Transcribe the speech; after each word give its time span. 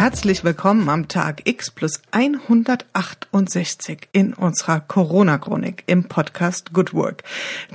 Herzlich 0.00 0.44
willkommen 0.44 0.88
am 0.88 1.08
Tag 1.08 1.46
X 1.46 1.70
plus 1.70 2.00
168 2.10 4.08
in 4.12 4.32
unserer 4.32 4.80
Corona-Chronik 4.80 5.84
im 5.88 6.04
Podcast 6.04 6.72
Good 6.72 6.94
Work, 6.94 7.22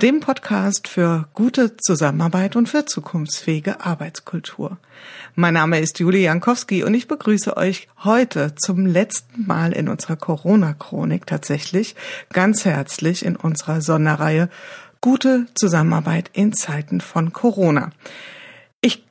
dem 0.02 0.18
Podcast 0.18 0.88
für 0.88 1.28
gute 1.34 1.76
Zusammenarbeit 1.76 2.56
und 2.56 2.68
für 2.68 2.84
zukunftsfähige 2.84 3.80
Arbeitskultur. 3.80 4.76
Mein 5.36 5.54
Name 5.54 5.78
ist 5.78 6.00
Julie 6.00 6.24
Jankowski 6.24 6.82
und 6.82 6.94
ich 6.94 7.06
begrüße 7.06 7.56
euch 7.56 7.86
heute 8.02 8.56
zum 8.56 8.86
letzten 8.86 9.46
Mal 9.46 9.72
in 9.72 9.88
unserer 9.88 10.16
Corona-Chronik 10.16 11.28
tatsächlich 11.28 11.94
ganz 12.32 12.64
herzlich 12.64 13.24
in 13.24 13.36
unserer 13.36 13.80
Sonderreihe 13.80 14.48
Gute 15.00 15.46
Zusammenarbeit 15.54 16.30
in 16.32 16.52
Zeiten 16.52 17.00
von 17.00 17.32
Corona. 17.32 17.92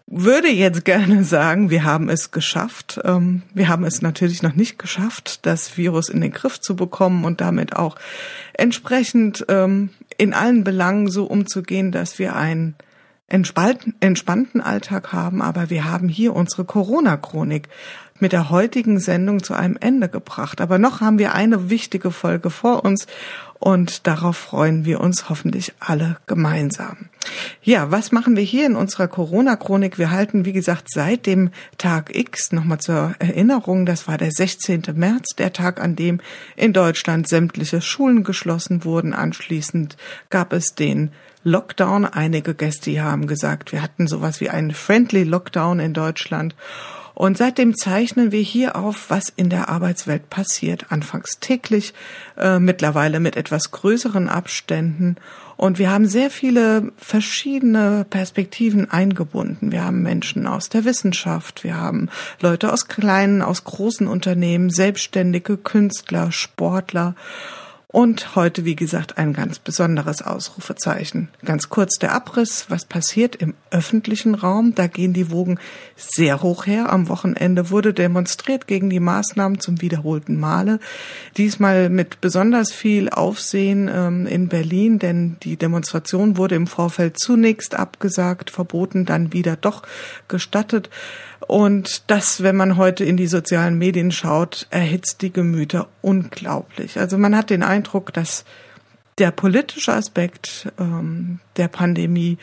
Würde 0.07 0.49
jetzt 0.49 0.85
gerne 0.85 1.23
sagen, 1.23 1.71
wir 1.71 1.83
haben 1.83 2.09
es 2.09 2.29
geschafft. 2.29 2.99
Ähm, 3.03 3.41
wir 3.55 3.67
haben 3.67 3.83
es 3.83 4.03
natürlich 4.03 4.43
noch 4.43 4.53
nicht 4.53 4.77
geschafft, 4.77 5.45
das 5.47 5.77
Virus 5.77 6.09
in 6.09 6.21
den 6.21 6.31
Griff 6.31 6.59
zu 6.59 6.75
bekommen 6.75 7.25
und 7.25 7.41
damit 7.41 7.75
auch 7.75 7.95
entsprechend 8.53 9.45
ähm, 9.49 9.89
in 10.17 10.33
allen 10.33 10.63
Belangen 10.63 11.09
so 11.09 11.25
umzugehen, 11.25 11.91
dass 11.91 12.19
wir 12.19 12.35
einen 12.35 12.75
entspannten 13.27 14.61
Alltag 14.61 15.11
haben. 15.11 15.41
Aber 15.41 15.71
wir 15.71 15.85
haben 15.85 16.07
hier 16.07 16.35
unsere 16.35 16.65
Corona-Chronik 16.65 17.67
mit 18.19 18.31
der 18.31 18.49
heutigen 18.49 18.99
Sendung 18.99 19.43
zu 19.43 19.55
einem 19.55 19.77
Ende 19.79 20.07
gebracht. 20.07 20.61
Aber 20.61 20.77
noch 20.77 21.01
haben 21.01 21.17
wir 21.17 21.33
eine 21.33 21.71
wichtige 21.71 22.11
Folge 22.11 22.51
vor 22.51 22.85
uns 22.85 23.07
und 23.59 24.05
darauf 24.07 24.37
freuen 24.37 24.85
wir 24.85 24.99
uns 25.01 25.29
hoffentlich 25.29 25.73
alle 25.79 26.17
gemeinsam. 26.27 27.09
Ja, 27.63 27.89
was 27.89 28.11
machen 28.11 28.35
wir 28.35 28.43
hier 28.43 28.65
in 28.65 28.75
unserer 28.75 29.07
Corona-Chronik? 29.07 29.97
Wir 29.97 30.12
halten, 30.12 30.45
wie 30.45 30.53
gesagt, 30.53 30.87
seit 30.91 31.25
dem 31.25 31.49
Tag 31.77 32.15
X, 32.15 32.51
nochmal 32.51 32.79
zur 32.79 33.15
Erinnerung, 33.20 33.85
das 33.85 34.07
war 34.07 34.17
der 34.17 34.31
16. 34.31 34.84
März, 34.93 35.35
der 35.37 35.53
Tag, 35.53 35.81
an 35.81 35.95
dem 35.95 36.20
in 36.55 36.73
Deutschland 36.73 37.27
sämtliche 37.27 37.81
Schulen 37.81 38.23
geschlossen 38.23 38.84
wurden. 38.84 39.13
Anschließend 39.13 39.97
gab 40.29 40.53
es 40.53 40.75
den 40.75 41.12
Lockdown. 41.43 42.05
Einige 42.05 42.55
Gäste 42.55 43.01
haben 43.01 43.27
gesagt, 43.27 43.71
wir 43.71 43.81
hatten 43.81 44.07
sowas 44.07 44.41
wie 44.41 44.49
einen 44.49 44.71
Friendly 44.71 45.23
Lockdown 45.23 45.79
in 45.79 45.93
Deutschland. 45.93 46.55
Und 47.16 47.38
seitdem 47.38 47.76
zeichnen 47.76 48.34
wir 48.34 48.41
hier 48.41 48.76
auf, 48.76 49.10
was 49.10 49.30
in 49.30 49.49
der 49.49 49.70
Arbeitswelt 49.70 50.30
passiert. 50.30 50.91
Anfangs 50.91 51.40
täglich, 51.40 51.94
äh, 52.38 52.60
mittlerweile 52.60 53.21
mit 53.21 53.38
etwas 53.38 53.71
größeren 53.71 54.27
Abständen. 54.27 55.16
Und 55.55 55.80
wir 55.80 55.90
haben 55.90 56.08
sehr 56.08 56.30
viele 56.30 56.91
verschiedene 56.98 58.05
Perspektiven 58.10 58.91
eingebunden. 58.91 59.71
Wir 59.71 59.86
haben 59.86 60.04
Menschen 60.04 60.46
aus 60.46 60.68
der 60.68 60.84
Wissenschaft, 60.84 61.63
wir 61.63 61.77
haben 61.77 62.10
Leute 62.41 62.74
aus 62.74 62.90
kleinen, 62.90 63.41
aus 63.41 63.63
großen 63.63 64.08
Unternehmen, 64.08 64.69
Selbstständige, 64.69 65.56
Künstler, 65.56 66.34
Sportler. 66.34 67.16
Und 67.96 68.35
heute, 68.35 68.66
wie 68.66 68.75
gesagt, 68.75 69.18
ein 69.18 69.31
ganz 69.31 69.57
besonderes 69.57 70.22
Ausrufezeichen. 70.22 71.29
Ganz 71.46 71.69
kurz 71.69 71.97
der 71.97 72.12
Abriss, 72.12 72.66
was 72.68 72.84
passiert 72.84 73.38
im 73.38 73.53
öffentlichen 73.72 74.35
Raum. 74.35 74.75
Da 74.75 74.88
gehen 74.88 75.13
die 75.13 75.31
Wogen 75.31 75.59
sehr 75.96 76.41
hoch 76.41 76.66
her. 76.66 76.91
Am 76.91 77.07
Wochenende 77.07 77.69
wurde 77.69 77.94
demonstriert 77.94 78.68
gegen 78.68 78.90
die 78.90 79.00
Maßnahmen 79.00 79.62
zum 79.62 79.79
wiederholten 79.79 80.38
Male. 80.38 80.81
Diesmal 81.38 81.90
mit 81.90 82.19
besonders 82.19 82.74
viel 82.74 83.07
Aufsehen 83.07 83.90
ähm, 83.90 84.28
in 84.28 84.50
Berlin, 84.50 85.00
denn 85.00 85.38
die 85.44 85.56
Demonstration 85.56 86.35
wurde 86.35 86.56
im 86.56 86.68
Vorfeld 86.68 87.18
zunächst 87.18 87.75
abgesagt, 87.75 88.50
verboten, 88.50 89.06
dann 89.06 89.31
wieder 89.31 89.56
doch 89.56 89.84
gestattet. 90.28 90.90
Und 91.47 92.09
das, 92.09 92.44
wenn 92.44 92.55
man 92.55 92.78
heute 92.78 93.03
in 93.03 93.17
die 93.17 93.28
sozialen 93.28 93.78
Medien 93.78 94.12
schaut, 94.12 94.68
erhitzt 94.69 95.22
die 95.22 95.31
Gemüter 95.31 95.88
unglaublich. 96.01 96.97
Also 97.00 97.18
man 97.18 97.35
hat 97.35 97.50
den 97.50 97.63
Eindruck, 97.63 98.13
dass 98.13 98.46
der 99.18 99.31
politische 99.31 99.94
Aspekt 99.94 100.72
ähm, 100.79 101.40
der 101.57 101.68
Pandemie 101.68 102.38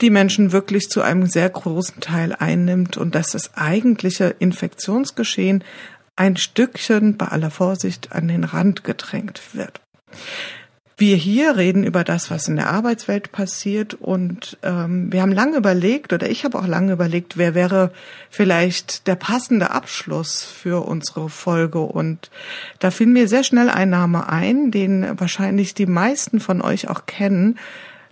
die 0.00 0.10
Menschen 0.10 0.52
wirklich 0.52 0.88
zu 0.88 1.00
einem 1.00 1.26
sehr 1.26 1.48
großen 1.48 2.00
Teil 2.00 2.34
einnimmt 2.38 2.96
und 2.96 3.14
dass 3.14 3.30
das 3.30 3.54
eigentliche 3.56 4.34
Infektionsgeschehen 4.38 5.62
ein 6.16 6.36
Stückchen 6.36 7.16
bei 7.16 7.26
aller 7.26 7.50
Vorsicht 7.50 8.12
an 8.12 8.28
den 8.28 8.44
Rand 8.44 8.84
gedrängt 8.84 9.40
wird. 9.54 9.80
Wir 10.96 11.16
hier 11.16 11.56
reden 11.56 11.84
über 11.84 12.04
das, 12.04 12.30
was 12.30 12.48
in 12.48 12.56
der 12.56 12.70
Arbeitswelt 12.70 13.32
passiert. 13.32 13.94
Und 13.94 14.58
ähm, 14.62 15.12
wir 15.12 15.22
haben 15.22 15.32
lange 15.32 15.56
überlegt 15.56 16.12
oder 16.12 16.28
ich 16.28 16.44
habe 16.44 16.58
auch 16.58 16.66
lange 16.66 16.92
überlegt, 16.92 17.36
wer 17.36 17.54
wäre 17.54 17.92
vielleicht 18.30 19.06
der 19.06 19.16
passende 19.16 19.70
Abschluss 19.70 20.44
für 20.44 20.86
unsere 20.86 21.28
Folge. 21.28 21.80
Und 21.80 22.30
da 22.78 22.90
fiel 22.90 23.06
mir 23.06 23.28
sehr 23.28 23.44
schnell 23.44 23.70
ein 23.70 23.90
Name 23.90 24.28
ein, 24.28 24.70
den 24.70 25.18
wahrscheinlich 25.18 25.74
die 25.74 25.86
meisten 25.86 26.40
von 26.40 26.60
euch 26.60 26.88
auch 26.88 27.06
kennen, 27.06 27.58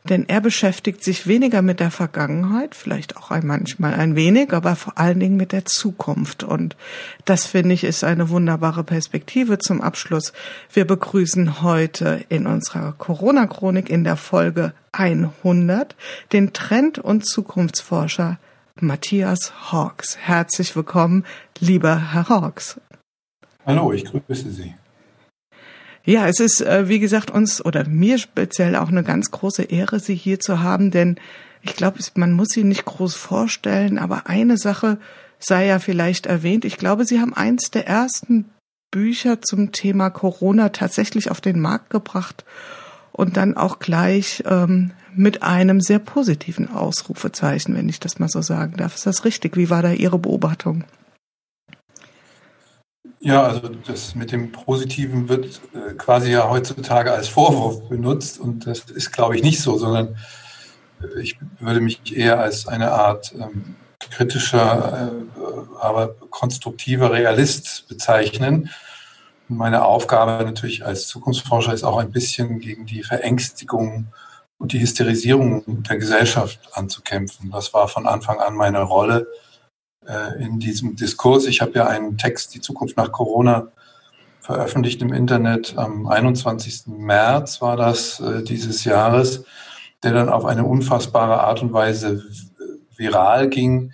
denn 0.09 0.29
er 0.29 0.41
beschäftigt 0.41 1.05
sich 1.05 1.27
weniger 1.27 1.63
mit 1.63 1.81
der 1.81 1.91
Vergangenheit, 1.91 2.75
vielleicht 2.75 3.17
auch 3.17 3.31
manchmal 3.43 3.95
ein 3.95 4.17
wenig, 4.17 4.53
aber 4.53 4.77
vor 4.77 4.99
allen 4.99 5.21
Dingen 5.21 5.37
mit 5.37 5.53
der 5.53 5.65
Zukunft. 5.67 6.43
Und 6.43 6.77
das 7.25 7.47
finde 7.47 7.75
ich 7.75 7.85
ist 7.85 8.05
eine 8.05 8.31
wunderbare 8.31 8.85
Perspektive 8.85 9.59
zum 9.59 9.81
Abschluss. 9.81 10.33
Wir 10.73 10.87
begrüßen 10.87 11.63
heute 11.63 12.25
in 12.29 12.47
unserer 12.47 12.93
Corona-Chronik 12.93 13.91
in 13.91 14.05
der 14.05 14.17
Folge 14.17 14.73
100 14.93 15.95
den 16.33 16.53
Trend- 16.53 16.99
und 16.99 17.27
Zukunftsforscher 17.27 18.39
Matthias 18.81 19.53
Hawks. 19.71 20.17
Herzlich 20.17 20.75
willkommen, 20.75 21.25
lieber 21.59 22.13
Herr 22.13 22.29
Hawks. 22.29 22.81
Hallo, 23.67 23.93
ich 23.93 24.05
grüße 24.05 24.51
Sie. 24.51 24.75
Ja, 26.05 26.27
es 26.27 26.41
ist, 26.41 26.61
äh, 26.63 26.89
wie 26.89 26.99
gesagt, 26.99 27.31
uns 27.31 27.65
oder 27.65 27.87
mir 27.87 28.19
speziell 28.19 28.77
auch 28.77 28.89
eine 28.89 29.05
ganz 29.05 29.31
große 29.31 29.65
Ehre, 29.65 30.01
Sie 30.01 30.15
hier 30.15 30.41
zu 30.41 30.61
haben, 30.61 30.91
denn 30.91 31.17
ich 31.63 31.77
glaube, 31.77 31.99
man 32.15 32.33
muss 32.33 32.49
Sie 32.49 32.65
nicht 32.65 32.85
groß 32.87 33.15
vorstellen, 33.15 33.99
aber 33.99 34.27
eine 34.27 34.57
Sache 34.57 34.99
sei 35.39 35.67
ja 35.67 35.79
vielleicht 35.79 36.27
erwähnt. 36.27 36.65
Ich 36.65 36.79
glaube, 36.79 37.05
Sie 37.05 37.21
haben 37.21 37.35
eins 37.35 37.71
der 37.71 37.87
ersten 37.87 38.47
Bücher 38.91 39.41
zum 39.43 39.73
Thema 39.73 40.11
Corona 40.11 40.71
tatsächlich 40.71 41.31
auf 41.31 41.41
den 41.41 41.61
Markt 41.61 41.91
gebracht 41.91 42.45
und 43.13 43.37
dann 43.37 43.57
auch 43.57 43.79
gleich 43.79 44.43
ähm, 44.47 44.93
mit 45.15 45.43
einem 45.43 45.81
sehr 45.81 45.99
positiven 45.99 46.71
Ausrufezeichen, 46.71 47.75
wenn 47.75 47.89
ich 47.89 48.01
das 48.01 48.19
mal 48.19 48.29
so 48.29 48.43
sagen 48.43 48.77
darf. 48.77 48.95
Ist 48.95 49.07
das 49.07 49.25
richtig? 49.25 49.57
Wie 49.57 49.71
war 49.71 49.83
da 49.83 49.93
Ihre 49.93 50.19
Beobachtung? 50.19 50.85
Ja, 53.23 53.43
also 53.43 53.69
das 53.69 54.15
mit 54.15 54.33
dem 54.33 54.51
Positiven 54.51 55.29
wird 55.29 55.61
äh, 55.75 55.93
quasi 55.93 56.33
ja 56.33 56.49
heutzutage 56.49 57.13
als 57.13 57.29
Vorwurf 57.29 57.87
benutzt 57.87 58.41
und 58.41 58.67
das 58.67 58.81
ist, 58.91 59.13
glaube 59.13 59.37
ich, 59.37 59.43
nicht 59.43 59.61
so, 59.61 59.77
sondern 59.77 60.17
äh, 61.03 61.21
ich 61.21 61.39
würde 61.59 61.83
mich 61.83 62.17
eher 62.17 62.41
als 62.41 62.67
eine 62.67 62.93
Art 62.93 63.35
ähm, 63.35 63.77
kritischer, 63.99 65.11
äh, 65.13 65.83
aber 65.83 66.15
konstruktiver 66.31 67.13
Realist 67.13 67.87
bezeichnen. 67.89 68.71
Und 69.51 69.57
meine 69.59 69.85
Aufgabe 69.85 70.43
natürlich 70.43 70.87
als 70.87 71.07
Zukunftsforscher 71.07 71.75
ist 71.75 71.85
auch 71.85 71.99
ein 71.99 72.13
bisschen 72.13 72.59
gegen 72.59 72.87
die 72.87 73.03
Verängstigung 73.03 74.07
und 74.57 74.73
die 74.73 74.81
Hysterisierung 74.81 75.83
der 75.83 75.99
Gesellschaft 75.99 76.59
anzukämpfen. 76.73 77.51
Das 77.51 77.75
war 77.75 77.87
von 77.87 78.07
Anfang 78.07 78.41
an 78.41 78.55
meine 78.55 78.81
Rolle 78.81 79.27
äh, 80.11 80.43
in 80.43 80.59
diesem 80.59 80.97
Diskurs. 80.97 81.47
Ich 81.47 81.61
habe 81.61 81.73
ja 81.75 81.87
einen 81.87 82.19
Text, 82.19 82.55
Die 82.55 82.61
Zukunft 82.61 82.97
nach 82.97 83.13
Corona, 83.13 83.69
veröffentlicht 84.41 85.01
im 85.03 85.13
Internet 85.13 85.75
am 85.77 86.09
21. 86.09 86.87
März 86.87 87.61
war 87.61 87.77
das 87.77 88.19
äh, 88.21 88.43
dieses 88.43 88.85
Jahres, 88.85 89.45
der 90.03 90.13
dann 90.13 90.29
auf 90.29 90.45
eine 90.45 90.65
unfassbare 90.65 91.41
Art 91.41 91.63
und 91.63 91.73
Weise 91.73 92.25
viral 92.97 93.49
ging. 93.49 93.93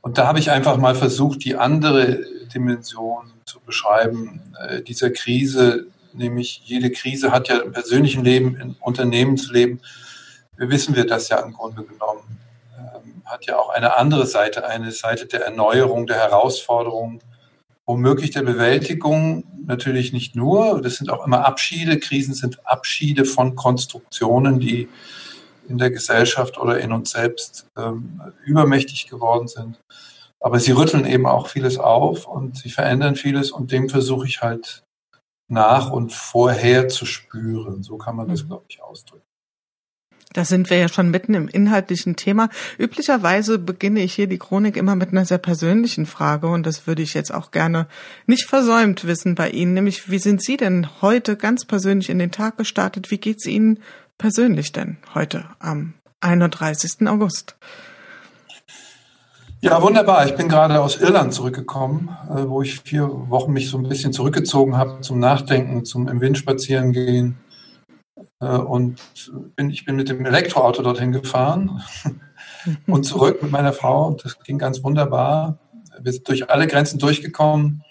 Und 0.00 0.18
da 0.18 0.26
habe 0.26 0.38
ich 0.38 0.50
einfach 0.50 0.78
mal 0.78 0.94
versucht, 0.94 1.44
die 1.44 1.56
andere 1.56 2.20
Dimension 2.54 3.32
zu 3.44 3.60
beschreiben 3.60 4.40
äh, 4.66 4.82
dieser 4.82 5.10
Krise, 5.10 5.86
nämlich 6.14 6.62
jede 6.64 6.90
Krise 6.90 7.30
hat 7.30 7.48
ja 7.48 7.58
im 7.58 7.72
persönlichen 7.72 8.24
Leben, 8.24 8.56
im 8.56 8.76
Unternehmensleben, 8.80 9.80
wissen 10.56 10.94
wir 10.94 11.06
das 11.06 11.28
ja 11.28 11.40
im 11.40 11.52
Grunde 11.52 11.82
genommen 11.82 12.41
hat 13.32 13.46
ja 13.46 13.58
auch 13.58 13.70
eine 13.70 13.96
andere 13.96 14.26
Seite, 14.26 14.66
eine 14.66 14.92
Seite 14.92 15.26
der 15.26 15.44
Erneuerung, 15.46 16.06
der 16.06 16.18
Herausforderung, 16.18 17.20
womöglich 17.86 18.30
der 18.30 18.42
Bewältigung, 18.42 19.44
natürlich 19.66 20.12
nicht 20.12 20.36
nur, 20.36 20.80
das 20.82 20.96
sind 20.96 21.10
auch 21.10 21.26
immer 21.26 21.46
Abschiede, 21.46 21.98
Krisen 21.98 22.34
sind 22.34 22.64
Abschiede 22.66 23.24
von 23.24 23.56
Konstruktionen, 23.56 24.60
die 24.60 24.88
in 25.68 25.78
der 25.78 25.90
Gesellschaft 25.90 26.58
oder 26.58 26.78
in 26.78 26.92
uns 26.92 27.10
selbst 27.10 27.66
ähm, 27.76 28.20
übermächtig 28.44 29.08
geworden 29.08 29.48
sind. 29.48 29.80
Aber 30.40 30.58
sie 30.58 30.72
rütteln 30.72 31.06
eben 31.06 31.26
auch 31.26 31.48
vieles 31.48 31.78
auf 31.78 32.26
und 32.26 32.58
sie 32.58 32.70
verändern 32.70 33.16
vieles 33.16 33.50
und 33.50 33.72
dem 33.72 33.88
versuche 33.88 34.26
ich 34.26 34.42
halt 34.42 34.82
nach 35.48 35.90
und 35.90 36.12
vorher 36.12 36.88
zu 36.88 37.06
spüren. 37.06 37.82
So 37.82 37.96
kann 37.96 38.16
man 38.16 38.28
das, 38.28 38.42
mhm. 38.42 38.48
glaube 38.48 38.64
ich, 38.68 38.82
ausdrücken. 38.82 39.31
Da 40.32 40.44
sind 40.44 40.70
wir 40.70 40.78
ja 40.78 40.88
schon 40.88 41.10
mitten 41.10 41.34
im 41.34 41.48
inhaltlichen 41.48 42.16
Thema. 42.16 42.48
Üblicherweise 42.78 43.58
beginne 43.58 44.00
ich 44.00 44.14
hier 44.14 44.26
die 44.26 44.38
Chronik 44.38 44.76
immer 44.76 44.96
mit 44.96 45.10
einer 45.10 45.24
sehr 45.24 45.38
persönlichen 45.38 46.06
Frage 46.06 46.48
und 46.48 46.66
das 46.66 46.86
würde 46.86 47.02
ich 47.02 47.14
jetzt 47.14 47.32
auch 47.32 47.50
gerne 47.50 47.86
nicht 48.26 48.46
versäumt 48.46 49.06
wissen 49.06 49.34
bei 49.34 49.50
Ihnen, 49.50 49.74
nämlich 49.74 50.10
wie 50.10 50.18
sind 50.18 50.42
Sie 50.42 50.56
denn 50.56 50.88
heute 51.02 51.36
ganz 51.36 51.64
persönlich 51.64 52.08
in 52.08 52.18
den 52.18 52.30
Tag 52.30 52.56
gestartet? 52.56 53.10
Wie 53.10 53.18
geht 53.18 53.38
es 53.38 53.46
Ihnen 53.46 53.80
persönlich 54.18 54.72
denn 54.72 54.98
heute 55.14 55.44
am 55.58 55.94
31. 56.20 57.06
August? 57.08 57.56
Ja, 59.60 59.80
wunderbar. 59.80 60.26
Ich 60.26 60.34
bin 60.34 60.48
gerade 60.48 60.80
aus 60.80 61.00
Irland 61.00 61.32
zurückgekommen, 61.32 62.08
äh, 62.30 62.48
wo 62.48 62.62
ich 62.62 62.80
vier 62.80 63.08
Wochen 63.08 63.52
mich 63.52 63.70
so 63.70 63.78
ein 63.78 63.88
bisschen 63.88 64.12
zurückgezogen 64.12 64.76
habe 64.76 65.02
zum 65.02 65.20
Nachdenken, 65.20 65.84
zum 65.84 66.08
im 66.08 66.20
Wind 66.20 66.36
spazieren 66.36 66.92
gehen 66.92 67.36
und 68.46 69.00
bin, 69.56 69.70
ich 69.70 69.84
bin 69.84 69.96
mit 69.96 70.08
dem 70.08 70.24
Elektroauto 70.26 70.82
dorthin 70.82 71.12
gefahren 71.12 71.82
und 72.86 73.04
zurück 73.04 73.42
mit 73.42 73.52
meiner 73.52 73.72
Frau. 73.72 74.16
Das 74.22 74.38
ging 74.40 74.58
ganz 74.58 74.82
wunderbar. 74.82 75.58
Wir 76.00 76.12
sind 76.12 76.28
durch 76.28 76.50
alle 76.50 76.66
Grenzen 76.66 76.98
durchgekommen. 76.98 77.84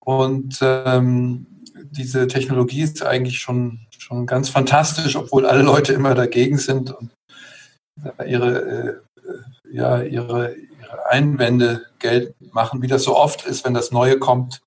Und 0.00 0.58
ähm, 0.60 1.46
diese 1.90 2.26
Technologie 2.28 2.82
ist 2.82 3.02
eigentlich 3.02 3.40
schon, 3.40 3.80
schon 3.96 4.26
ganz 4.26 4.48
fantastisch, 4.50 5.16
obwohl 5.16 5.46
alle 5.46 5.62
Leute 5.62 5.92
immer 5.92 6.14
dagegen 6.14 6.58
sind 6.58 6.90
und 6.90 7.10
ihre, 8.26 8.60
äh, 8.60 8.94
ja, 9.72 10.02
ihre, 10.02 10.54
ihre 10.54 11.10
Einwände 11.10 11.86
geltend 11.98 12.52
machen, 12.52 12.82
wie 12.82 12.86
das 12.86 13.04
so 13.04 13.16
oft 13.16 13.46
ist, 13.46 13.64
wenn 13.64 13.74
das 13.74 13.92
Neue 13.92 14.18
kommt, 14.18 14.60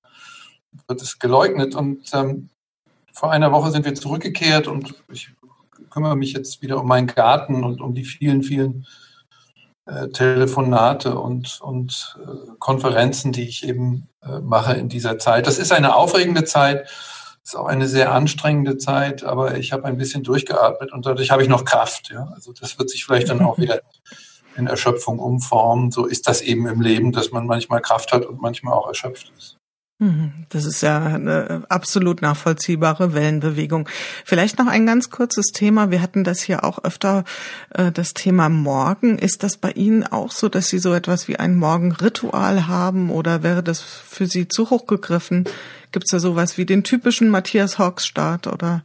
wird 0.88 1.02
es 1.02 1.18
geleugnet. 1.18 1.74
Und 1.76 2.10
ähm, 2.14 2.48
vor 3.18 3.32
einer 3.32 3.50
Woche 3.50 3.72
sind 3.72 3.84
wir 3.84 3.96
zurückgekehrt 3.96 4.68
und 4.68 4.94
ich 5.12 5.30
kümmere 5.90 6.14
mich 6.14 6.34
jetzt 6.34 6.62
wieder 6.62 6.78
um 6.80 6.86
meinen 6.86 7.08
Garten 7.08 7.64
und 7.64 7.80
um 7.80 7.92
die 7.92 8.04
vielen, 8.04 8.44
vielen 8.44 8.86
äh, 9.86 10.06
Telefonate 10.10 11.18
und, 11.18 11.60
und 11.60 12.16
äh, 12.22 12.52
Konferenzen, 12.60 13.32
die 13.32 13.48
ich 13.48 13.66
eben 13.66 14.08
äh, 14.22 14.38
mache 14.38 14.74
in 14.74 14.88
dieser 14.88 15.18
Zeit. 15.18 15.48
Das 15.48 15.58
ist 15.58 15.72
eine 15.72 15.96
aufregende 15.96 16.44
Zeit, 16.44 16.88
ist 17.42 17.56
auch 17.56 17.66
eine 17.66 17.88
sehr 17.88 18.12
anstrengende 18.12 18.78
Zeit, 18.78 19.24
aber 19.24 19.58
ich 19.58 19.72
habe 19.72 19.86
ein 19.86 19.98
bisschen 19.98 20.22
durchgeatmet 20.22 20.92
und 20.92 21.04
dadurch 21.04 21.32
habe 21.32 21.42
ich 21.42 21.48
noch 21.48 21.64
Kraft. 21.64 22.10
Ja? 22.10 22.30
Also 22.36 22.52
das 22.52 22.78
wird 22.78 22.88
sich 22.88 23.04
vielleicht 23.04 23.30
dann 23.30 23.40
auch 23.40 23.58
wieder 23.58 23.80
in 24.56 24.68
Erschöpfung 24.68 25.18
umformen. 25.18 25.90
So 25.90 26.06
ist 26.06 26.28
das 26.28 26.40
eben 26.40 26.68
im 26.68 26.80
Leben, 26.80 27.10
dass 27.10 27.32
man 27.32 27.46
manchmal 27.46 27.80
Kraft 27.80 28.12
hat 28.12 28.26
und 28.26 28.40
manchmal 28.40 28.74
auch 28.74 28.86
erschöpft 28.86 29.32
ist. 29.36 29.57
Mhm. 30.00 30.46
Das 30.50 30.64
ist 30.64 30.80
ja 30.82 31.04
eine 31.04 31.64
absolut 31.68 32.22
nachvollziehbare 32.22 33.14
Wellenbewegung. 33.14 33.88
Vielleicht 34.24 34.58
noch 34.58 34.68
ein 34.68 34.86
ganz 34.86 35.10
kurzes 35.10 35.46
Thema. 35.46 35.90
Wir 35.90 36.00
hatten 36.00 36.22
das 36.22 36.40
hier 36.40 36.62
auch 36.62 36.84
öfter, 36.84 37.24
äh, 37.70 37.90
das 37.90 38.14
Thema 38.14 38.48
Morgen. 38.48 39.18
Ist 39.18 39.42
das 39.42 39.56
bei 39.56 39.72
Ihnen 39.72 40.04
auch 40.04 40.30
so, 40.30 40.48
dass 40.48 40.68
Sie 40.68 40.78
so 40.78 40.94
etwas 40.94 41.26
wie 41.26 41.36
ein 41.36 41.56
Morgenritual 41.56 42.68
haben 42.68 43.10
oder 43.10 43.42
wäre 43.42 43.64
das 43.64 43.80
für 43.80 44.26
Sie 44.26 44.46
zu 44.46 44.70
hoch 44.70 44.86
gegriffen? 44.86 45.48
Gibt 45.90 46.04
es 46.06 46.12
da 46.12 46.20
sowas 46.20 46.58
wie 46.58 46.66
den 46.66 46.84
typischen 46.84 47.28
Matthias 47.28 47.78
Hawks 47.78 48.06
Start 48.06 48.46
oder 48.46 48.84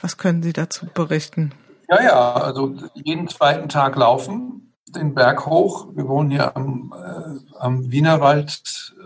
was 0.00 0.16
können 0.16 0.42
Sie 0.42 0.54
dazu 0.54 0.86
berichten? 0.86 1.52
Ja, 1.90 2.02
ja, 2.02 2.32
also 2.34 2.74
jeden 2.94 3.28
zweiten 3.28 3.68
Tag 3.68 3.96
laufen, 3.96 4.74
den 4.88 5.14
Berg 5.14 5.44
hoch. 5.44 5.88
Wir 5.94 6.08
wohnen 6.08 6.30
hier 6.30 6.56
am, 6.56 6.94
äh, 6.96 7.58
am 7.58 7.90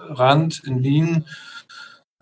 Wienerwaldrand 0.09 0.63
in 0.65 0.83
Wien 0.83 1.25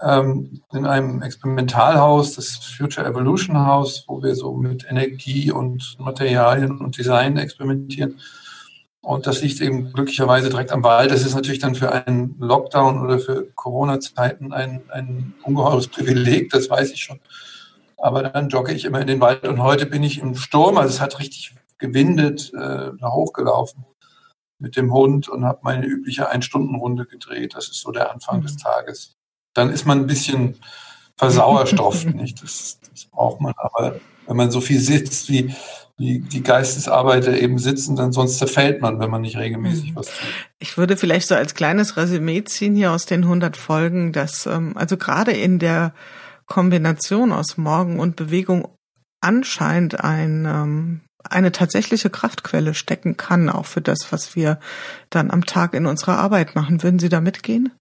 ähm, 0.02 0.60
in 0.72 0.86
einem 0.86 1.22
Experimentalhaus, 1.22 2.34
das 2.34 2.56
Future 2.56 3.06
Evolution 3.06 3.58
House, 3.58 4.04
wo 4.06 4.22
wir 4.22 4.34
so 4.34 4.54
mit 4.54 4.86
Energie 4.88 5.50
und 5.50 5.96
Materialien 5.98 6.78
und 6.78 6.98
Design 6.98 7.38
experimentieren. 7.38 8.20
Und 9.00 9.26
das 9.26 9.40
liegt 9.40 9.60
eben 9.60 9.92
glücklicherweise 9.92 10.50
direkt 10.50 10.72
am 10.72 10.82
Wald. 10.82 11.12
Das 11.12 11.24
ist 11.24 11.34
natürlich 11.34 11.60
dann 11.60 11.76
für 11.76 11.92
einen 11.92 12.36
Lockdown 12.40 13.00
oder 13.00 13.20
für 13.20 13.46
Corona-Zeiten 13.54 14.52
ein, 14.52 14.82
ein 14.90 15.34
ungeheures 15.44 15.86
Privileg, 15.86 16.50
das 16.50 16.68
weiß 16.68 16.92
ich 16.92 17.04
schon. 17.04 17.20
Aber 17.98 18.24
dann 18.24 18.48
jogge 18.48 18.74
ich 18.74 18.84
immer 18.84 19.00
in 19.00 19.06
den 19.06 19.20
Wald 19.20 19.46
und 19.46 19.62
heute 19.62 19.86
bin 19.86 20.02
ich 20.02 20.18
im 20.18 20.34
Sturm, 20.34 20.76
also 20.76 20.90
es 20.90 21.00
hat 21.00 21.18
richtig 21.18 21.54
gewindet, 21.78 22.52
äh, 22.52 22.90
da 22.98 23.12
hochgelaufen 23.12 23.86
mit 24.58 24.76
dem 24.76 24.92
Hund 24.92 25.28
und 25.28 25.44
habe 25.44 25.60
meine 25.62 25.86
übliche 25.86 26.28
Ein-Stunden-Runde 26.28 27.06
gedreht. 27.06 27.54
Das 27.54 27.68
ist 27.68 27.80
so 27.80 27.90
der 27.90 28.12
Anfang 28.12 28.42
des 28.42 28.56
Tages 28.56 29.16
dann 29.56 29.70
ist 29.70 29.86
man 29.86 30.00
ein 30.00 30.06
bisschen 30.06 30.56
versauerstofft, 31.16 32.06
nicht? 32.14 32.42
Das, 32.42 32.78
das 32.92 33.06
braucht 33.06 33.40
man. 33.40 33.54
Aber 33.56 34.00
wenn 34.26 34.36
man 34.36 34.50
so 34.50 34.60
viel 34.60 34.80
sitzt, 34.80 35.30
wie, 35.30 35.54
wie 35.96 36.20
die 36.20 36.42
Geistesarbeiter 36.42 37.38
eben 37.38 37.58
sitzen, 37.58 37.96
dann 37.96 38.12
sonst 38.12 38.38
zerfällt 38.38 38.82
man, 38.82 39.00
wenn 39.00 39.10
man 39.10 39.22
nicht 39.22 39.36
regelmäßig 39.36 39.92
mhm. 39.92 39.96
was 39.96 40.06
tut. 40.06 40.28
Ich 40.58 40.76
würde 40.76 40.96
vielleicht 40.96 41.28
so 41.28 41.34
als 41.34 41.54
kleines 41.54 41.96
Resümee 41.96 42.44
ziehen 42.44 42.74
hier 42.74 42.92
aus 42.92 43.06
den 43.06 43.22
100 43.22 43.56
Folgen, 43.56 44.12
dass 44.12 44.46
ähm, 44.46 44.76
also 44.76 44.96
gerade 44.96 45.32
in 45.32 45.58
der 45.58 45.94
Kombination 46.46 47.32
aus 47.32 47.56
Morgen 47.56 47.98
und 47.98 48.16
Bewegung 48.16 48.68
anscheinend 49.20 50.04
ein 50.04 50.44
ähm, 50.44 51.00
eine 51.30 51.52
tatsächliche 51.52 52.10
Kraftquelle 52.10 52.74
stecken 52.74 53.16
kann, 53.16 53.48
auch 53.48 53.66
für 53.66 53.80
das, 53.80 54.10
was 54.12 54.36
wir 54.36 54.58
dann 55.10 55.30
am 55.30 55.44
Tag 55.44 55.74
in 55.74 55.86
unserer 55.86 56.18
Arbeit 56.18 56.54
machen. 56.54 56.82
Würden 56.82 56.98
Sie 56.98 57.08
da 57.08 57.20
mitgehen? 57.20 57.72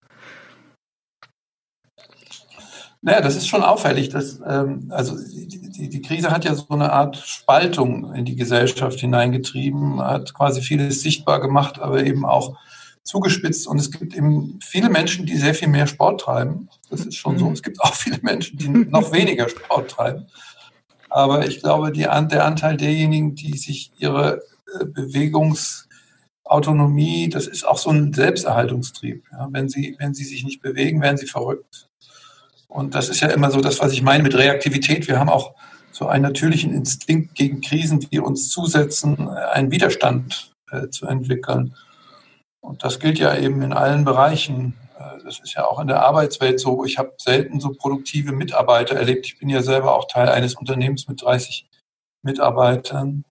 Naja, 3.05 3.21
das 3.21 3.35
ist 3.35 3.47
schon 3.47 3.61
auffällig. 3.61 4.09
Dass, 4.09 4.39
ähm, 4.47 4.87
also 4.89 5.15
die, 5.15 5.89
die, 5.89 6.01
Krise 6.01 6.31
hat 6.31 6.43
ja 6.43 6.55
so 6.55 6.65
eine 6.69 6.91
Art 6.91 7.17
Spaltung 7.17 8.13
in 8.15 8.25
die 8.25 8.35
Gesellschaft 8.35 8.99
hineingetrieben, 8.99 10.01
hat 10.01 10.33
quasi 10.33 10.61
vieles 10.61 11.01
sichtbar 11.01 11.39
gemacht, 11.39 11.77
aber 11.77 12.03
eben 12.03 12.25
auch 12.25 12.57
zugespitzt. 13.03 13.67
Und 13.67 13.79
es 13.79 13.91
gibt 13.91 14.15
eben 14.15 14.59
viele 14.59 14.89
Menschen, 14.89 15.27
die 15.27 15.37
sehr 15.37 15.53
viel 15.53 15.67
mehr 15.67 15.85
Sport 15.85 16.21
treiben. 16.21 16.67
Das 16.89 17.01
ist 17.01 17.15
schon 17.15 17.37
so. 17.37 17.45
Mhm. 17.45 17.53
Es 17.53 17.61
gibt 17.61 17.79
auch 17.81 17.93
viele 17.93 18.17
Menschen, 18.23 18.57
die 18.57 18.69
noch 18.69 19.11
weniger 19.11 19.47
Sport 19.49 19.91
treiben. 19.91 20.25
Aber 21.15 21.47
ich 21.47 21.61
glaube, 21.61 21.93
die, 21.93 22.01
der 22.01 22.43
Anteil 22.43 22.75
derjenigen, 22.75 23.35
die 23.35 23.57
sich 23.57 23.93
ihre 23.97 24.41
äh, 24.77 24.83
Bewegungsautonomie, 24.83 27.29
das 27.29 27.47
ist 27.47 27.65
auch 27.65 27.77
so 27.77 27.89
ein 27.89 28.11
Selbsterhaltungstrieb. 28.11 29.23
Ja, 29.31 29.47
wenn, 29.49 29.69
sie, 29.69 29.95
wenn 29.97 30.13
sie 30.13 30.25
sich 30.25 30.43
nicht 30.43 30.61
bewegen, 30.61 31.01
werden 31.01 31.15
sie 31.15 31.27
verrückt. 31.27 31.87
Und 32.67 32.95
das 32.95 33.07
ist 33.07 33.21
ja 33.21 33.29
immer 33.29 33.49
so 33.49 33.61
das, 33.61 33.79
was 33.79 33.93
ich 33.93 34.01
meine 34.01 34.23
mit 34.23 34.35
Reaktivität. 34.35 35.07
Wir 35.07 35.17
haben 35.17 35.29
auch 35.29 35.55
so 35.93 36.07
einen 36.07 36.23
natürlichen 36.23 36.73
Instinkt 36.73 37.33
gegen 37.33 37.61
Krisen, 37.61 38.01
die 38.01 38.19
uns 38.19 38.49
zusetzen, 38.49 39.29
einen 39.29 39.71
Widerstand 39.71 40.51
äh, 40.69 40.89
zu 40.89 41.07
entwickeln. 41.07 41.75
Und 42.59 42.83
das 42.83 42.99
gilt 42.99 43.19
ja 43.19 43.37
eben 43.37 43.61
in 43.61 43.71
allen 43.71 44.03
Bereichen. 44.03 44.73
Äh, 44.97 45.23
das 45.23 45.39
ist 45.39 45.53
ja 45.53 45.65
auch 45.65 45.79
in 45.79 45.87
der 45.87 46.03
Arbeitswelt 46.03 46.59
so. 46.59 46.85
Ich 46.85 46.97
habe 46.97 47.13
selten 47.17 47.59
so 47.59 47.71
produktive 47.71 48.31
Mitarbeiter 48.31 48.95
erlebt. 48.95 49.25
Ich 49.25 49.39
bin 49.39 49.49
ja 49.49 49.61
selber 49.61 49.95
auch 49.95 50.07
Teil 50.07 50.29
eines 50.29 50.55
Unternehmens 50.55 51.07
mit 51.07 51.21
30 51.21 51.67
Mitarbeitern. 52.23 53.23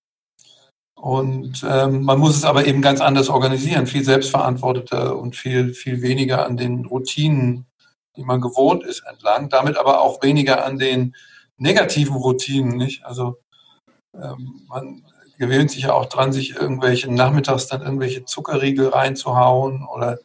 Und 0.97 1.65
ähm, 1.69 2.03
man 2.05 2.19
muss 2.19 2.37
es 2.37 2.45
aber 2.45 2.67
eben 2.67 2.81
ganz 2.81 3.01
anders 3.01 3.29
organisieren, 3.29 3.87
viel 3.87 4.05
selbstverantworteter 4.05 5.17
und 5.19 5.37
viel, 5.37 5.75
viel 5.75 6.01
weniger 6.01 6.47
an 6.47 6.57
den 6.57 6.87
Routinen 6.87 7.67
die 8.17 8.25
man 8.25 8.41
gewohnt 8.41 8.85
ist, 8.85 9.03
entlang, 9.09 9.49
damit 9.49 9.77
aber 9.77 10.01
auch 10.01 10.23
weniger 10.23 10.65
an 10.65 10.79
den 10.79 11.15
negativen 11.57 12.17
Routinen, 12.17 12.77
nicht? 12.77 13.05
Also 13.05 13.39
ähm, 14.15 14.63
man 14.69 15.05
gewöhnt 15.39 15.71
sich 15.71 15.85
ja 15.85 15.95
auch 15.95 16.07
dran, 16.07 16.33
sich 16.33 16.55
irgendwelche 16.55 17.13
nachmittags 17.13 17.67
dann 17.67 17.83
irgendwelche 17.83 18.25
Zuckerriegel 18.25 18.89
reinzuhauen 18.89 19.85
oder 19.85 20.19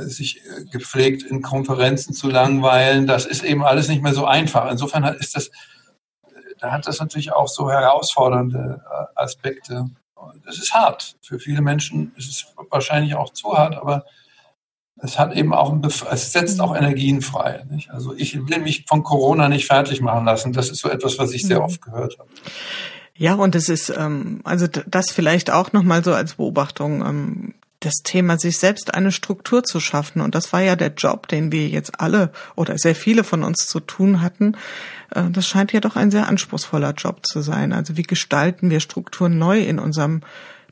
sich 0.00 0.42
äh, 0.44 0.64
gepflegt 0.64 1.22
in 1.22 1.42
Konferenzen 1.42 2.14
zu 2.14 2.28
langweilen. 2.28 3.06
Das 3.06 3.26
ist 3.26 3.44
eben 3.44 3.64
alles 3.64 3.88
nicht 3.88 4.02
mehr 4.02 4.14
so 4.14 4.24
einfach. 4.24 4.70
Insofern 4.70 5.04
ist 5.04 5.36
das, 5.36 5.50
da 6.58 6.72
hat 6.72 6.86
das 6.86 7.00
natürlich 7.00 7.32
auch 7.32 7.48
so 7.48 7.70
herausfordernde 7.70 8.82
äh, 8.84 9.20
Aspekte. 9.20 9.90
Es 10.48 10.58
ist 10.58 10.74
hart. 10.74 11.16
Für 11.22 11.38
viele 11.38 11.60
Menschen 11.60 12.12
ist 12.16 12.28
es 12.28 12.46
wahrscheinlich 12.70 13.14
auch 13.14 13.32
zu 13.32 13.56
hart, 13.56 13.76
aber 13.76 14.04
es 14.98 15.18
hat 15.18 15.34
eben 15.34 15.52
auch, 15.52 15.72
ein 15.72 15.84
es 15.84 16.32
setzt 16.32 16.60
auch. 16.60 16.74
Energien 16.74 17.20
frei. 17.20 17.64
Nicht? 17.70 17.90
Also 17.90 18.14
ich 18.14 18.48
will 18.48 18.60
mich 18.60 18.86
von 18.88 19.02
Corona 19.02 19.48
nicht 19.48 19.66
fertig 19.66 20.00
machen 20.00 20.24
lassen. 20.24 20.52
Das 20.52 20.70
ist 20.70 20.80
so 20.80 20.88
etwas, 20.88 21.18
was 21.18 21.32
ich 21.32 21.42
sehr 21.46 21.58
mhm. 21.58 21.64
oft 21.64 21.82
gehört 21.82 22.18
habe. 22.18 22.30
Ja, 23.18 23.34
und 23.34 23.54
es 23.54 23.68
ist, 23.68 23.90
ähm, 23.90 24.40
also 24.44 24.66
das 24.66 25.10
vielleicht 25.10 25.50
auch 25.50 25.72
nochmal 25.72 26.04
so 26.04 26.12
als 26.12 26.34
Beobachtung, 26.34 27.04
ähm, 27.04 27.54
das 27.86 28.02
Thema, 28.02 28.38
sich 28.38 28.58
selbst 28.58 28.94
eine 28.94 29.12
Struktur 29.12 29.62
zu 29.62 29.80
schaffen. 29.80 30.20
Und 30.20 30.34
das 30.34 30.52
war 30.52 30.60
ja 30.60 30.76
der 30.76 30.92
Job, 30.94 31.28
den 31.28 31.52
wir 31.52 31.68
jetzt 31.68 32.00
alle 32.00 32.32
oder 32.56 32.76
sehr 32.78 32.94
viele 32.94 33.24
von 33.24 33.44
uns 33.44 33.66
zu 33.68 33.80
tun 33.80 34.20
hatten. 34.20 34.56
Äh, 35.14 35.30
das 35.30 35.46
scheint 35.46 35.72
ja 35.72 35.80
doch 35.80 35.96
ein 35.96 36.10
sehr 36.10 36.28
anspruchsvoller 36.28 36.92
Job 36.92 37.24
zu 37.26 37.40
sein. 37.40 37.72
Also 37.72 37.96
wie 37.96 38.02
gestalten 38.02 38.70
wir 38.70 38.80
Strukturen 38.80 39.38
neu 39.38 39.60
in 39.60 39.78
unserem 39.78 40.22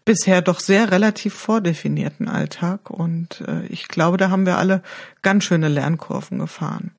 bisher 0.04 0.42
doch 0.42 0.61
sehr 0.61 0.90
relativ 0.90 1.35
vordefinierten 1.35 2.28
Alltag. 2.28 2.90
Und 2.90 3.42
äh, 3.47 3.64
ich 3.66 3.88
glaube, 3.88 4.16
da 4.16 4.30
haben 4.30 4.47
wir 4.47 4.59
alle 4.59 4.83
ganz 5.23 5.44
schöne 5.44 5.68
Lernkurven 5.68 6.38
gefahren. 6.38 6.90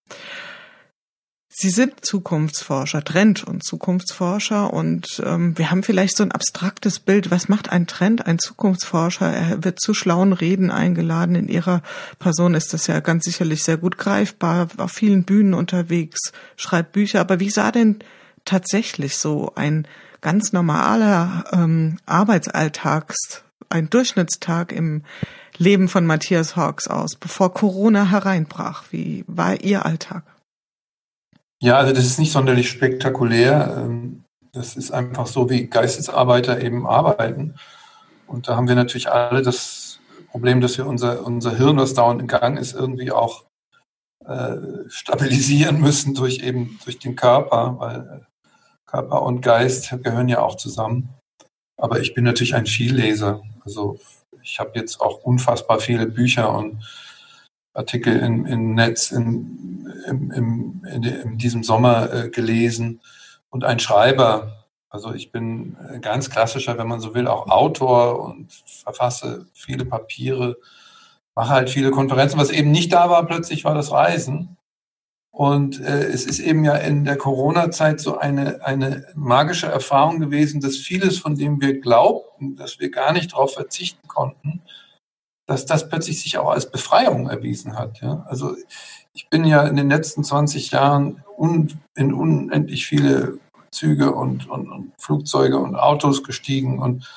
Sie 1.58 1.70
sind 1.70 2.06
Zukunftsforscher, 2.06 3.02
Trend- 3.06 3.46
und 3.46 3.64
Zukunftsforscher 3.64 4.74
und 4.74 5.24
ähm, 5.26 5.58
wir 5.58 5.72
haben 5.72 5.84
vielleicht 5.84 6.18
so 6.18 6.24
ein 6.24 6.34
abstraktes 6.34 7.00
Bild. 7.00 7.32
Was 7.32 7.48
macht 7.48 7.72
ein 7.72 7.88
Trend, 7.88 8.28
ein 8.28 8.40
Zukunftsforscher? 8.40 9.32
Er 9.32 9.64
wird 9.64 9.80
zu 9.80 9.94
schlauen 9.94 10.34
Reden 10.34 10.70
eingeladen. 10.70 11.34
In 11.36 11.48
Ihrer 11.48 11.82
Person 12.20 12.56
ist 12.56 12.74
das 12.74 12.88
ja 12.88 13.00
ganz 13.00 13.24
sicherlich 13.24 13.64
sehr 13.64 13.78
gut 13.78 13.98
greifbar, 13.98 14.68
auf 14.76 14.92
vielen 14.92 15.24
Bühnen 15.24 15.54
unterwegs, 15.54 16.34
schreibt 16.58 16.92
Bücher. 16.92 17.22
Aber 17.22 17.40
wie 17.40 17.50
sah 17.50 17.72
denn 17.72 18.00
tatsächlich 18.44 19.16
so 19.16 19.54
ein 19.56 19.88
ganz 20.20 20.52
normaler 20.52 21.46
ähm, 21.54 22.00
Arbeitsalltags, 22.06 23.46
ein 23.70 23.90
Durchschnittstag 23.90 24.74
im 24.74 25.04
Leben 25.58 25.88
von 25.88 26.06
Matthias 26.06 26.58
Hawks 26.58 26.90
aus, 26.90 27.16
bevor 27.16 27.54
Corona 27.54 28.12
hereinbrach? 28.12 28.84
Wie 28.92 29.24
war 29.28 29.62
Ihr 29.62 29.86
Alltag? 29.86 30.35
Ja, 31.62 31.78
also 31.78 31.94
das 31.94 32.06
ist 32.06 32.20
nicht 32.20 32.32
sonderlich 32.32 32.70
spektakulär. 32.70 33.76
Ähm, 33.78 34.24
das 34.52 34.76
ist 34.76 34.92
einfach 34.92 35.28
so, 35.28 35.50
wie 35.50 35.68
Geistesarbeiter 35.68 36.62
eben 36.62 36.88
arbeiten. 36.88 37.56
Und 38.28 38.48
da 38.48 38.56
haben 38.56 38.68
wir 38.68 38.76
natürlich 38.76 39.10
alle 39.10 39.42
das 39.42 40.00
Problem, 40.32 40.62
dass 40.62 40.78
wir 40.78 40.88
unser, 40.88 41.26
unser 41.26 41.56
Hirn, 41.56 41.78
das 41.78 41.94
dauernd 41.94 42.22
in 42.22 42.28
Gang 42.28 42.58
ist, 42.58 42.74
irgendwie 42.74 43.12
auch 43.12 43.46
äh, 44.26 44.58
stabilisieren 44.88 45.80
müssen 45.80 46.14
durch 46.14 46.40
eben 46.40 46.80
durch 46.84 47.00
den 47.00 47.16
Körper, 47.16 47.76
weil 47.80 48.00
äh, 48.00 48.26
Körper 48.86 49.22
und 49.24 49.42
Geist 49.42 49.90
gehören 50.04 50.30
ja 50.30 50.40
auch 50.40 50.56
zusammen. 50.56 51.10
Aber 51.78 52.00
ich 52.00 52.14
bin 52.14 52.24
natürlich 52.24 52.56
ein 52.56 52.66
Vielleser. 52.66 53.42
Also 53.64 54.00
ich 54.42 54.60
habe 54.60 54.72
jetzt 54.76 55.02
auch 55.02 55.24
unfassbar 55.24 55.80
viele 55.80 56.08
Bücher 56.08 56.56
und 56.56 56.84
Artikel 57.76 58.18
im, 58.20 58.46
im 58.46 58.74
Netz 58.74 59.12
in, 59.12 59.94
im, 60.08 60.32
in, 60.32 61.04
in 61.04 61.38
diesem 61.38 61.64
Sommer 61.64 62.12
äh, 62.12 62.30
gelesen 62.30 63.02
und 63.50 63.64
ein 63.64 63.80
Schreiber. 63.80 64.66
Also 64.90 65.14
ich 65.14 65.32
bin 65.32 65.76
ganz 66.02 66.30
klassischer, 66.30 66.78
wenn 66.78 66.88
man 66.88 67.02
so 67.02 67.14
will, 67.14 67.28
auch 67.28 67.50
Autor 67.50 68.24
und 68.24 68.48
verfasse 68.66 69.48
viele 69.54 69.86
Papiere, 69.86 70.58
mache 71.36 71.50
halt 71.50 71.70
viele 71.70 71.92
Konferenzen. 71.92 72.40
Was 72.40 72.50
eben 72.50 72.72
nicht 72.72 72.94
da 72.94 73.10
war 73.10 73.26
plötzlich, 73.26 73.66
war 73.66 73.76
das 73.76 73.92
Reisen. 73.92 74.58
Und 75.32 75.82
äh, 75.82 76.06
es 76.06 76.26
ist 76.26 76.40
eben 76.40 76.64
ja 76.64 76.76
in 76.76 77.04
der 77.04 77.18
Corona-Zeit 77.18 78.00
so 78.00 78.18
eine, 78.18 78.66
eine 78.66 79.06
magische 79.16 79.68
Erfahrung 79.68 80.22
gewesen, 80.22 80.62
dass 80.62 80.78
vieles, 80.78 81.18
von 81.20 81.36
dem 81.36 81.60
wir 81.60 81.82
glaubten, 81.82 82.56
dass 82.56 82.80
wir 82.80 82.90
gar 82.90 83.12
nicht 83.12 83.34
darauf 83.34 83.54
verzichten 83.54 84.08
konnten, 84.08 84.62
dass 85.48 85.66
das 85.66 85.90
plötzlich 85.90 86.22
sich 86.22 86.38
auch 86.38 86.50
als 86.50 86.70
Befreiung 86.70 87.30
erwiesen 87.30 87.78
hat. 87.78 88.02
Ja? 88.02 88.26
Also 88.28 88.56
ich 89.14 89.30
bin 89.30 89.46
ja 89.46 89.66
in 89.66 89.76
den 89.76 89.90
letzten 89.90 90.24
20 90.24 90.72
Jahren 90.72 91.24
un, 91.38 91.80
in 91.96 92.14
unendlich 92.14 92.86
viele 92.86 93.38
Züge 93.72 94.14
und, 94.14 94.50
und, 94.50 94.70
und, 94.70 94.94
Flugzeuge 95.00 95.58
und 95.58 95.76
Autos 95.76 96.24
gestiegen 96.24 96.80
und 96.80 97.10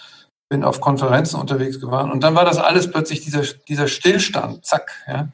bin 0.50 0.64
auf 0.64 0.80
Konferenzen 0.80 1.40
unterwegs 1.40 1.80
gewesen. 1.80 2.10
Und 2.10 2.22
dann 2.22 2.34
war 2.34 2.44
das 2.44 2.58
alles 2.58 2.90
plötzlich 2.90 3.20
dieser, 3.20 3.42
dieser 3.68 3.88
Stillstand, 3.88 4.64
zack. 4.64 4.92
Ja? 5.06 5.28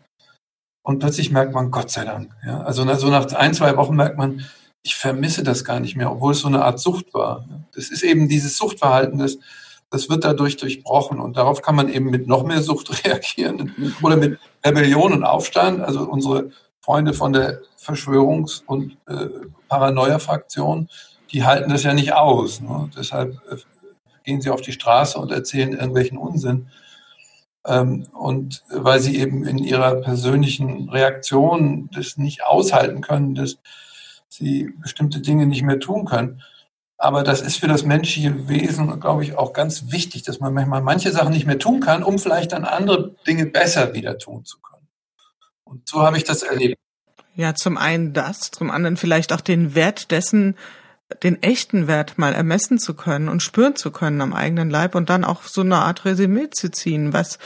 Und 0.82 0.98
plötzlich 0.98 1.30
merkt 1.30 1.54
man, 1.54 1.70
Gott 1.70 1.90
sei 1.90 2.04
Dank. 2.04 2.34
Ja? 2.44 2.62
Also 2.62 2.84
so 2.96 3.08
nach 3.08 3.32
ein, 3.32 3.54
zwei 3.54 3.76
Wochen 3.76 3.96
merkt 3.96 4.18
man, 4.18 4.44
ich 4.84 4.96
vermisse 4.96 5.42
das 5.42 5.64
gar 5.64 5.80
nicht 5.80 5.96
mehr, 5.96 6.12
obwohl 6.12 6.32
es 6.32 6.40
so 6.40 6.48
eine 6.48 6.62
Art 6.62 6.78
Sucht 6.78 7.14
war. 7.14 7.48
Das 7.74 7.88
ist 7.88 8.02
eben 8.02 8.28
dieses 8.28 8.58
Suchtverhalten, 8.58 9.18
das, 9.18 9.38
das 9.90 10.08
wird 10.08 10.24
dadurch 10.24 10.56
durchbrochen. 10.56 11.20
Und 11.20 11.36
darauf 11.36 11.62
kann 11.62 11.74
man 11.74 11.88
eben 11.88 12.10
mit 12.10 12.26
noch 12.26 12.44
mehr 12.44 12.62
Sucht 12.62 13.04
reagieren 13.04 13.94
oder 14.02 14.16
mit 14.16 14.38
Rebellion 14.64 15.12
und 15.12 15.24
Aufstand. 15.24 15.80
Also 15.80 16.00
unsere 16.00 16.50
Freunde 16.80 17.14
von 17.14 17.32
der 17.32 17.60
Verschwörungs- 17.80 18.62
und 18.66 18.96
äh, 19.06 19.28
Paranoia-Fraktion, 19.68 20.88
die 21.32 21.44
halten 21.44 21.70
das 21.70 21.82
ja 21.82 21.94
nicht 21.94 22.12
aus. 22.12 22.60
Ne? 22.60 22.90
Deshalb 22.96 23.40
äh, 23.50 23.56
gehen 24.24 24.40
sie 24.40 24.50
auf 24.50 24.60
die 24.60 24.72
Straße 24.72 25.18
und 25.18 25.30
erzählen 25.30 25.72
irgendwelchen 25.72 26.18
Unsinn. 26.18 26.66
Ähm, 27.66 28.06
und 28.12 28.62
weil 28.68 29.00
sie 29.00 29.16
eben 29.16 29.46
in 29.46 29.58
ihrer 29.58 29.96
persönlichen 29.96 30.88
Reaktion 30.90 31.88
das 31.94 32.16
nicht 32.16 32.44
aushalten 32.44 33.00
können, 33.00 33.34
dass 33.34 33.58
sie 34.28 34.72
bestimmte 34.80 35.20
Dinge 35.20 35.46
nicht 35.46 35.62
mehr 35.62 35.80
tun 35.80 36.04
können. 36.04 36.42
Aber 36.96 37.22
das 37.22 37.40
ist 37.40 37.56
für 37.56 37.68
das 37.68 37.84
menschliche 37.84 38.48
Wesen, 38.48 39.00
glaube 39.00 39.24
ich, 39.24 39.36
auch 39.36 39.52
ganz 39.52 39.90
wichtig, 39.90 40.22
dass 40.22 40.40
man 40.40 40.54
manchmal 40.54 40.80
manche 40.80 41.10
Sachen 41.10 41.32
nicht 41.32 41.46
mehr 41.46 41.58
tun 41.58 41.80
kann, 41.80 42.02
um 42.02 42.18
vielleicht 42.18 42.52
dann 42.52 42.64
andere 42.64 43.14
Dinge 43.26 43.46
besser 43.46 43.94
wieder 43.94 44.18
tun 44.18 44.44
zu 44.44 44.60
können. 44.60 44.88
Und 45.64 45.88
so 45.88 46.02
habe 46.02 46.16
ich 46.16 46.24
das 46.24 46.42
erlebt. 46.42 46.78
Ja, 47.34 47.54
zum 47.54 47.76
einen 47.76 48.12
das, 48.12 48.52
zum 48.52 48.70
anderen 48.70 48.96
vielleicht 48.96 49.32
auch 49.32 49.40
den 49.40 49.74
Wert 49.74 50.12
dessen, 50.12 50.56
den 51.23 51.42
echten 51.42 51.87
Wert 51.87 52.18
mal 52.18 52.33
ermessen 52.33 52.78
zu 52.78 52.94
können 52.94 53.28
und 53.28 53.42
spüren 53.42 53.76
zu 53.76 53.90
können 53.90 54.21
am 54.21 54.33
eigenen 54.33 54.71
Leib 54.71 54.94
und 54.94 55.11
dann 55.11 55.25
auch 55.25 55.42
so 55.44 55.61
eine 55.61 55.76
Art 55.76 56.04
Resümee 56.04 56.50
zu 56.50 56.71
ziehen. 56.71 57.12
Was 57.12 57.38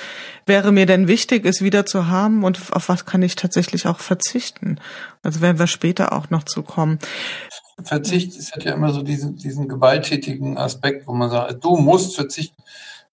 wäre 0.46 0.72
mir 0.72 0.86
denn 0.86 1.08
wichtig, 1.08 1.44
es 1.44 1.62
wieder 1.62 1.86
zu 1.86 2.08
haben 2.08 2.44
und 2.44 2.72
auf 2.72 2.88
was 2.88 3.04
kann 3.04 3.22
ich 3.22 3.36
tatsächlich 3.36 3.86
auch 3.86 4.00
verzichten? 4.00 4.80
Also 5.22 5.40
werden 5.40 5.58
wir 5.58 5.66
später 5.66 6.12
auch 6.12 6.30
noch 6.30 6.44
zu 6.44 6.62
kommen. 6.62 6.98
Verzicht 7.82 8.36
ist 8.36 8.54
hat 8.54 8.64
ja 8.64 8.72
immer 8.74 8.92
so 8.92 9.02
diesen, 9.02 9.36
diesen 9.36 9.68
gewalttätigen 9.68 10.58
Aspekt, 10.58 11.06
wo 11.06 11.12
man 11.12 11.30
sagt, 11.30 11.62
du 11.62 11.76
musst 11.76 12.16
verzichten. 12.16 12.62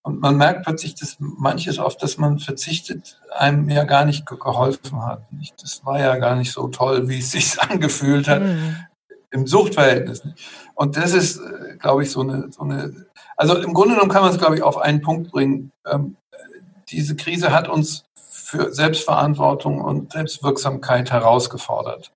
Und 0.02 0.22
man 0.22 0.38
merkt 0.38 0.66
plötzlich, 0.66 0.94
dass 0.94 1.16
manches, 1.20 1.80
auf 1.80 1.98
das 1.98 2.18
man 2.18 2.38
verzichtet, 2.38 3.20
einem 3.36 3.70
ja 3.70 3.86
gar 3.86 4.06
nicht 4.06 4.26
geholfen 4.28 5.04
hat. 5.04 5.24
Das 5.60 5.84
war 5.84 6.00
ja 6.00 6.16
gar 6.18 6.36
nicht 6.36 6.52
so 6.52 6.68
toll, 6.68 7.10
wie 7.10 7.20
es 7.20 7.32
sich 7.32 7.60
angefühlt 7.70 8.28
hat 8.28 8.44
mhm. 8.44 8.78
Im 9.36 9.48
Suchtverhältnis. 9.48 10.24
Und 10.74 10.98
das 10.98 11.14
ist, 11.14 11.40
äh, 11.40 11.76
glaube 11.78 12.04
ich, 12.04 12.12
so 12.12 12.22
eine, 12.22 12.52
so 12.52 12.62
eine, 12.62 13.06
also 13.36 13.56
im 13.58 13.74
Grunde 13.74 13.96
genommen 13.96 14.12
kann 14.12 14.24
man 14.24 14.32
es, 14.32 14.40
glaube 14.40 14.56
ich, 14.56 14.64
auf 14.64 14.78
einen 14.78 15.02
Punkt 15.02 15.32
bringen. 15.32 15.72
Ähm, 15.86 16.16
diese 16.90 17.16
Krise 17.16 17.52
hat 17.52 17.68
uns 17.68 18.06
für 18.16 18.74
Selbstverantwortung 18.74 19.82
und 19.82 20.14
Selbstwirksamkeit 20.14 21.12
herausgefordert. 21.12 22.14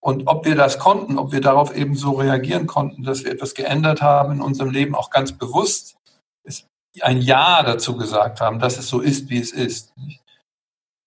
Und 0.00 0.26
ob 0.26 0.44
wir 0.44 0.54
das 0.54 0.78
konnten, 0.78 1.18
ob 1.18 1.32
wir 1.32 1.40
darauf 1.40 1.74
eben 1.76 1.94
so 1.94 2.12
reagieren 2.12 2.66
konnten, 2.66 3.02
dass 3.02 3.24
wir 3.24 3.32
etwas 3.32 3.54
geändert 3.54 4.00
haben 4.00 4.32
in 4.32 4.40
unserem 4.40 4.70
Leben, 4.70 4.94
auch 4.94 5.10
ganz 5.10 5.32
bewusst, 5.32 5.96
ist 6.44 6.66
ein 7.02 7.20
Ja 7.20 7.62
dazu 7.62 7.96
gesagt 7.96 8.40
haben, 8.40 8.58
dass 8.58 8.78
es 8.78 8.88
so 8.88 9.00
ist, 9.00 9.28
wie 9.30 9.38
es 9.38 9.52
ist. 9.52 9.92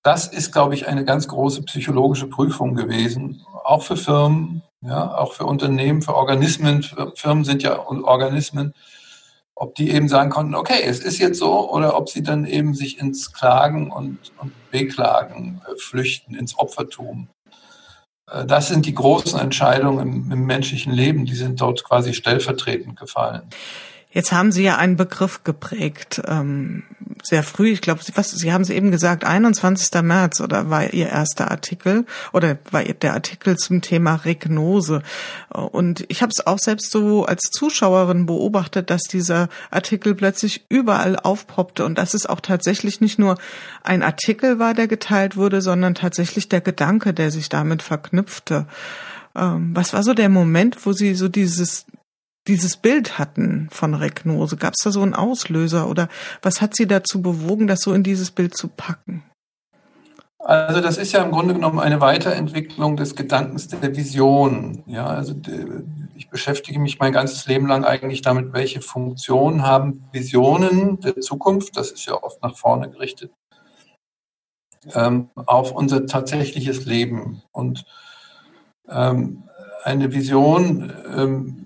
Das 0.03 0.27
ist, 0.27 0.51
glaube 0.51 0.75
ich, 0.75 0.87
eine 0.87 1.05
ganz 1.05 1.27
große 1.27 1.63
psychologische 1.63 2.27
Prüfung 2.27 2.75
gewesen, 2.75 3.45
auch 3.63 3.83
für 3.83 3.97
Firmen, 3.97 4.61
ja, 4.85 5.17
auch 5.17 5.33
für 5.33 5.45
Unternehmen, 5.45 6.01
für 6.01 6.15
Organismen. 6.15 6.83
Firmen 7.15 7.45
sind 7.45 7.63
ja 7.63 7.79
Organismen, 7.79 8.73
ob 9.55 9.75
die 9.75 9.91
eben 9.91 10.09
sagen 10.09 10.29
konnten, 10.29 10.55
okay, 10.55 10.81
es 10.83 10.99
ist 10.99 11.19
jetzt 11.19 11.39
so, 11.39 11.71
oder 11.71 11.95
ob 11.95 12.09
sie 12.09 12.23
dann 12.23 12.45
eben 12.45 12.73
sich 12.73 12.99
ins 12.99 13.31
Klagen 13.31 13.91
und, 13.91 14.17
und 14.39 14.51
Beklagen 14.71 15.61
äh, 15.65 15.77
flüchten, 15.77 16.35
ins 16.35 16.57
Opfertum. 16.57 17.29
Äh, 18.29 18.45
das 18.45 18.67
sind 18.67 18.85
die 18.85 18.95
großen 18.95 19.39
Entscheidungen 19.39 19.99
im, 19.99 20.31
im, 20.31 20.45
menschlichen 20.45 20.91
Leben, 20.91 21.25
die 21.25 21.35
sind 21.35 21.61
dort 21.61 21.83
quasi 21.83 22.13
stellvertretend 22.13 22.99
gefallen. 22.99 23.43
Jetzt 24.13 24.31
haben 24.31 24.51
Sie 24.51 24.63
ja 24.63 24.77
einen 24.77 24.95
Begriff 24.95 25.43
geprägt, 25.43 26.21
ähm, 26.27 26.83
sehr 27.23 27.41
früh. 27.41 27.71
Ich 27.71 27.81
glaube, 27.81 28.01
was 28.13 28.29
Sie 28.29 28.53
haben 28.53 28.61
es 28.61 28.69
eben 28.69 28.91
gesagt, 28.91 29.25
21. 29.25 30.03
März 30.03 30.39
oder 30.39 30.69
war 30.69 30.93
Ihr 30.93 31.09
erster 31.09 31.49
Artikel 31.49 32.05
oder 32.31 32.59
war 32.69 32.83
der 32.83 33.13
Artikel 33.13 33.57
zum 33.57 33.81
Thema 33.81 34.15
Regnose. 34.15 35.01
Und 35.49 36.05
ich 36.09 36.21
habe 36.21 36.31
es 36.35 36.45
auch 36.45 36.59
selbst 36.59 36.91
so 36.91 37.25
als 37.25 37.49
Zuschauerin 37.51 38.27
beobachtet, 38.27 38.91
dass 38.91 39.01
dieser 39.01 39.49
Artikel 39.71 40.13
plötzlich 40.13 40.65
überall 40.69 41.17
aufpoppte 41.17 41.83
und 41.83 41.97
dass 41.97 42.13
es 42.13 42.27
auch 42.27 42.39
tatsächlich 42.39 43.01
nicht 43.01 43.17
nur 43.17 43.39
ein 43.81 44.03
Artikel 44.03 44.59
war, 44.59 44.75
der 44.75 44.87
geteilt 44.87 45.37
wurde, 45.37 45.61
sondern 45.61 45.95
tatsächlich 45.95 46.49
der 46.49 46.61
Gedanke, 46.61 47.15
der 47.15 47.31
sich 47.31 47.49
damit 47.49 47.81
verknüpfte. 47.81 48.67
Ähm, 49.35 49.71
was 49.73 49.93
war 49.93 50.03
so 50.03 50.13
der 50.13 50.29
Moment, 50.29 50.85
wo 50.85 50.93
Sie 50.93 51.15
so 51.15 51.27
dieses 51.29 51.85
dieses 52.47 52.77
Bild 52.77 53.17
hatten 53.17 53.67
von 53.71 53.93
Regnose? 53.93 54.57
Gab 54.57 54.73
es 54.73 54.83
da 54.83 54.91
so 54.91 55.01
einen 55.01 55.13
Auslöser 55.13 55.89
oder 55.89 56.09
was 56.41 56.61
hat 56.61 56.75
Sie 56.75 56.87
dazu 56.87 57.21
bewogen, 57.21 57.67
das 57.67 57.81
so 57.81 57.93
in 57.93 58.03
dieses 58.03 58.31
Bild 58.31 58.55
zu 58.55 58.67
packen? 58.67 59.23
Also 60.39 60.81
das 60.81 60.97
ist 60.97 61.13
ja 61.13 61.23
im 61.23 61.31
Grunde 61.31 61.53
genommen 61.53 61.79
eine 61.79 62.01
Weiterentwicklung 62.01 62.97
des 62.97 63.15
Gedankens 63.15 63.69
der 63.69 63.95
Vision. 63.95 64.83
Ja, 64.87 65.05
also 65.05 65.33
ich 66.15 66.29
beschäftige 66.29 66.79
mich 66.79 66.99
mein 66.99 67.13
ganzes 67.13 67.47
Leben 67.47 67.65
lang 67.65 67.85
eigentlich 67.85 68.21
damit, 68.21 68.51
welche 68.51 68.81
Funktion 68.81 69.63
haben 69.63 70.03
Visionen 70.11 70.99
der 70.99 71.21
Zukunft, 71.21 71.77
das 71.77 71.91
ist 71.91 72.05
ja 72.05 72.21
oft 72.21 72.43
nach 72.43 72.57
vorne 72.57 72.89
gerichtet, 72.89 73.31
ähm, 74.93 75.29
auf 75.33 75.71
unser 75.71 76.05
tatsächliches 76.07 76.83
Leben. 76.83 77.41
Und 77.53 77.85
ähm, 78.89 79.43
eine 79.85 80.11
Vision 80.11 80.91
ähm, 81.15 81.62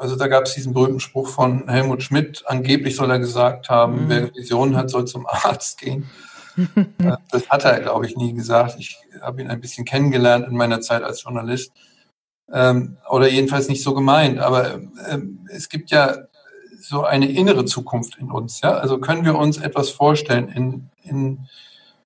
also 0.00 0.16
da 0.16 0.28
gab 0.28 0.44
es 0.44 0.54
diesen 0.54 0.72
berühmten 0.72 0.98
Spruch 0.98 1.28
von 1.28 1.68
Helmut 1.68 2.02
Schmidt, 2.02 2.42
angeblich 2.46 2.96
soll 2.96 3.10
er 3.10 3.18
gesagt 3.18 3.68
haben, 3.68 4.04
mhm. 4.04 4.08
wer 4.08 4.34
Visionen 4.34 4.74
hat, 4.74 4.88
soll 4.88 5.04
zum 5.04 5.26
Arzt 5.26 5.78
gehen. 5.78 6.08
Äh, 6.98 7.16
das 7.30 7.48
hat 7.48 7.64
er, 7.64 7.80
glaube 7.80 8.04
ich, 8.04 8.16
nie 8.16 8.34
gesagt. 8.34 8.74
Ich 8.78 8.98
habe 9.22 9.40
ihn 9.40 9.48
ein 9.48 9.60
bisschen 9.60 9.86
kennengelernt 9.86 10.46
in 10.46 10.56
meiner 10.56 10.82
Zeit 10.82 11.02
als 11.02 11.22
Journalist. 11.22 11.72
Ähm, 12.52 12.98
oder 13.08 13.30
jedenfalls 13.30 13.68
nicht 13.68 13.82
so 13.82 13.94
gemeint. 13.94 14.40
Aber 14.40 14.80
ähm, 15.08 15.48
es 15.50 15.70
gibt 15.70 15.90
ja 15.90 16.26
so 16.78 17.04
eine 17.04 17.30
innere 17.30 17.64
Zukunft 17.64 18.18
in 18.18 18.30
uns. 18.30 18.60
Ja? 18.60 18.72
Also 18.72 18.98
können 18.98 19.24
wir 19.24 19.36
uns 19.36 19.56
etwas 19.56 19.90
vorstellen, 19.90 20.48
in, 20.48 20.90
in 21.02 21.48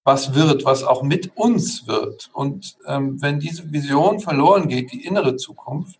was 0.04 0.34
wird, 0.34 0.64
was 0.64 0.84
auch 0.84 1.02
mit 1.02 1.36
uns 1.36 1.88
wird. 1.88 2.30
Und 2.32 2.76
ähm, 2.86 3.20
wenn 3.20 3.40
diese 3.40 3.72
Vision 3.72 4.20
verloren 4.20 4.68
geht, 4.68 4.92
die 4.92 5.04
innere 5.04 5.34
Zukunft, 5.36 5.98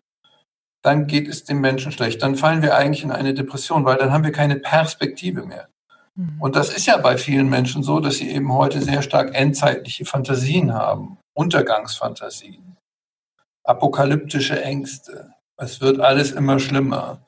dann 0.85 1.07
geht 1.07 1.29
es 1.29 1.45
dem 1.45 1.63
Menschen 1.63 1.93
schlecht. 1.93 2.23
Dann 2.23 2.37
fallen 2.37 2.61
wir 2.61 2.77
eigentlich 2.77 3.03
in 3.03 3.11
eine 3.11 3.33
Depression, 3.33 3.87
weil 3.87 3.97
dann 3.97 4.13
haben 4.13 4.23
wir 4.23 4.33
keine 4.33 4.57
Perspektive 4.57 5.47
mehr. 5.47 5.69
Mhm. 6.15 6.37
Und 6.39 6.57
das 6.57 6.69
ist 6.69 6.87
ja 6.87 6.99
bei 6.99 7.17
vielen 7.17 7.49
Menschen 7.49 7.83
so, 7.83 8.01
dass 8.01 8.17
sie 8.17 8.31
eben 8.31 8.53
heute 8.53 8.83
sehr 8.83 9.01
stark 9.01 9.35
endzeitliche 9.35 10.05
Fantasien 10.05 10.75
haben, 10.75 11.17
Untergangsfantasien, 11.33 12.77
apokalyptische 13.65 14.63
Ängste. 14.63 15.31
Es 15.57 15.81
wird 15.81 16.01
alles 16.01 16.33
immer 16.33 16.61
schlimmer. 16.61 17.23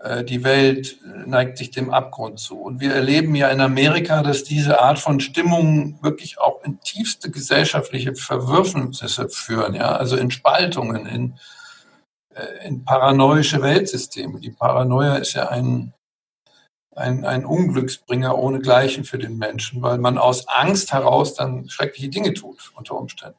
Äh, 0.00 0.22
die 0.22 0.44
Welt 0.44 0.98
neigt 1.26 1.58
sich 1.58 1.72
dem 1.72 1.90
Abgrund 1.90 2.38
zu. 2.38 2.56
Und 2.56 2.78
wir 2.78 2.94
erleben 2.94 3.34
ja 3.34 3.48
in 3.48 3.60
Amerika, 3.60 4.22
dass 4.22 4.44
diese 4.44 4.80
Art 4.80 5.00
von 5.00 5.18
Stimmungen 5.18 5.98
wirklich 6.02 6.38
auch 6.38 6.62
in 6.62 6.78
tiefste 6.82 7.32
gesellschaftliche 7.32 8.14
Verwürfnisse 8.14 9.28
führen, 9.28 9.74
ja, 9.74 9.96
also 9.96 10.16
in 10.16 10.30
Spaltungen, 10.30 11.06
in, 11.06 11.32
äh, 11.32 11.55
in 12.64 12.84
paranoische 12.84 13.62
Weltsysteme. 13.62 14.40
Die 14.40 14.50
Paranoia 14.50 15.16
ist 15.16 15.34
ja 15.34 15.48
ein, 15.48 15.92
ein, 16.94 17.24
ein 17.24 17.44
Unglücksbringer 17.44 18.36
ohnegleichen 18.36 19.04
für 19.04 19.18
den 19.18 19.38
Menschen, 19.38 19.82
weil 19.82 19.98
man 19.98 20.18
aus 20.18 20.48
Angst 20.48 20.92
heraus 20.92 21.34
dann 21.34 21.68
schreckliche 21.68 22.08
Dinge 22.08 22.34
tut, 22.34 22.72
unter 22.76 22.96
Umständen. 22.96 23.38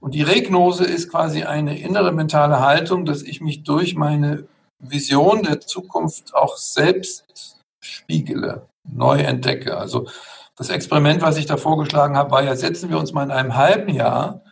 Und 0.00 0.14
die 0.14 0.22
Regnose 0.22 0.84
ist 0.84 1.10
quasi 1.10 1.44
eine 1.44 1.78
innere 1.78 2.12
mentale 2.12 2.60
Haltung, 2.60 3.04
dass 3.04 3.22
ich 3.22 3.40
mich 3.40 3.62
durch 3.62 3.94
meine 3.94 4.46
Vision 4.78 5.42
der 5.42 5.60
Zukunft 5.60 6.34
auch 6.34 6.56
selbst 6.56 7.58
spiegele, 7.80 8.66
neu 8.84 9.18
entdecke. 9.18 9.76
Also 9.76 10.08
das 10.56 10.70
Experiment, 10.70 11.22
was 11.22 11.36
ich 11.36 11.46
da 11.46 11.56
vorgeschlagen 11.56 12.16
habe, 12.16 12.30
war 12.30 12.42
ja, 12.42 12.56
setzen 12.56 12.90
wir 12.90 12.98
uns 12.98 13.12
mal 13.12 13.24
in 13.24 13.30
einem 13.30 13.56
halben 13.56 13.92
Jahr, 13.94 14.42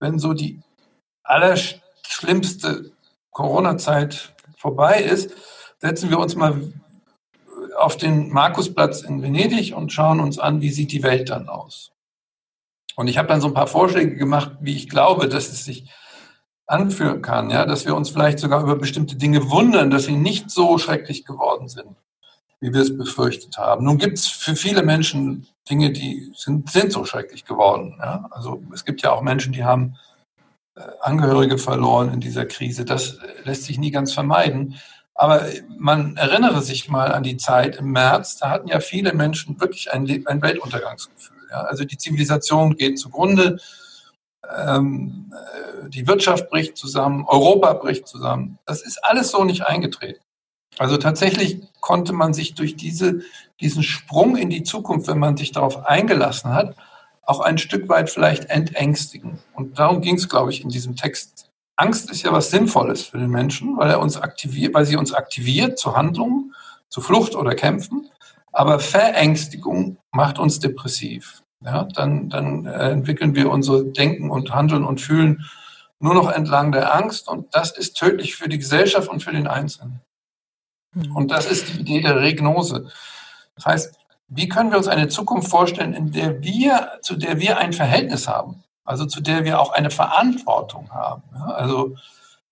wenn 0.00 0.18
so 0.18 0.32
die 0.32 0.60
allerschlimmste 1.24 2.92
Corona-Zeit 3.38 4.34
vorbei 4.56 5.00
ist, 5.00 5.30
setzen 5.78 6.10
wir 6.10 6.18
uns 6.18 6.34
mal 6.34 6.60
auf 7.78 7.96
den 7.96 8.30
Markusplatz 8.30 9.02
in 9.02 9.22
Venedig 9.22 9.76
und 9.76 9.92
schauen 9.92 10.18
uns 10.18 10.40
an, 10.40 10.60
wie 10.60 10.70
sieht 10.70 10.90
die 10.90 11.04
Welt 11.04 11.30
dann 11.30 11.48
aus. 11.48 11.92
Und 12.96 13.06
ich 13.06 13.16
habe 13.16 13.28
dann 13.28 13.40
so 13.40 13.46
ein 13.46 13.54
paar 13.54 13.68
Vorschläge 13.68 14.16
gemacht, 14.16 14.50
wie 14.60 14.74
ich 14.74 14.88
glaube, 14.88 15.28
dass 15.28 15.50
es 15.50 15.64
sich 15.64 15.88
anführen 16.66 17.22
kann, 17.22 17.48
ja, 17.50 17.64
dass 17.64 17.86
wir 17.86 17.94
uns 17.94 18.10
vielleicht 18.10 18.40
sogar 18.40 18.60
über 18.60 18.74
bestimmte 18.74 19.14
Dinge 19.14 19.48
wundern, 19.50 19.90
dass 19.90 20.06
sie 20.06 20.16
nicht 20.16 20.50
so 20.50 20.76
schrecklich 20.76 21.24
geworden 21.24 21.68
sind, 21.68 21.94
wie 22.58 22.74
wir 22.74 22.80
es 22.80 22.98
befürchtet 22.98 23.56
haben. 23.56 23.84
Nun 23.84 23.98
gibt 23.98 24.18
es 24.18 24.26
für 24.26 24.56
viele 24.56 24.82
Menschen 24.82 25.46
Dinge, 25.70 25.92
die 25.92 26.32
sind, 26.34 26.70
sind 26.70 26.90
so 26.90 27.04
schrecklich 27.04 27.44
geworden. 27.44 27.98
Ja? 28.00 28.26
Also 28.32 28.60
es 28.74 28.84
gibt 28.84 29.00
ja 29.02 29.12
auch 29.12 29.22
Menschen, 29.22 29.52
die 29.52 29.62
haben 29.62 29.94
Angehörige 31.00 31.58
verloren 31.58 32.12
in 32.12 32.20
dieser 32.20 32.46
Krise. 32.46 32.84
Das 32.84 33.18
lässt 33.44 33.64
sich 33.64 33.78
nie 33.78 33.90
ganz 33.90 34.12
vermeiden. 34.12 34.76
Aber 35.14 35.42
man 35.76 36.16
erinnere 36.16 36.62
sich 36.62 36.88
mal 36.88 37.12
an 37.12 37.24
die 37.24 37.36
Zeit 37.36 37.76
im 37.76 37.90
März, 37.90 38.36
da 38.36 38.50
hatten 38.50 38.68
ja 38.68 38.78
viele 38.78 39.12
Menschen 39.12 39.60
wirklich 39.60 39.92
ein, 39.92 40.24
ein 40.26 40.42
Weltuntergangsgefühl. 40.42 41.36
Ja? 41.50 41.62
Also 41.62 41.84
die 41.84 41.98
Zivilisation 41.98 42.76
geht 42.76 43.00
zugrunde, 43.00 43.58
ähm, 44.56 45.32
äh, 45.32 45.88
die 45.88 46.06
Wirtschaft 46.06 46.48
bricht 46.50 46.76
zusammen, 46.76 47.24
Europa 47.26 47.72
bricht 47.72 48.06
zusammen. 48.06 48.58
Das 48.64 48.80
ist 48.80 49.04
alles 49.04 49.30
so 49.30 49.42
nicht 49.44 49.66
eingetreten. 49.66 50.20
Also 50.78 50.96
tatsächlich 50.96 51.62
konnte 51.80 52.12
man 52.12 52.32
sich 52.32 52.54
durch 52.54 52.76
diese, 52.76 53.20
diesen 53.60 53.82
Sprung 53.82 54.36
in 54.36 54.50
die 54.50 54.62
Zukunft, 54.62 55.08
wenn 55.08 55.18
man 55.18 55.36
sich 55.36 55.50
darauf 55.50 55.84
eingelassen 55.86 56.54
hat, 56.54 56.76
auch 57.28 57.40
ein 57.40 57.58
Stück 57.58 57.88
weit 57.88 58.10
vielleicht 58.10 58.46
entängstigen. 58.46 59.38
Und 59.54 59.78
darum 59.78 60.00
ging 60.00 60.16
es, 60.16 60.28
glaube 60.28 60.50
ich, 60.50 60.62
in 60.62 60.68
diesem 60.68 60.96
Text. 60.96 61.50
Angst 61.76 62.10
ist 62.10 62.22
ja 62.22 62.32
was 62.32 62.50
Sinnvolles 62.50 63.02
für 63.02 63.18
den 63.18 63.30
Menschen, 63.30 63.76
weil 63.76 63.90
er 63.90 64.00
uns 64.00 64.16
aktiviert, 64.16 64.74
weil 64.74 64.86
sie 64.86 64.96
uns 64.96 65.12
aktiviert 65.12 65.78
zu 65.78 65.96
Handlungen, 65.96 66.54
zu 66.88 67.00
Flucht 67.00 67.34
oder 67.34 67.54
Kämpfen. 67.54 68.08
Aber 68.52 68.80
Verängstigung 68.80 69.98
macht 70.10 70.38
uns 70.38 70.58
depressiv 70.58 71.42
ja, 71.64 71.84
dann, 71.84 72.28
dann 72.28 72.66
äh, 72.66 72.90
entwickeln 72.90 73.34
wir 73.34 73.50
unser 73.50 73.82
Denken 73.84 74.30
und 74.30 74.54
Handeln 74.54 74.84
und 74.84 75.00
Fühlen 75.00 75.44
nur 76.00 76.14
noch 76.14 76.30
entlang 76.30 76.70
der 76.70 76.94
Angst 76.94 77.28
und 77.28 77.54
das 77.54 77.76
ist 77.76 77.96
tödlich 77.96 78.36
für 78.36 78.48
die 78.48 78.58
Gesellschaft 78.58 79.08
und 79.08 79.22
für 79.22 79.32
den 79.32 79.48
Einzelnen. 79.48 80.00
Mhm. 80.94 81.16
Und 81.16 81.30
das 81.32 81.50
ist 81.50 81.68
die 81.68 81.80
Idee 81.80 82.00
der 82.02 82.20
Regnose. 82.20 82.88
Das 83.56 83.66
heißt, 83.66 83.98
wie 84.28 84.48
können 84.48 84.70
wir 84.70 84.78
uns 84.78 84.88
eine 84.88 85.08
Zukunft 85.08 85.48
vorstellen, 85.48 85.94
in 85.94 86.12
der 86.12 86.42
wir, 86.42 86.98
zu 87.02 87.16
der 87.16 87.38
wir 87.38 87.58
ein 87.58 87.72
Verhältnis 87.72 88.28
haben, 88.28 88.62
also 88.84 89.06
zu 89.06 89.20
der 89.20 89.44
wir 89.44 89.60
auch 89.60 89.72
eine 89.72 89.90
Verantwortung 89.90 90.90
haben. 90.90 91.22
Also 91.34 91.96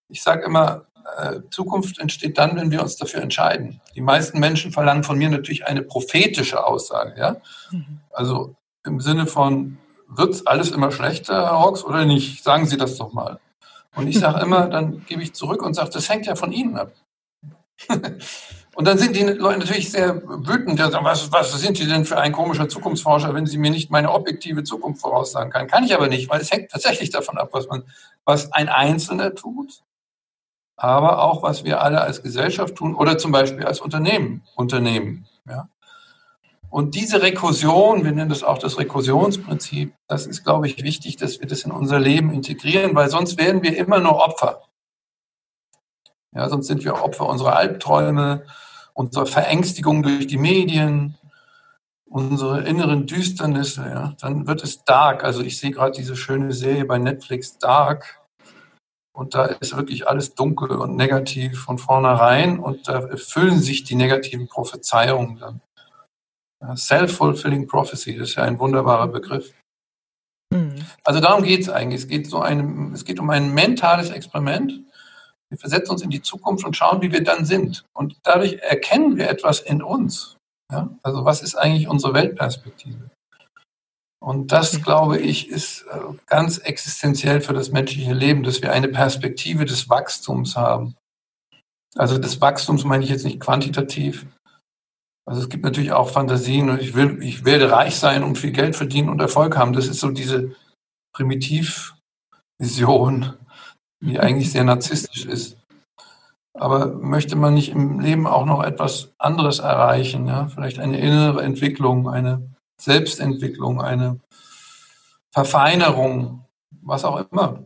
ich 0.08 0.22
sage 0.22 0.44
immer, 0.44 0.86
äh, 1.18 1.40
Zukunft 1.50 1.98
entsteht 1.98 2.38
dann, 2.38 2.56
wenn 2.56 2.70
wir 2.70 2.82
uns 2.82 2.96
dafür 2.96 3.22
entscheiden. 3.22 3.80
Die 3.94 4.00
meisten 4.00 4.40
Menschen 4.40 4.72
verlangen 4.72 5.04
von 5.04 5.18
mir 5.18 5.28
natürlich 5.28 5.66
eine 5.66 5.82
prophetische 5.82 6.64
Aussage. 6.64 7.14
Ja? 7.18 7.36
Mhm. 7.70 8.00
Also 8.10 8.56
im 8.84 9.00
Sinne 9.00 9.26
von, 9.26 9.78
wird 10.08 10.46
alles 10.46 10.70
immer 10.70 10.92
schlechter, 10.92 11.34
Herr 11.34 11.60
Hawks, 11.60 11.84
oder 11.84 12.04
nicht? 12.04 12.42
Sagen 12.42 12.66
Sie 12.66 12.76
das 12.76 12.96
doch 12.96 13.12
mal. 13.12 13.38
Und 13.94 14.08
ich 14.08 14.18
sage 14.18 14.40
immer, 14.44 14.68
dann 14.68 15.04
gebe 15.06 15.22
ich 15.22 15.34
zurück 15.34 15.62
und 15.62 15.74
sage, 15.74 15.90
das 15.90 16.08
hängt 16.08 16.26
ja 16.26 16.36
von 16.36 16.52
Ihnen 16.52 16.76
ab. 16.76 16.92
und 18.76 18.86
dann 18.86 18.98
sind 18.98 19.16
die 19.16 19.22
Leute 19.22 19.60
natürlich 19.60 19.90
sehr 19.90 20.22
wütend. 20.22 20.78
Was, 20.78 21.32
was 21.32 21.52
sind 21.58 21.78
Sie 21.78 21.86
denn 21.86 22.04
für 22.04 22.18
ein 22.18 22.32
komischer 22.32 22.68
Zukunftsforscher, 22.68 23.32
wenn 23.32 23.46
Sie 23.46 23.56
mir 23.56 23.70
nicht 23.70 23.90
meine 23.90 24.12
objektive 24.12 24.64
Zukunft 24.64 25.00
voraussagen 25.00 25.50
können? 25.50 25.66
Kann 25.66 25.84
ich 25.84 25.94
aber 25.94 26.08
nicht, 26.08 26.28
weil 26.28 26.42
es 26.42 26.52
hängt 26.52 26.70
tatsächlich 26.70 27.08
davon 27.08 27.38
ab, 27.38 27.48
was 27.52 27.68
man, 27.68 27.84
was 28.26 28.52
ein 28.52 28.68
Einzelner 28.68 29.34
tut, 29.34 29.82
aber 30.76 31.22
auch 31.22 31.42
was 31.42 31.64
wir 31.64 31.80
alle 31.80 32.02
als 32.02 32.22
Gesellschaft 32.22 32.74
tun 32.74 32.94
oder 32.94 33.16
zum 33.16 33.32
Beispiel 33.32 33.64
als 33.64 33.80
Unternehmen, 33.80 34.42
Unternehmen. 34.56 35.26
Ja? 35.48 35.70
Und 36.68 36.94
diese 36.96 37.22
Rekursion, 37.22 38.04
wir 38.04 38.12
nennen 38.12 38.28
das 38.28 38.44
auch 38.44 38.58
das 38.58 38.78
Rekursionsprinzip, 38.78 39.94
das 40.06 40.26
ist, 40.26 40.44
glaube 40.44 40.66
ich, 40.66 40.82
wichtig, 40.82 41.16
dass 41.16 41.40
wir 41.40 41.46
das 41.46 41.62
in 41.62 41.72
unser 41.72 41.98
Leben 41.98 42.30
integrieren, 42.30 42.94
weil 42.94 43.08
sonst 43.08 43.38
werden 43.38 43.62
wir 43.62 43.74
immer 43.74 44.00
nur 44.00 44.16
Opfer. 44.16 44.64
Ja, 46.32 46.50
sonst 46.50 46.66
sind 46.66 46.84
wir 46.84 47.02
Opfer 47.02 47.26
unserer 47.26 47.56
Albträume, 47.56 48.44
unserer 48.96 49.26
Verängstigung 49.26 50.02
durch 50.02 50.26
die 50.26 50.38
Medien, 50.38 51.16
unsere 52.06 52.62
inneren 52.62 53.06
Düsternisse. 53.06 53.82
Ja. 53.82 54.16
Dann 54.20 54.46
wird 54.46 54.64
es 54.64 54.84
dark. 54.84 55.22
Also 55.22 55.42
ich 55.42 55.58
sehe 55.58 55.70
gerade 55.70 55.92
diese 55.92 56.16
schöne 56.16 56.52
Serie 56.52 56.86
bei 56.86 56.98
Netflix, 56.98 57.58
Dark. 57.58 58.22
Und 59.12 59.34
da 59.34 59.46
ist 59.46 59.76
wirklich 59.76 60.08
alles 60.08 60.34
dunkel 60.34 60.72
und 60.72 60.96
negativ 60.96 61.60
von 61.60 61.78
vornherein. 61.78 62.58
Und 62.58 62.88
da 62.88 63.00
erfüllen 63.00 63.60
sich 63.60 63.84
die 63.84 63.94
negativen 63.94 64.48
Prophezeiungen 64.48 65.38
dann. 65.38 65.60
Self-fulfilling 66.74 67.66
prophecy, 67.66 68.16
das 68.16 68.30
ist 68.30 68.36
ja 68.36 68.44
ein 68.44 68.58
wunderbarer 68.58 69.08
Begriff. 69.08 69.52
Mhm. 70.50 70.86
Also 71.04 71.20
darum 71.20 71.44
geht 71.44 71.60
es 71.60 71.68
eigentlich. 71.68 72.00
Es 72.02 72.08
geht, 72.08 72.28
so 72.28 72.40
einem, 72.40 72.94
es 72.94 73.04
geht 73.04 73.20
um 73.20 73.28
ein 73.28 73.52
mentales 73.52 74.10
Experiment. 74.10 74.85
Wir 75.50 75.58
versetzen 75.58 75.92
uns 75.92 76.02
in 76.02 76.10
die 76.10 76.22
Zukunft 76.22 76.64
und 76.64 76.76
schauen, 76.76 77.02
wie 77.02 77.12
wir 77.12 77.22
dann 77.22 77.44
sind. 77.44 77.84
Und 77.94 78.16
dadurch 78.24 78.54
erkennen 78.54 79.16
wir 79.16 79.28
etwas 79.28 79.60
in 79.60 79.82
uns. 79.82 80.36
Ja? 80.72 80.90
Also 81.02 81.24
was 81.24 81.42
ist 81.42 81.54
eigentlich 81.54 81.88
unsere 81.88 82.14
Weltperspektive? 82.14 83.10
Und 84.20 84.50
das, 84.50 84.82
glaube 84.82 85.18
ich, 85.18 85.48
ist 85.48 85.82
äh, 85.82 86.00
ganz 86.26 86.58
existenziell 86.58 87.40
für 87.40 87.52
das 87.52 87.70
menschliche 87.70 88.12
Leben, 88.12 88.42
dass 88.42 88.62
wir 88.62 88.72
eine 88.72 88.88
Perspektive 88.88 89.64
des 89.64 89.88
Wachstums 89.88 90.56
haben. 90.56 90.96
Also 91.94 92.18
des 92.18 92.40
Wachstums 92.40 92.84
meine 92.84 93.04
ich 93.04 93.10
jetzt 93.10 93.24
nicht 93.24 93.40
quantitativ, 93.40 94.26
also 95.28 95.42
es 95.42 95.48
gibt 95.48 95.64
natürlich 95.64 95.90
auch 95.92 96.10
Fantasien 96.10 96.70
und 96.70 96.80
ich 96.80 96.94
will, 96.94 97.20
ich 97.22 97.44
werde 97.44 97.72
reich 97.72 97.96
sein 97.96 98.22
und 98.22 98.38
viel 98.38 98.52
Geld 98.52 98.76
verdienen 98.76 99.08
und 99.08 99.20
Erfolg 99.20 99.56
haben. 99.56 99.72
Das 99.72 99.88
ist 99.88 99.98
so 99.98 100.10
diese 100.10 100.54
Primitivvision, 101.12 103.34
die 104.00 104.20
eigentlich 104.20 104.52
sehr 104.52 104.64
narzisstisch 104.64 105.24
ist. 105.24 105.56
Aber 106.54 106.86
möchte 106.86 107.36
man 107.36 107.54
nicht 107.54 107.68
im 107.68 108.00
Leben 108.00 108.26
auch 108.26 108.46
noch 108.46 108.62
etwas 108.62 109.12
anderes 109.18 109.58
erreichen? 109.58 110.26
Ja? 110.26 110.48
Vielleicht 110.48 110.78
eine 110.78 110.98
innere 110.98 111.42
Entwicklung, 111.42 112.08
eine 112.08 112.50
Selbstentwicklung, 112.80 113.80
eine 113.80 114.20
Verfeinerung, 115.32 116.46
was 116.82 117.04
auch 117.04 117.30
immer. 117.30 117.64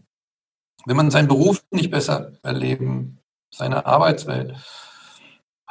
Wenn 0.87 0.97
man 0.97 1.11
seinen 1.11 1.29
Beruf 1.29 1.62
nicht 1.71 1.90
besser 1.90 2.33
erleben, 2.43 3.19
seine 3.51 3.87
Arbeitswelt, 3.87 4.57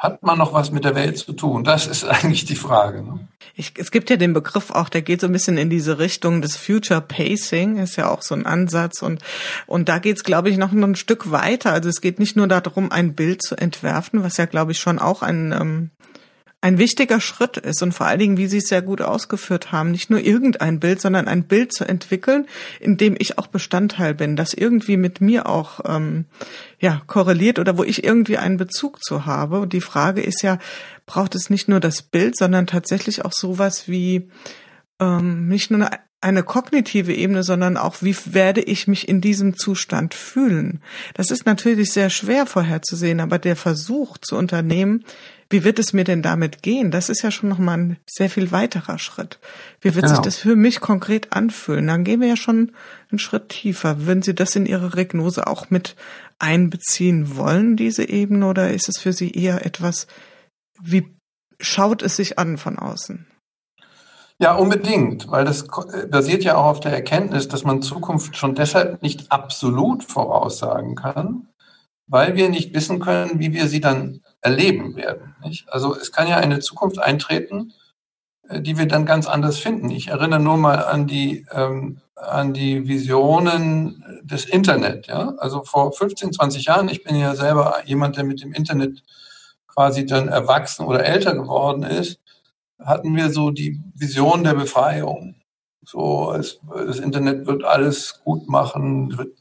hat 0.00 0.22
man 0.22 0.38
noch 0.38 0.54
was 0.54 0.70
mit 0.70 0.84
der 0.84 0.94
Welt 0.94 1.18
zu 1.18 1.34
tun? 1.34 1.62
Das 1.62 1.86
ist 1.86 2.04
eigentlich 2.08 2.46
die 2.46 2.56
Frage. 2.56 3.02
Ne? 3.02 3.20
Ich, 3.54 3.74
es 3.76 3.90
gibt 3.90 4.08
ja 4.08 4.16
den 4.16 4.32
Begriff 4.32 4.70
auch, 4.70 4.88
der 4.88 5.02
geht 5.02 5.20
so 5.20 5.26
ein 5.26 5.32
bisschen 5.32 5.58
in 5.58 5.68
diese 5.68 5.98
Richtung 5.98 6.40
des 6.40 6.56
Future 6.56 7.02
Pacing, 7.02 7.76
ist 7.76 7.96
ja 7.96 8.08
auch 8.08 8.22
so 8.22 8.34
ein 8.34 8.46
Ansatz 8.46 9.02
und 9.02 9.22
und 9.66 9.90
da 9.90 9.98
geht's, 9.98 10.24
glaube 10.24 10.48
ich, 10.48 10.56
noch 10.56 10.72
ein 10.72 10.96
Stück 10.96 11.30
weiter. 11.30 11.72
Also 11.72 11.90
es 11.90 12.00
geht 12.00 12.18
nicht 12.18 12.34
nur 12.34 12.48
darum, 12.48 12.90
ein 12.90 13.14
Bild 13.14 13.42
zu 13.42 13.56
entwerfen, 13.56 14.22
was 14.22 14.38
ja, 14.38 14.46
glaube 14.46 14.72
ich, 14.72 14.80
schon 14.80 14.98
auch 14.98 15.20
ein 15.22 15.52
ähm, 15.52 15.90
ein 16.62 16.76
wichtiger 16.76 17.20
Schritt 17.20 17.56
ist 17.56 17.82
und 17.82 17.92
vor 17.92 18.06
allen 18.06 18.18
Dingen, 18.18 18.36
wie 18.36 18.46
Sie 18.46 18.58
es 18.58 18.68
sehr 18.68 18.82
gut 18.82 19.00
ausgeführt 19.00 19.72
haben, 19.72 19.90
nicht 19.90 20.10
nur 20.10 20.20
irgendein 20.20 20.78
Bild, 20.78 21.00
sondern 21.00 21.26
ein 21.26 21.44
Bild 21.44 21.72
zu 21.72 21.84
entwickeln, 21.84 22.46
in 22.80 22.98
dem 22.98 23.16
ich 23.18 23.38
auch 23.38 23.46
Bestandteil 23.46 24.14
bin, 24.14 24.36
das 24.36 24.52
irgendwie 24.52 24.98
mit 24.98 25.22
mir 25.22 25.48
auch 25.48 25.80
ähm, 25.86 26.26
ja 26.80 27.02
korreliert 27.06 27.58
oder 27.58 27.78
wo 27.78 27.84
ich 27.84 28.02
irgendwie 28.02 28.38
einen 28.38 28.56
Bezug 28.56 29.02
zu 29.04 29.26
habe. 29.26 29.60
Und 29.60 29.72
die 29.72 29.82
Frage 29.82 30.22
ist 30.22 30.42
ja, 30.42 30.58
braucht 31.06 31.34
es 31.34 31.50
nicht 31.50 31.68
nur 31.68 31.78
das 31.78 32.02
Bild, 32.02 32.36
sondern 32.36 32.66
tatsächlich 32.66 33.24
auch 33.24 33.32
sowas 33.32 33.86
wie 33.86 34.28
ähm, 34.98 35.46
nicht 35.48 35.70
nur 35.70 35.86
eine, 35.86 36.00
eine 36.22 36.42
kognitive 36.42 37.14
Ebene, 37.14 37.42
sondern 37.42 37.76
auch, 37.76 37.96
wie 38.00 38.16
werde 38.26 38.60
ich 38.62 38.86
mich 38.86 39.08
in 39.08 39.20
diesem 39.20 39.56
Zustand 39.56 40.14
fühlen? 40.14 40.82
Das 41.14 41.30
ist 41.30 41.46
natürlich 41.46 41.92
sehr 41.92 42.10
schwer 42.10 42.46
vorherzusehen, 42.46 43.20
aber 43.20 43.38
der 43.38 43.56
Versuch 43.56 44.18
zu 44.18 44.36
unternehmen, 44.36 45.04
wie 45.52 45.64
wird 45.64 45.80
es 45.80 45.92
mir 45.92 46.04
denn 46.04 46.22
damit 46.22 46.62
gehen? 46.62 46.92
Das 46.92 47.08
ist 47.08 47.22
ja 47.22 47.30
schon 47.30 47.48
nochmal 47.48 47.78
ein 47.78 47.96
sehr 48.06 48.30
viel 48.30 48.52
weiterer 48.52 48.98
Schritt. 48.98 49.40
Wie 49.80 49.94
wird 49.96 50.04
genau. 50.04 50.16
sich 50.16 50.24
das 50.24 50.36
für 50.36 50.54
mich 50.54 50.78
konkret 50.80 51.32
anfühlen? 51.32 51.88
Dann 51.88 52.04
gehen 52.04 52.20
wir 52.20 52.28
ja 52.28 52.36
schon 52.36 52.70
einen 53.10 53.18
Schritt 53.18 53.48
tiefer. 53.48 54.06
Würden 54.06 54.22
Sie 54.22 54.34
das 54.34 54.54
in 54.54 54.64
Ihre 54.64 54.94
Regnose 54.94 55.48
auch 55.48 55.68
mit 55.68 55.96
einbeziehen 56.40 57.36
wollen, 57.36 57.76
diese 57.76 58.08
Ebene, 58.08 58.46
oder 58.46 58.70
ist 58.70 58.88
es 58.88 58.98
für 58.98 59.12
Sie 59.12 59.30
eher 59.30 59.64
etwas, 59.64 60.06
wie 60.82 61.16
schaut 61.60 62.02
es 62.02 62.16
sich 62.16 62.38
an 62.38 62.58
von 62.58 62.78
außen? 62.78 63.26
Ja, 64.38 64.54
unbedingt, 64.54 65.30
weil 65.30 65.44
das 65.44 65.66
basiert 66.10 66.44
ja 66.44 66.56
auch 66.56 66.64
auf 66.64 66.80
der 66.80 66.92
Erkenntnis, 66.92 67.48
dass 67.48 67.64
man 67.64 67.82
Zukunft 67.82 68.38
schon 68.38 68.54
deshalb 68.54 69.02
nicht 69.02 69.30
absolut 69.30 70.02
voraussagen 70.02 70.94
kann, 70.94 71.48
weil 72.06 72.36
wir 72.36 72.48
nicht 72.48 72.74
wissen 72.74 73.00
können, 73.00 73.38
wie 73.38 73.52
wir 73.52 73.68
sie 73.68 73.80
dann 73.80 74.22
erleben 74.40 74.96
werden. 74.96 75.36
Nicht? 75.44 75.68
Also 75.70 75.94
es 75.94 76.10
kann 76.10 76.26
ja 76.26 76.38
eine 76.38 76.60
Zukunft 76.60 76.98
eintreten, 76.98 77.74
die 78.58 78.78
wir 78.78 78.86
dann 78.86 79.06
ganz 79.06 79.26
anders 79.26 79.58
finden. 79.58 79.90
Ich 79.90 80.08
erinnere 80.08 80.40
nur 80.40 80.56
mal 80.56 80.84
an 80.84 81.06
die, 81.06 81.46
ähm, 81.52 82.00
an 82.14 82.52
die 82.52 82.88
Visionen 82.88 84.04
des 84.22 84.44
Internet. 84.44 85.06
Ja? 85.06 85.34
Also 85.38 85.62
vor 85.64 85.92
15, 85.92 86.32
20 86.32 86.64
Jahren, 86.64 86.88
ich 86.88 87.04
bin 87.04 87.16
ja 87.16 87.34
selber 87.34 87.76
jemand, 87.84 88.16
der 88.16 88.24
mit 88.24 88.42
dem 88.42 88.52
Internet 88.52 89.02
quasi 89.66 90.04
dann 90.04 90.28
erwachsen 90.28 90.84
oder 90.84 91.04
älter 91.04 91.34
geworden 91.34 91.84
ist, 91.84 92.20
hatten 92.78 93.14
wir 93.14 93.30
so 93.30 93.50
die 93.50 93.80
Vision 93.94 94.42
der 94.42 94.54
Befreiung. 94.54 95.36
So, 95.84 96.32
es, 96.32 96.60
das 96.86 96.98
Internet 96.98 97.46
wird 97.46 97.64
alles 97.64 98.20
gut 98.24 98.48
machen, 98.48 99.16
wird 99.16 99.36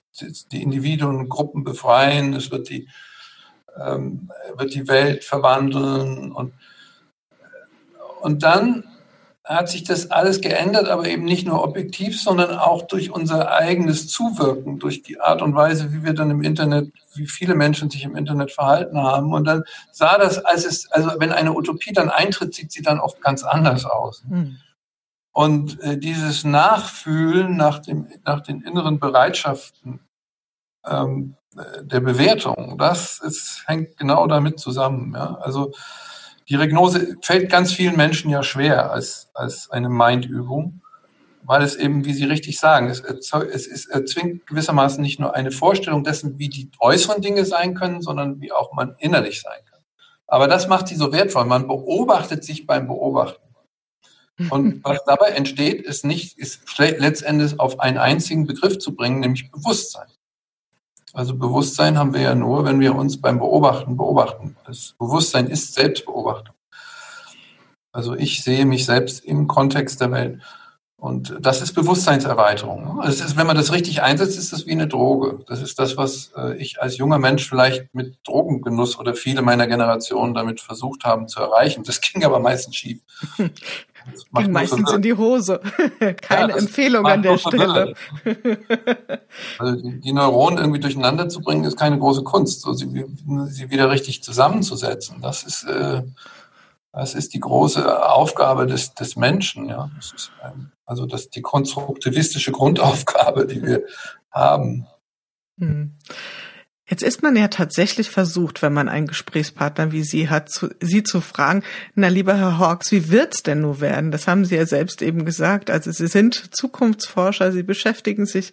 die 0.51 0.61
Individuen 0.61 1.17
und 1.17 1.29
Gruppen 1.29 1.63
befreien, 1.63 2.33
es 2.33 2.51
wird 2.51 2.69
die 2.69 2.87
ähm, 3.79 4.29
wird 4.55 4.73
die 4.73 4.87
Welt 4.87 5.23
verwandeln. 5.23 6.31
Und, 6.31 6.53
und 8.21 8.43
dann 8.43 8.83
hat 9.55 9.69
sich 9.69 9.83
das 9.83 10.11
alles 10.11 10.41
geändert, 10.41 10.87
aber 10.89 11.07
eben 11.07 11.23
nicht 11.23 11.47
nur 11.47 11.63
objektiv, 11.63 12.21
sondern 12.21 12.57
auch 12.57 12.83
durch 12.83 13.11
unser 13.11 13.51
eigenes 13.51 14.07
Zuwirken, 14.07 14.77
durch 14.77 15.01
die 15.01 15.19
Art 15.19 15.41
und 15.41 15.55
Weise, 15.55 15.91
wie 15.91 16.03
wir 16.03 16.13
dann 16.13 16.29
im 16.29 16.43
Internet, 16.43 16.91
wie 17.15 17.25
viele 17.25 17.55
Menschen 17.55 17.89
sich 17.89 18.03
im 18.03 18.15
Internet 18.15 18.51
verhalten 18.51 18.99
haben. 18.99 19.33
Und 19.33 19.45
dann 19.45 19.63
sah 19.91 20.19
das, 20.19 20.37
als 20.45 20.65
es, 20.65 20.91
also 20.91 21.11
wenn 21.17 21.31
eine 21.31 21.53
Utopie 21.55 21.93
dann 21.93 22.09
eintritt, 22.09 22.53
sieht 22.53 22.71
sie 22.71 22.83
dann 22.83 22.99
oft 22.99 23.21
ganz 23.21 23.43
anders 23.43 23.85
aus. 23.85 24.23
Mhm. 24.27 24.57
Und 25.31 25.79
äh, 25.81 25.97
dieses 25.97 26.43
Nachfühlen 26.43 27.57
nach, 27.57 27.79
dem, 27.79 28.07
nach 28.25 28.41
den 28.41 28.61
inneren 28.61 28.99
Bereitschaften, 28.99 29.99
ähm, 30.85 31.35
der 31.81 31.99
Bewertung. 31.99 32.77
Das 32.77 33.19
ist, 33.19 33.63
hängt 33.65 33.97
genau 33.97 34.27
damit 34.27 34.59
zusammen. 34.59 35.13
Ja? 35.15 35.35
Also 35.41 35.73
die 36.49 36.55
Regnose 36.55 37.17
fällt 37.21 37.51
ganz 37.51 37.71
vielen 37.71 37.95
Menschen 37.95 38.29
ja 38.31 38.41
schwer 38.41 38.91
als, 38.91 39.29
als 39.33 39.69
eine 39.69 39.89
Mindübung, 39.89 40.81
weil 41.43 41.61
es 41.61 41.75
eben, 41.75 42.05
wie 42.05 42.13
Sie 42.13 42.25
richtig 42.25 42.59
sagen, 42.59 42.89
es, 42.89 43.01
es, 43.01 43.67
es 43.67 43.85
erzwingt 43.85 44.47
gewissermaßen 44.47 45.01
nicht 45.01 45.19
nur 45.19 45.35
eine 45.35 45.51
Vorstellung 45.51 46.03
dessen, 46.03 46.39
wie 46.39 46.49
die 46.49 46.71
äußeren 46.79 47.21
Dinge 47.21 47.45
sein 47.45 47.75
können, 47.75 48.01
sondern 48.01 48.41
wie 48.41 48.51
auch 48.51 48.73
man 48.73 48.95
innerlich 48.99 49.41
sein 49.41 49.59
kann. 49.69 49.79
Aber 50.27 50.47
das 50.47 50.67
macht 50.67 50.87
sie 50.87 50.95
so 50.95 51.11
wertvoll. 51.11 51.45
Man 51.45 51.67
beobachtet 51.67 52.43
sich 52.43 52.67
beim 52.67 52.87
Beobachten. 52.87 53.41
Und 54.49 54.79
was 54.83 54.99
dabei 55.05 55.29
entsteht, 55.29 55.81
ist 55.81 56.05
nicht, 56.05 56.37
ist 56.37 56.61
letztendlich 56.77 57.59
auf 57.59 57.79
einen 57.79 57.97
einzigen 57.97 58.45
Begriff 58.45 58.77
zu 58.79 58.95
bringen, 58.95 59.19
nämlich 59.19 59.51
Bewusstsein. 59.51 60.07
Also 61.13 61.35
Bewusstsein 61.35 61.97
haben 61.97 62.13
wir 62.13 62.21
ja 62.21 62.35
nur, 62.35 62.65
wenn 62.65 62.79
wir 62.79 62.95
uns 62.95 63.19
beim 63.19 63.39
Beobachten 63.39 63.97
beobachten. 63.97 64.55
Das 64.65 64.95
Bewusstsein 64.99 65.47
ist 65.47 65.73
Selbstbeobachtung. 65.73 66.55
Also 67.91 68.15
ich 68.15 68.43
sehe 68.43 68.65
mich 68.65 68.85
selbst 68.85 69.25
im 69.25 69.47
Kontext 69.47 69.99
der 70.01 70.11
Welt. 70.11 70.41
Und 70.99 71.37
das 71.39 71.61
ist 71.61 71.73
Bewusstseinserweiterung. 71.73 72.99
Also 72.99 73.23
ist, 73.23 73.37
wenn 73.37 73.47
man 73.47 73.55
das 73.55 73.71
richtig 73.71 74.01
einsetzt, 74.01 74.37
ist 74.37 74.51
das 74.51 74.65
wie 74.65 74.73
eine 74.73 74.87
Droge. 74.87 75.45
Das 75.47 75.61
ist 75.61 75.79
das, 75.79 75.95
was 75.95 76.33
äh, 76.35 76.57
ich 76.57 76.81
als 76.81 76.97
junger 76.97 77.19
Mensch 77.19 77.47
vielleicht 77.47 77.95
mit 77.95 78.17
Drogengenuss 78.27 78.99
oder 78.99 79.15
viele 79.15 79.41
meiner 79.41 79.67
Generation 79.67 80.33
damit 80.33 80.59
versucht 80.59 81.05
haben 81.05 81.29
zu 81.29 81.39
erreichen. 81.39 81.83
Das 81.85 82.01
ging 82.13 82.25
aber 82.25 82.41
meistens 82.41 82.75
schief. 82.75 82.99
Ging 83.37 84.51
meistens 84.51 84.91
in 84.91 85.01
die 85.01 85.13
Hose. 85.13 85.61
Keine 86.21 86.51
ja, 86.51 86.57
Empfehlung 86.57 87.05
an 87.05 87.21
der 87.21 87.37
Stelle. 87.37 87.93
also 89.57 89.81
die, 89.81 90.01
die, 90.01 90.11
Neuronen 90.11 90.57
irgendwie 90.59 90.79
durcheinander 90.81 91.29
zu 91.29 91.39
bringen, 91.39 91.63
ist 91.63 91.77
keine 91.77 91.97
große 91.97 92.23
Kunst. 92.23 92.61
So, 92.61 92.73
sie, 92.73 93.05
sie 93.47 93.69
wieder 93.69 93.89
richtig 93.89 94.23
zusammenzusetzen, 94.23 95.21
das 95.21 95.43
ist, 95.43 95.63
äh, 95.63 96.03
das 96.91 97.13
ist 97.13 97.33
die 97.33 97.39
große 97.39 98.09
Aufgabe 98.09 98.67
des, 98.67 98.93
des 98.95 99.15
Menschen. 99.15 99.69
Ja. 99.69 99.89
Das 99.95 100.11
ist, 100.11 100.31
ähm, 100.43 100.71
also 100.89 101.05
das 101.05 101.29
die 101.29 101.41
konstruktivistische 101.41 102.51
Grundaufgabe, 102.51 103.45
die 103.45 103.61
wir 103.61 103.83
haben. 104.31 104.87
Mhm. 105.57 105.93
Jetzt 106.87 107.03
ist 107.03 107.21
man 107.21 107.35
ja 107.35 107.49
tatsächlich 107.49 108.09
versucht, 108.09 108.63
wenn 108.63 108.73
man 108.73 108.89
einen 108.89 109.05
Gesprächspartner 109.05 109.91
wie 109.91 110.01
Sie 110.01 110.29
hat, 110.29 110.49
zu, 110.49 110.69
Sie 110.79 111.03
zu 111.03 111.21
fragen, 111.21 111.61
na 111.93 112.07
lieber 112.07 112.35
Herr 112.35 112.57
Hawks, 112.57 112.91
wie 112.91 113.11
wird's 113.11 113.43
denn 113.43 113.61
nur 113.61 113.79
werden? 113.79 114.09
Das 114.09 114.27
haben 114.27 114.43
Sie 114.43 114.55
ja 114.55 114.65
selbst 114.65 115.03
eben 115.03 115.25
gesagt. 115.25 115.69
Also 115.69 115.91
Sie 115.91 116.07
sind 116.07 116.55
Zukunftsforscher, 116.55 117.51
Sie 117.51 117.61
beschäftigen 117.61 118.25
sich 118.25 118.51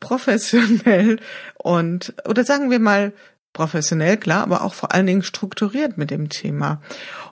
professionell 0.00 1.20
und, 1.58 2.14
oder 2.26 2.44
sagen 2.44 2.70
wir 2.70 2.78
mal, 2.78 3.12
professionell, 3.54 4.18
klar, 4.18 4.42
aber 4.42 4.62
auch 4.62 4.74
vor 4.74 4.92
allen 4.92 5.06
Dingen 5.06 5.22
strukturiert 5.22 5.96
mit 5.96 6.10
dem 6.10 6.28
Thema. 6.28 6.82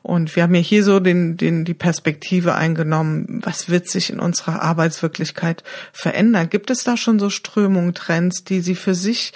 Und 0.01 0.35
wir 0.35 0.45
haben 0.45 0.55
ja 0.55 0.61
hier 0.61 0.83
so 0.85 1.01
den, 1.01 1.37
den, 1.37 1.67
die 1.67 1.75
Perspektive 1.75 2.55
eingenommen, 2.55 3.43
was 3.45 3.69
wird 3.69 3.89
sich 3.89 4.09
in 4.09 4.21
unserer 4.21 4.63
Arbeitswirklichkeit 4.63 5.63
verändern? 5.93 6.49
Gibt 6.49 6.71
es 6.71 6.85
da 6.85 6.97
schon 6.97 7.19
so 7.19 7.29
Strömungen, 7.29 7.93
Trends, 7.93 8.45
die 8.45 8.61
Sie 8.61 8.75
für 8.75 8.95
sich 8.95 9.35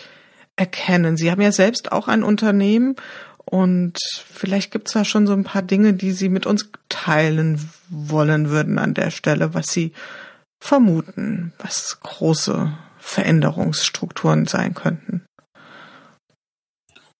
erkennen? 0.57 1.18
Sie 1.18 1.31
haben 1.31 1.42
ja 1.42 1.53
selbst 1.53 1.92
auch 1.92 2.09
ein 2.09 2.22
Unternehmen 2.22 2.96
und 3.44 3.99
vielleicht 4.33 4.70
gibt 4.70 4.88
es 4.88 4.94
da 4.94 5.05
schon 5.05 5.27
so 5.27 5.33
ein 5.33 5.44
paar 5.44 5.62
Dinge, 5.62 5.92
die 5.92 6.12
Sie 6.12 6.29
mit 6.29 6.46
uns 6.46 6.70
teilen 6.88 7.68
wollen 7.88 8.49
würden 8.49 8.79
an 8.79 8.94
der 8.94 9.11
Stelle, 9.11 9.55
was 9.55 9.68
Sie 9.68 9.92
vermuten, 10.59 11.53
was 11.59 11.99
große 12.01 12.72
Veränderungsstrukturen 12.99 14.46
sein 14.46 14.75
könnten. 14.75 15.27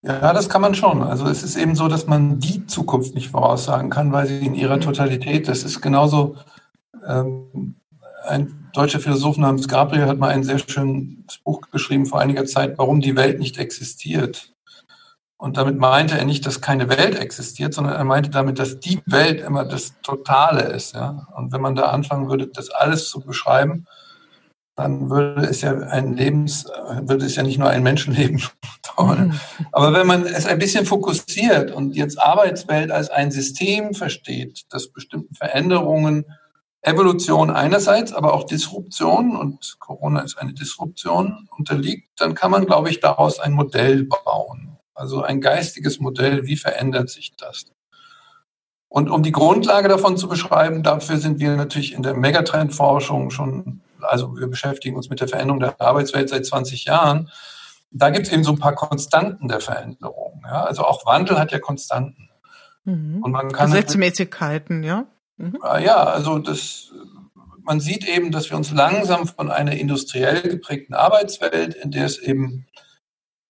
Ja, 0.03 0.33
das 0.33 0.49
kann 0.49 0.63
man 0.63 0.75
schon. 0.75 1.03
Also 1.03 1.27
es 1.27 1.43
ist 1.43 1.57
eben 1.57 1.75
so, 1.75 1.89
dass 1.89 2.07
man 2.07 2.39
die 2.39 2.67
Zukunft 2.67 3.15
nicht 3.15 3.31
voraussagen 3.31 3.91
kann, 3.91 4.13
weil 4.13 4.27
sie 4.27 4.47
in 4.47 4.55
ihrer 4.55 4.79
Totalität, 4.79 5.49
das 5.49 5.65
ist 5.65 5.81
genauso 5.81 6.37
ähm, 7.07 7.77
ein 8.27 8.71
deutscher 8.73 9.01
Philosoph 9.01 9.39
namens 9.39 9.69
Gabriel 9.69 10.07
hat 10.07 10.19
mal 10.19 10.31
ein 10.31 10.45
sehr 10.45 10.59
schönes 10.59 11.39
Buch 11.45 11.61
geschrieben 11.73 12.07
vor 12.07 12.21
einiger 12.21 12.45
Zeit, 12.45 12.79
warum 12.79 13.01
die 13.01 13.17
Welt 13.17 13.39
nicht 13.39 13.59
existiert. 13.59 14.53
Und 15.39 15.57
damit 15.57 15.79
meinte 15.79 16.19
er 16.19 16.25
nicht, 16.25 16.47
dass 16.47 16.61
keine 16.61 16.89
Welt 16.89 17.19
existiert, 17.19 17.75
sondern 17.75 17.95
er 17.95 18.05
meinte 18.05 18.31
damit, 18.31 18.59
dass 18.59 18.81
die 18.81 19.03
Welt 19.07 19.41
immer 19.41 19.65
das 19.65 19.95
Totale 20.03 20.63
ist. 20.63 20.95
Ja? 20.95 21.27
Und 21.37 21.53
wenn 21.53 21.61
man 21.61 21.75
da 21.75 21.87
anfangen 21.87 22.29
würde, 22.29 22.47
das 22.47 22.71
alles 22.71 23.09
zu 23.09 23.21
beschreiben, 23.21 23.87
dann 24.77 25.09
würde 25.09 25.47
es 25.47 25.62
ja 25.62 25.73
ein 25.73 26.15
Lebens, 26.15 26.67
würde 27.01 27.25
es 27.25 27.35
ja 27.35 27.43
nicht 27.43 27.59
nur 27.59 27.71
ein 27.71 27.83
Menschenleben 27.83 28.43
dauern. 28.97 29.29
Mhm. 29.29 29.67
Aber 29.73 29.93
wenn 29.95 30.07
man 30.07 30.27
es 30.27 30.47
ein 30.47 30.59
bisschen 30.59 30.85
fokussiert 30.85 31.71
und 31.71 31.97
jetzt 31.97 32.21
Arbeitswelt 32.21 32.91
als 32.91 33.09
ein 33.09 33.31
System 33.31 33.95
versteht, 33.95 34.67
das 34.71 34.89
bestimmten 34.89 35.35
Veränderungen 35.35 36.27
Evolution 36.83 37.51
einerseits, 37.51 38.12
aber 38.12 38.33
auch 38.33 38.45
Disruption 38.45 39.35
und 39.35 39.77
Corona 39.81 40.21
ist 40.21 40.39
eine 40.39 40.53
Disruption 40.53 41.49
unterliegt, 41.57 42.09
dann 42.19 42.35
kann 42.35 42.53
man, 42.53 42.67
glaube 42.67 42.91
ich, 42.91 43.01
daraus 43.01 43.41
ein 43.41 43.55
Modell 43.55 44.05
bauen. 44.05 44.77
Also 44.95 45.23
ein 45.23 45.41
geistiges 45.41 45.99
Modell, 45.99 46.47
wie 46.47 46.57
verändert 46.57 47.11
sich 47.11 47.35
das? 47.37 47.65
Und 48.89 49.11
um 49.11 49.23
die 49.23 49.33
Grundlage 49.33 49.89
davon 49.89 50.17
zu 50.17 50.29
beschreiben, 50.29 50.83
dafür 50.83 51.17
sind 51.17 51.41
wir 51.41 51.57
natürlich 51.57 51.93
in 51.93 52.03
der 52.03 52.15
Megatrendforschung 52.15 53.31
schon, 53.31 53.83
also 54.01 54.37
wir 54.37 54.47
beschäftigen 54.47 54.97
uns 54.97 55.09
mit 55.09 55.21
der 55.21 55.29
Veränderung 55.29 55.61
der 55.61 55.81
Arbeitswelt 55.81 56.29
seit 56.29 56.47
20 56.47 56.85
Jahren. 56.85 57.31
Da 57.91 58.11
gibt 58.11 58.27
es 58.27 58.33
eben 58.33 58.45
so 58.45 58.53
ein 58.53 58.59
paar 58.59 58.75
Konstanten 58.75 59.49
der 59.49 59.61
Veränderung. 59.61 60.43
Ja? 60.45 60.65
Also 60.65 60.85
auch 60.85 61.07
Wandel 61.07 61.39
hat 61.39 61.53
ja 61.53 61.59
Konstanten. 61.59 62.29
Mhm. 62.85 63.23
Und 63.23 63.33
man 63.33 63.51
kann 63.53 63.71
Gesetzmäßigkeiten, 63.71 64.83
ja. 64.83 65.07
Mhm. 65.37 65.59
Ah, 65.61 65.79
ja, 65.79 65.97
also 66.05 66.39
das, 66.39 66.93
man 67.63 67.81
sieht 67.81 68.09
eben, 68.09 68.31
dass 68.31 68.51
wir 68.51 68.57
uns 68.57 68.71
langsam 68.73 69.27
von 69.27 69.51
einer 69.51 69.73
industriell 69.73 70.43
geprägten 70.43 70.95
Arbeitswelt, 70.95 71.75
in 71.75 71.91
der 71.91 72.07
es 72.07 72.19
eben 72.19 72.67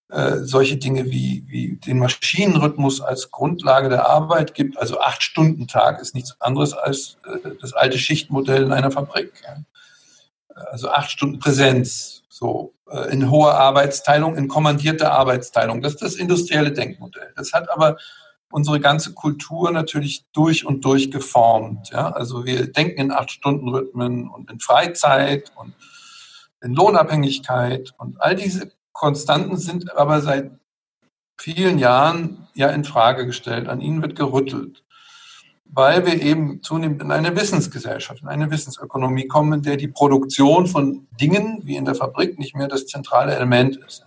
äh, 0.09 0.39
solche 0.43 0.77
Dinge 0.77 1.07
wie, 1.07 1.45
wie 1.49 1.77
den 1.77 1.99
Maschinenrhythmus 1.99 3.01
als 3.01 3.31
Grundlage 3.31 3.89
der 3.89 4.09
Arbeit 4.09 4.55
gibt. 4.55 4.79
Also 4.79 5.01
acht 5.01 5.23
Stunden 5.23 5.67
Tag 5.67 6.01
ist 6.01 6.15
nichts 6.15 6.41
anderes 6.41 6.75
als 6.75 7.19
äh, 7.25 7.51
das 7.61 7.73
alte 7.73 7.99
Schichtmodell 7.99 8.63
in 8.63 8.73
einer 8.73 8.91
Fabrik. 8.91 9.33
Ja. 9.45 9.57
Also 10.71 10.90
acht 10.90 11.11
Stunden 11.11 11.38
Präsenz, 11.38 12.23
so 12.29 12.75
äh, 12.90 13.12
in 13.12 13.31
hoher 13.31 13.55
Arbeitsteilung, 13.55 14.37
in 14.37 14.49
kommandierter 14.49 15.12
Arbeitsteilung. 15.12 15.83
Das 15.83 15.95
ist 15.95 16.03
das 16.03 16.14
industrielle 16.14 16.73
Denkmodell. 16.73 17.33
Das 17.37 17.53
hat 17.53 17.71
aber 17.71 17.99
unsere 18.51 18.81
ganze 18.81 19.12
Kultur 19.12 19.71
natürlich 19.71 20.25
durch 20.33 20.64
und 20.64 20.85
durch 20.85 21.11
geformt. 21.11 21.90
Ja? 21.90 22.11
Also 22.11 22.47
wir 22.47 22.73
denken 22.73 23.01
in 23.01 23.12
Acht-Stunden-Rhythmen 23.12 24.29
und 24.29 24.51
in 24.51 24.61
Freizeit 24.61 25.53
und 25.57 25.75
in 26.62 26.75
Lohnabhängigkeit 26.75 27.92
und 27.99 28.21
all 28.21 28.35
diese 28.35 28.73
Konstanten 28.92 29.59
sind 29.59 29.95
aber 29.95 30.23
seit 30.23 30.53
vielen 31.38 31.79
Jahren 31.79 32.49
ja 32.55 32.71
in 32.71 32.85
Frage 32.85 33.27
gestellt. 33.27 33.69
An 33.69 33.83
ihnen 33.83 34.01
wird 34.01 34.16
gerüttelt, 34.16 34.85
weil 35.69 36.07
wir 36.07 36.21
eben 36.23 36.63
zunehmend 36.63 37.03
in 37.03 37.11
eine 37.11 37.37
Wissensgesellschaft, 37.37 38.23
in 38.23 38.29
eine 38.29 38.51
Wissensökonomie 38.51 39.27
kommen, 39.27 39.53
in 39.55 39.63
der 39.63 39.77
die 39.77 39.89
Produktion 39.89 40.67
von 40.67 41.07
Dingen 41.21 41.61
wie 41.65 41.77
in 41.77 41.85
der 41.85 41.95
Fabrik 41.95 42.39
nicht 42.39 42.57
mehr 42.57 42.69
das 42.69 42.87
zentrale 42.87 43.35
Element 43.35 43.77
ist. 43.77 44.05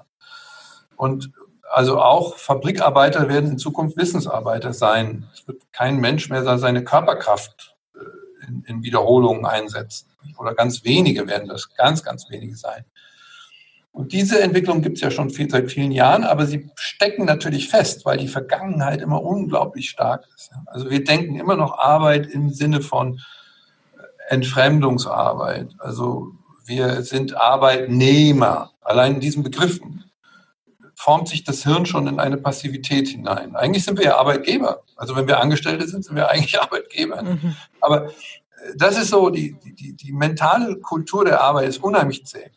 Und 0.95 1.31
also 1.71 2.01
auch 2.01 2.37
Fabrikarbeiter 2.37 3.29
werden 3.29 3.51
in 3.51 3.57
Zukunft 3.57 3.97
Wissensarbeiter 3.97 4.73
sein. 4.73 5.27
Es 5.33 5.47
wird 5.47 5.61
kein 5.71 5.97
Mensch 5.97 6.29
mehr 6.29 6.57
seine 6.57 6.83
Körperkraft 6.83 7.75
äh, 7.93 8.47
in, 8.47 8.63
in 8.63 8.83
Wiederholungen 8.83 9.45
einsetzen. 9.45 10.07
Oder 10.37 10.55
ganz 10.55 10.83
wenige 10.83 11.27
werden 11.27 11.47
das, 11.47 11.73
ganz, 11.75 12.03
ganz 12.03 12.29
wenige 12.29 12.55
sein. 12.55 12.85
Und 13.91 14.13
diese 14.13 14.41
Entwicklung 14.41 14.81
gibt 14.81 14.97
es 14.97 15.01
ja 15.01 15.11
schon 15.11 15.29
viel, 15.29 15.49
seit 15.49 15.71
vielen 15.71 15.91
Jahren, 15.91 16.23
aber 16.23 16.45
sie 16.45 16.69
stecken 16.75 17.25
natürlich 17.25 17.69
fest, 17.69 18.05
weil 18.05 18.17
die 18.17 18.27
Vergangenheit 18.27 19.01
immer 19.01 19.21
unglaublich 19.21 19.89
stark 19.89 20.25
ist. 20.35 20.51
Also 20.67 20.89
wir 20.89 21.03
denken 21.03 21.35
immer 21.39 21.55
noch 21.55 21.77
Arbeit 21.77 22.27
im 22.27 22.49
Sinne 22.51 22.81
von 22.81 23.19
Entfremdungsarbeit. 24.29 25.75
Also 25.79 26.33
wir 26.65 27.01
sind 27.01 27.35
Arbeitnehmer. 27.35 28.71
Allein 28.81 29.15
in 29.15 29.19
diesen 29.19 29.43
Begriffen 29.43 30.05
formt 30.95 31.29
sich 31.29 31.43
das 31.43 31.63
Hirn 31.63 31.85
schon 31.85 32.07
in 32.07 32.19
eine 32.19 32.37
Passivität 32.37 33.07
hinein. 33.07 33.55
Eigentlich 33.55 33.83
sind 33.85 33.97
wir 33.97 34.05
ja 34.05 34.17
Arbeitgeber. 34.17 34.83
Also 34.95 35.15
wenn 35.15 35.27
wir 35.27 35.39
Angestellte 35.39 35.87
sind, 35.87 36.05
sind 36.05 36.15
wir 36.15 36.29
eigentlich 36.29 36.61
Arbeitgeber. 36.61 37.23
Mhm. 37.23 37.55
Aber 37.81 38.07
äh, 38.07 38.11
das 38.75 38.97
ist 38.97 39.09
so, 39.09 39.29
die, 39.29 39.55
die, 39.63 39.93
die 39.93 40.11
mentale 40.11 40.75
Kultur 40.79 41.25
der 41.25 41.41
Arbeit 41.41 41.69
ist 41.69 41.83
unheimlich 41.83 42.25
zäh. 42.25 42.51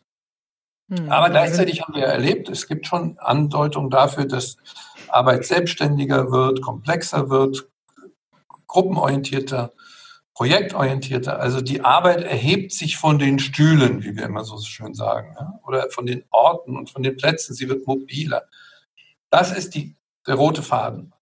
Mhm. 0.87 1.09
Aber 1.09 1.29
gleichzeitig 1.29 1.81
haben 1.81 1.95
wir 1.95 2.05
erlebt, 2.05 2.49
es 2.49 2.67
gibt 2.67 2.87
schon 2.87 3.17
Andeutungen 3.19 3.89
dafür, 3.89 4.25
dass 4.25 4.57
Arbeit 5.07 5.45
selbstständiger 5.45 6.31
wird, 6.31 6.61
komplexer 6.61 7.29
wird, 7.29 7.67
gruppenorientierter 8.67 9.73
projektorientierter. 10.33 11.39
Also 11.39 11.61
die 11.61 11.81
Arbeit 11.81 12.23
erhebt 12.23 12.71
sich 12.71 12.97
von 12.97 13.19
den 13.19 13.39
Stühlen, 13.39 14.03
wie 14.03 14.15
wir 14.15 14.23
immer 14.23 14.43
so 14.43 14.57
schön 14.59 14.93
sagen, 14.93 15.35
oder 15.65 15.89
von 15.91 16.05
den 16.05 16.23
Orten 16.31 16.75
und 16.75 16.89
von 16.89 17.03
den 17.03 17.15
Plätzen. 17.15 17.53
Sie 17.53 17.69
wird 17.69 17.85
mobiler. 17.85 18.43
Das 19.29 19.51
ist 19.55 19.75
die, 19.75 19.95
der 20.27 20.35
rote 20.35 20.63
Faden. 20.63 21.13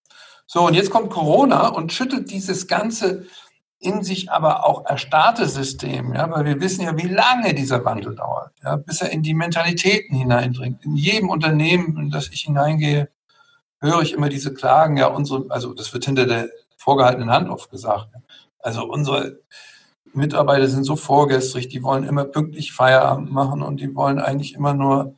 So, 0.46 0.66
und 0.66 0.74
jetzt 0.74 0.90
kommt 0.90 1.10
Corona 1.10 1.68
und 1.68 1.92
schüttelt 1.92 2.30
dieses 2.30 2.66
ganze 2.66 3.26
in 3.82 4.02
sich 4.04 4.30
aber 4.30 4.64
auch 4.64 4.86
erstarrte 4.86 5.46
System, 5.48 6.14
ja, 6.14 6.30
weil 6.30 6.44
wir 6.44 6.60
wissen 6.60 6.84
ja, 6.84 6.96
wie 6.96 7.08
lange 7.08 7.52
dieser 7.52 7.84
Wandel 7.84 8.14
dauert, 8.14 8.52
ja, 8.62 8.76
bis 8.76 9.02
er 9.02 9.10
in 9.10 9.22
die 9.22 9.34
Mentalitäten 9.34 10.16
hineindringt. 10.16 10.84
In 10.84 10.96
jedem 10.96 11.28
Unternehmen, 11.28 11.96
in 11.98 12.10
das 12.10 12.28
ich 12.28 12.42
hineingehe, 12.42 13.08
höre 13.80 14.02
ich 14.02 14.12
immer 14.12 14.28
diese 14.28 14.54
Klagen, 14.54 14.96
ja, 14.96 15.08
unsere, 15.08 15.46
also 15.50 15.74
das 15.74 15.92
wird 15.92 16.04
hinter 16.04 16.26
der 16.26 16.48
vorgehaltenen 16.76 17.30
Hand 17.30 17.48
oft 17.48 17.70
gesagt. 17.70 18.08
Also 18.60 18.84
unsere 18.84 19.40
Mitarbeiter 20.14 20.68
sind 20.68 20.84
so 20.84 20.94
vorgestrig, 20.94 21.68
die 21.68 21.82
wollen 21.82 22.04
immer 22.04 22.24
pünktlich 22.24 22.72
Feierabend 22.72 23.32
machen 23.32 23.62
und 23.62 23.80
die 23.80 23.94
wollen 23.94 24.20
eigentlich 24.20 24.54
immer 24.54 24.74
nur 24.74 25.16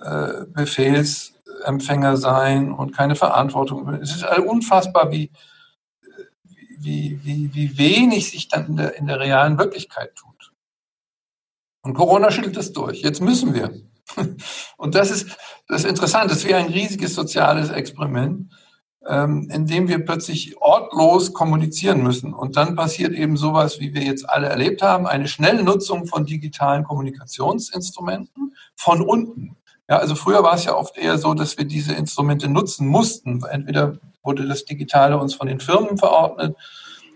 äh, 0.00 0.46
Befehlsempfänger 0.46 2.16
sein 2.16 2.72
und 2.72 2.96
keine 2.96 3.16
Verantwortung. 3.16 3.92
Es 3.94 4.14
ist 4.14 4.24
unfassbar, 4.38 5.10
wie, 5.10 5.30
wie, 6.82 7.20
wie, 7.22 7.54
wie 7.54 7.78
wenig 7.78 8.30
sich 8.30 8.48
dann 8.48 8.66
in 8.66 8.76
der, 8.76 8.96
in 8.96 9.06
der 9.06 9.20
realen 9.20 9.58
Wirklichkeit 9.58 10.14
tut. 10.16 10.52
Und 11.82 11.94
Corona 11.94 12.30
schüttelt 12.30 12.56
das 12.56 12.72
durch. 12.72 13.02
Jetzt 13.02 13.20
müssen 13.20 13.54
wir. 13.54 13.72
Und 14.76 14.94
das 14.94 15.10
ist 15.10 15.36
das 15.66 15.84
ist 15.84 15.90
interessant. 15.90 16.30
Das 16.30 16.38
ist 16.38 16.48
wie 16.48 16.54
ein 16.54 16.66
riesiges 16.66 17.14
soziales 17.14 17.70
Experiment 17.70 18.50
ähm, 19.06 19.48
in 19.50 19.66
dem 19.66 19.88
wir 19.88 20.04
plötzlich 20.04 20.60
ortlos 20.60 21.32
kommunizieren 21.32 22.02
müssen. 22.02 22.34
Und 22.34 22.56
dann 22.56 22.76
passiert 22.76 23.12
eben 23.12 23.36
sowas, 23.36 23.80
wie 23.80 23.94
wir 23.94 24.02
jetzt 24.02 24.28
alle 24.28 24.48
erlebt 24.48 24.82
haben, 24.82 25.06
eine 25.06 25.28
schnelle 25.28 25.62
Nutzung 25.62 26.06
von 26.06 26.26
digitalen 26.26 26.84
Kommunikationsinstrumenten 26.84 28.54
von 28.76 29.00
unten. 29.00 29.56
Ja, 29.88 29.98
also 29.98 30.14
früher 30.14 30.42
war 30.42 30.54
es 30.54 30.64
ja 30.64 30.76
oft 30.76 30.96
eher 30.96 31.18
so, 31.18 31.34
dass 31.34 31.58
wir 31.58 31.64
diese 31.64 31.94
Instrumente 31.94 32.48
nutzen 32.48 32.86
mussten. 32.86 33.42
Entweder 33.50 33.98
wurde 34.22 34.46
das 34.46 34.64
Digitale 34.64 35.18
uns 35.18 35.34
von 35.34 35.46
den 35.46 35.60
Firmen 35.60 35.98
verordnet 35.98 36.56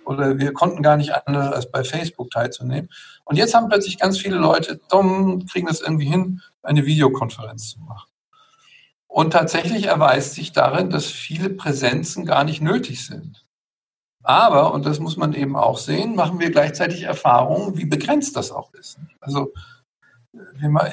oder 0.05 0.39
wir 0.39 0.53
konnten 0.53 0.83
gar 0.83 0.97
nicht 0.97 1.15
anders 1.15 1.53
als 1.53 1.71
bei 1.71 1.85
Facebook 1.85 2.31
teilzunehmen. 2.31 2.91
Und 3.25 3.37
jetzt 3.37 3.55
haben 3.55 3.69
plötzlich 3.69 3.99
ganz 3.99 4.19
viele 4.19 4.37
Leute, 4.37 4.81
dumm, 4.91 5.47
kriegen 5.47 5.67
das 5.67 5.81
irgendwie 5.81 6.07
hin, 6.07 6.43
eine 6.63 6.85
Videokonferenz 6.85 7.71
zu 7.71 7.81
machen. 7.81 8.09
Und 9.07 9.33
tatsächlich 9.33 9.87
erweist 9.87 10.35
sich 10.35 10.53
darin, 10.53 10.91
dass 10.91 11.07
viele 11.07 11.49
Präsenzen 11.49 12.27
gar 12.27 12.45
nicht 12.45 12.61
nötig 12.61 13.07
sind. 13.07 13.45
Aber, 14.23 14.73
und 14.73 14.87
das 14.87 14.99
muss 14.99 15.17
man 15.17 15.35
eben 15.35 15.55
auch 15.55 15.79
sehen, 15.79 16.17
machen 16.17 16.41
wir 16.41 16.51
gleichzeitig 16.51 17.03
Erfahrungen, 17.03 17.77
wie 17.77 17.85
begrenzt 17.85 18.37
das 18.37 18.51
auch 18.51 18.73
ist. 18.75 18.99
Also 19.21 19.53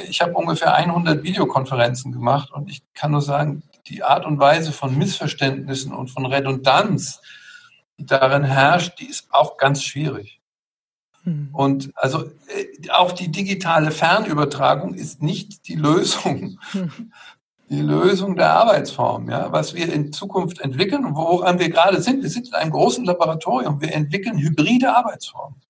ich 0.08 0.22
habe 0.22 0.34
ungefähr 0.34 0.76
100 0.76 1.24
Videokonferenzen 1.24 2.12
gemacht 2.12 2.52
und 2.52 2.70
ich 2.70 2.84
kann 2.94 3.12
nur 3.12 3.22
sagen, 3.22 3.64
die 3.88 4.04
Art 4.04 4.26
und 4.26 4.40
Weise 4.40 4.72
von 4.72 4.98
Missverständnissen 4.98 5.94
und 5.94 6.10
von 6.10 6.26
Redundanz, 6.26 7.22
die 7.98 8.06
darin 8.06 8.44
herrscht, 8.44 9.00
die 9.00 9.08
ist 9.08 9.28
auch 9.32 9.58
ganz 9.58 9.84
schwierig. 9.84 10.42
Hm. 11.24 11.50
Und 11.54 11.92
also 11.96 12.26
äh, 12.26 12.90
auch 12.92 13.12
die 13.12 13.30
digitale 13.30 13.92
Fernübertragung 13.92 14.94
ist 14.94 15.22
nicht 15.22 15.68
die 15.68 15.76
Lösung, 15.76 16.60
hm 16.72 17.12
die 17.72 17.82
Lösung 17.82 18.36
der 18.36 18.52
Arbeitsform, 18.52 19.30
ja, 19.30 19.50
was 19.54 19.74
wir 19.74 19.92
in 19.92 20.12
Zukunft 20.12 20.60
entwickeln 20.60 21.06
und 21.06 21.16
woran 21.16 21.58
wir 21.58 21.70
gerade 21.70 22.02
sind. 22.02 22.22
Wir 22.22 22.30
sind 22.30 22.50
in 22.50 22.54
einem 22.54 22.72
großen 22.72 23.06
Laboratorium. 23.06 23.80
Wir 23.80 23.94
entwickeln 23.94 24.38
hybride 24.38 24.94
Arbeitsformen. 24.94 25.62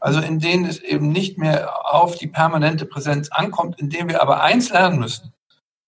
Also 0.00 0.20
in 0.20 0.38
denen 0.38 0.64
es 0.64 0.78
eben 0.78 1.10
nicht 1.10 1.36
mehr 1.36 1.92
auf 1.92 2.14
die 2.14 2.28
permanente 2.28 2.86
Präsenz 2.86 3.30
ankommt, 3.30 3.80
in 3.80 3.90
denen 3.90 4.08
wir 4.08 4.22
aber 4.22 4.42
eins 4.42 4.70
lernen 4.70 5.00
müssen, 5.00 5.32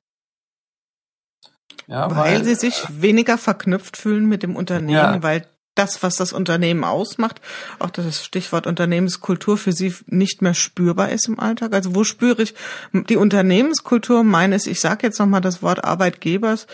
Ja, 1.87 2.09
weil, 2.09 2.17
weil 2.17 2.43
sie 2.43 2.55
sich 2.55 2.85
weniger 2.89 3.37
verknüpft 3.37 3.97
fühlen 3.97 4.25
mit 4.25 4.43
dem 4.43 4.55
Unternehmen, 4.55 4.93
ja. 4.93 5.23
weil 5.23 5.45
das, 5.75 6.03
was 6.03 6.15
das 6.15 6.33
Unternehmen 6.33 6.83
ausmacht, 6.83 7.41
auch 7.79 7.89
das 7.89 8.23
Stichwort 8.23 8.67
Unternehmenskultur 8.67 9.57
für 9.57 9.71
Sie 9.71 9.93
nicht 10.07 10.41
mehr 10.41 10.53
spürbar 10.53 11.09
ist 11.09 11.27
im 11.27 11.39
Alltag? 11.39 11.73
Also 11.73 11.95
wo 11.95 12.03
spüre 12.03 12.41
ich 12.41 12.53
die 12.93 13.17
Unternehmenskultur 13.17 14.23
meines, 14.23 14.67
ich 14.67 14.79
sage 14.79 15.07
jetzt 15.07 15.19
nochmal 15.19 15.41
das 15.41 15.63
Wort 15.63 15.83
Arbeitgebers, 15.83 16.67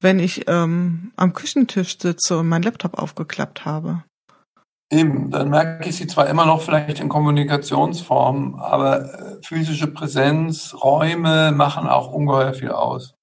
wenn 0.00 0.18
ich 0.18 0.48
ähm, 0.48 1.12
am 1.16 1.32
Küchentisch 1.32 1.98
sitze 1.98 2.38
und 2.38 2.48
meinen 2.48 2.62
Laptop 2.62 2.98
aufgeklappt 2.98 3.64
habe? 3.64 4.04
Eben, 4.90 5.30
dann 5.30 5.48
merke 5.48 5.88
ich 5.88 5.96
sie 5.96 6.06
zwar 6.06 6.28
immer 6.28 6.46
noch 6.46 6.62
vielleicht 6.62 7.00
in 7.00 7.08
Kommunikationsformen, 7.08 8.54
aber 8.56 9.00
äh, 9.02 9.36
physische 9.42 9.88
Präsenz, 9.88 10.74
Räume 10.74 11.52
machen 11.52 11.88
auch 11.88 12.12
ungeheuer 12.12 12.54
viel 12.54 12.70
aus. 12.70 13.14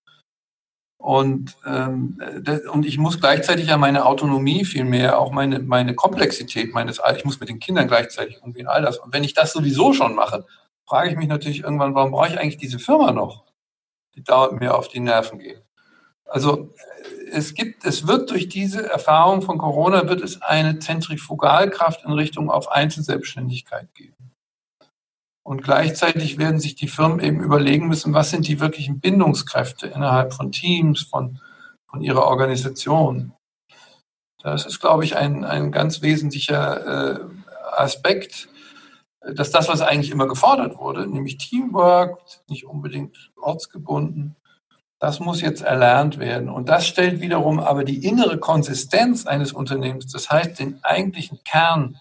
Und, 1.01 1.57
ähm, 1.65 2.21
und 2.71 2.85
ich 2.85 2.99
muss 2.99 3.19
gleichzeitig 3.19 3.69
ja 3.69 3.77
meine 3.77 4.05
Autonomie 4.05 4.65
viel 4.65 4.83
mehr, 4.83 5.17
auch 5.17 5.31
meine, 5.31 5.57
meine 5.57 5.95
Komplexität 5.95 6.75
meines, 6.75 7.01
ich 7.17 7.25
muss 7.25 7.39
mit 7.39 7.49
den 7.49 7.59
Kindern 7.59 7.87
gleichzeitig 7.87 8.43
umgehen, 8.43 8.67
all 8.67 8.83
das. 8.83 8.99
Und 8.99 9.11
wenn 9.11 9.23
ich 9.23 9.33
das 9.33 9.51
sowieso 9.51 9.93
schon 9.93 10.13
mache, 10.13 10.45
frage 10.85 11.09
ich 11.09 11.17
mich 11.17 11.27
natürlich 11.27 11.63
irgendwann, 11.63 11.95
warum 11.95 12.11
brauche 12.11 12.27
ich 12.27 12.37
eigentlich 12.37 12.57
diese 12.57 12.77
Firma 12.77 13.11
noch? 13.11 13.45
Die 14.13 14.23
dauert 14.23 14.59
mir 14.59 14.77
auf 14.77 14.89
die 14.89 14.99
Nerven 14.99 15.39
geht. 15.39 15.63
Also 16.23 16.71
es 17.31 17.55
gibt, 17.55 17.83
es 17.83 18.05
wird 18.05 18.29
durch 18.29 18.47
diese 18.47 18.87
Erfahrung 18.87 19.41
von 19.41 19.57
Corona 19.57 20.07
wird 20.07 20.21
es 20.21 20.39
eine 20.43 20.77
Zentrifugalkraft 20.77 22.05
in 22.05 22.11
Richtung 22.11 22.51
auf 22.51 22.71
Einzelselbstständigkeit 22.71 23.91
geben. 23.95 24.20
Und 25.43 25.63
gleichzeitig 25.63 26.37
werden 26.37 26.59
sich 26.59 26.75
die 26.75 26.87
Firmen 26.87 27.19
eben 27.19 27.41
überlegen 27.41 27.87
müssen, 27.87 28.13
was 28.13 28.29
sind 28.29 28.47
die 28.47 28.59
wirklichen 28.59 28.99
Bindungskräfte 28.99 29.87
innerhalb 29.87 30.33
von 30.33 30.51
Teams, 30.51 31.01
von, 31.01 31.39
von 31.89 32.01
ihrer 32.01 32.25
Organisation. 32.25 33.33
Das 34.43 34.65
ist, 34.65 34.79
glaube 34.79 35.03
ich, 35.03 35.15
ein, 35.15 35.43
ein 35.43 35.71
ganz 35.71 36.01
wesentlicher 36.01 37.15
äh, 37.15 37.19
Aspekt, 37.71 38.49
dass 39.21 39.51
das, 39.51 39.67
was 39.67 39.81
eigentlich 39.81 40.11
immer 40.11 40.27
gefordert 40.27 40.77
wurde, 40.77 41.07
nämlich 41.07 41.37
Teamwork, 41.37 42.19
nicht 42.47 42.65
unbedingt 42.65 43.31
ortsgebunden, 43.39 44.35
das 44.99 45.19
muss 45.19 45.41
jetzt 45.41 45.61
erlernt 45.61 46.19
werden. 46.19 46.49
Und 46.49 46.69
das 46.69 46.87
stellt 46.87 47.21
wiederum 47.21 47.59
aber 47.59 47.83
die 47.83 48.05
innere 48.05 48.37
Konsistenz 48.37 49.25
eines 49.25 49.51
Unternehmens, 49.51 50.11
das 50.11 50.29
heißt 50.29 50.59
den 50.59 50.83
eigentlichen 50.83 51.39
Kern 51.43 51.97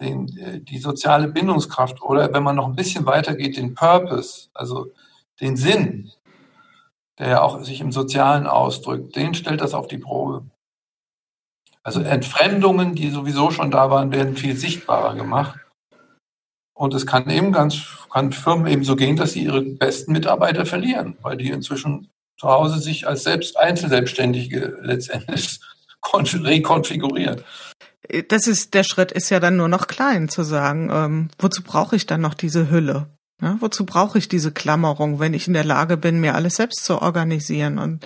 den, 0.00 0.36
äh, 0.38 0.60
die 0.60 0.78
soziale 0.78 1.28
Bindungskraft 1.28 2.02
oder 2.02 2.32
wenn 2.32 2.42
man 2.42 2.56
noch 2.56 2.66
ein 2.66 2.76
bisschen 2.76 3.06
weiter 3.06 3.34
geht, 3.34 3.56
den 3.56 3.74
Purpose, 3.74 4.48
also 4.54 4.92
den 5.40 5.56
Sinn, 5.56 6.10
der 7.18 7.28
ja 7.28 7.42
auch 7.42 7.62
sich 7.62 7.80
im 7.80 7.92
Sozialen 7.92 8.46
ausdrückt, 8.46 9.16
den 9.16 9.34
stellt 9.34 9.60
das 9.60 9.74
auf 9.74 9.88
die 9.88 9.98
Probe. 9.98 10.44
Also 11.82 12.00
Entfremdungen, 12.00 12.94
die 12.94 13.10
sowieso 13.10 13.50
schon 13.50 13.70
da 13.70 13.90
waren, 13.90 14.12
werden 14.12 14.36
viel 14.36 14.56
sichtbarer 14.56 15.14
gemacht. 15.14 15.58
Und 16.74 16.94
es 16.94 17.06
kann 17.06 17.28
eben 17.28 17.50
ganz, 17.50 17.82
kann 18.12 18.30
Firmen 18.30 18.66
eben 18.68 18.84
so 18.84 18.94
gehen, 18.94 19.16
dass 19.16 19.32
sie 19.32 19.44
ihre 19.44 19.62
besten 19.62 20.12
Mitarbeiter 20.12 20.64
verlieren, 20.64 21.16
weil 21.22 21.36
die 21.36 21.50
inzwischen 21.50 22.08
zu 22.38 22.48
Hause 22.48 22.78
sich 22.78 23.06
als 23.08 23.24
selbst 23.24 23.56
Einzelselbstständige 23.56 24.78
letztendlich 24.82 25.58
rekonfigurieren. 26.14 27.42
Das 28.28 28.46
ist, 28.46 28.74
der 28.74 28.84
Schritt 28.84 29.12
ist 29.12 29.30
ja 29.30 29.40
dann 29.40 29.56
nur 29.56 29.68
noch 29.68 29.86
klein 29.86 30.28
zu 30.28 30.42
sagen, 30.42 30.90
ähm, 30.92 31.28
wozu 31.38 31.62
brauche 31.62 31.96
ich 31.96 32.06
dann 32.06 32.20
noch 32.20 32.34
diese 32.34 32.70
Hülle? 32.70 33.06
Ja, 33.40 33.56
wozu 33.60 33.86
brauche 33.86 34.18
ich 34.18 34.28
diese 34.28 34.50
Klammerung, 34.50 35.20
wenn 35.20 35.34
ich 35.34 35.46
in 35.46 35.52
der 35.54 35.64
Lage 35.64 35.96
bin, 35.96 36.20
mir 36.20 36.34
alles 36.34 36.56
selbst 36.56 36.84
zu 36.84 37.00
organisieren 37.00 37.78
und 37.78 38.04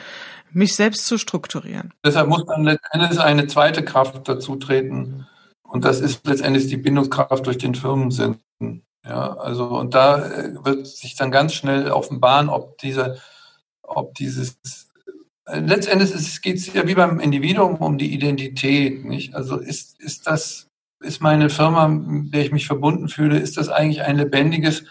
mich 0.50 0.74
selbst 0.74 1.06
zu 1.06 1.16
strukturieren? 1.16 1.94
Deshalb 2.04 2.28
muss 2.28 2.44
dann 2.46 2.64
letztendlich 2.64 3.18
eine 3.18 3.46
zweite 3.46 3.82
Kraft 3.84 4.28
dazu 4.28 4.56
treten. 4.56 5.26
Und 5.62 5.86
das 5.86 6.00
ist 6.00 6.26
letztendlich 6.26 6.66
die 6.66 6.76
Bindungskraft 6.76 7.46
durch 7.46 7.56
den 7.56 7.74
Firmensinn. 7.74 8.36
Ja, 9.04 9.34
also, 9.36 9.66
und 9.66 9.94
da 9.94 10.18
äh, 10.18 10.64
wird 10.64 10.86
sich 10.86 11.16
dann 11.16 11.30
ganz 11.30 11.54
schnell 11.54 11.90
offenbaren, 11.90 12.48
ob 12.48 12.78
diese, 12.78 13.18
ob 13.82 14.14
dieses 14.14 14.81
letztendlich 15.60 16.42
geht 16.42 16.56
es 16.56 16.72
ja 16.72 16.86
wie 16.86 16.94
beim 16.94 17.20
Individuum 17.20 17.76
um 17.76 17.98
die 17.98 18.12
Identität, 18.12 19.04
nicht? 19.04 19.34
Also 19.34 19.56
ist, 19.58 20.00
ist 20.00 20.26
das, 20.26 20.68
ist 21.00 21.20
meine 21.20 21.50
Firma, 21.50 21.88
mit 21.88 22.32
der 22.32 22.42
ich 22.42 22.52
mich 22.52 22.66
verbunden 22.66 23.08
fühle, 23.08 23.38
ist 23.38 23.56
das 23.56 23.68
eigentlich 23.68 24.02
ein 24.02 24.16
lebendiges, 24.16 24.84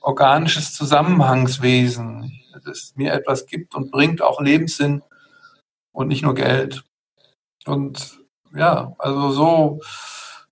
organisches 0.00 0.72
Zusammenhangswesen, 0.74 2.32
das 2.64 2.92
mir 2.96 3.12
etwas 3.12 3.46
gibt 3.46 3.74
und 3.74 3.90
bringt 3.90 4.22
auch 4.22 4.40
Lebenssinn 4.40 5.02
und 5.92 6.08
nicht 6.08 6.22
nur 6.22 6.34
Geld. 6.34 6.84
Und 7.66 8.18
ja, 8.54 8.94
also 8.98 9.30
so, 9.30 9.80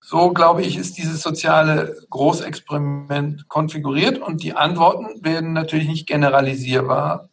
so 0.01 0.31
glaube 0.31 0.61
ich, 0.61 0.77
ist 0.77 0.97
dieses 0.97 1.21
soziale 1.21 1.97
Großexperiment 2.09 3.47
konfiguriert 3.47 4.19
und 4.19 4.43
die 4.43 4.53
Antworten 4.53 5.23
werden 5.23 5.53
natürlich 5.53 5.87
nicht 5.87 6.07
generalisierbar 6.07 7.29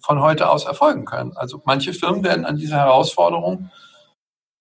von 0.00 0.20
heute 0.20 0.50
aus 0.50 0.64
erfolgen 0.64 1.04
können. 1.04 1.36
Also 1.36 1.62
manche 1.64 1.92
Firmen 1.92 2.24
werden 2.24 2.44
an 2.44 2.56
dieser 2.56 2.76
Herausforderung 2.76 3.70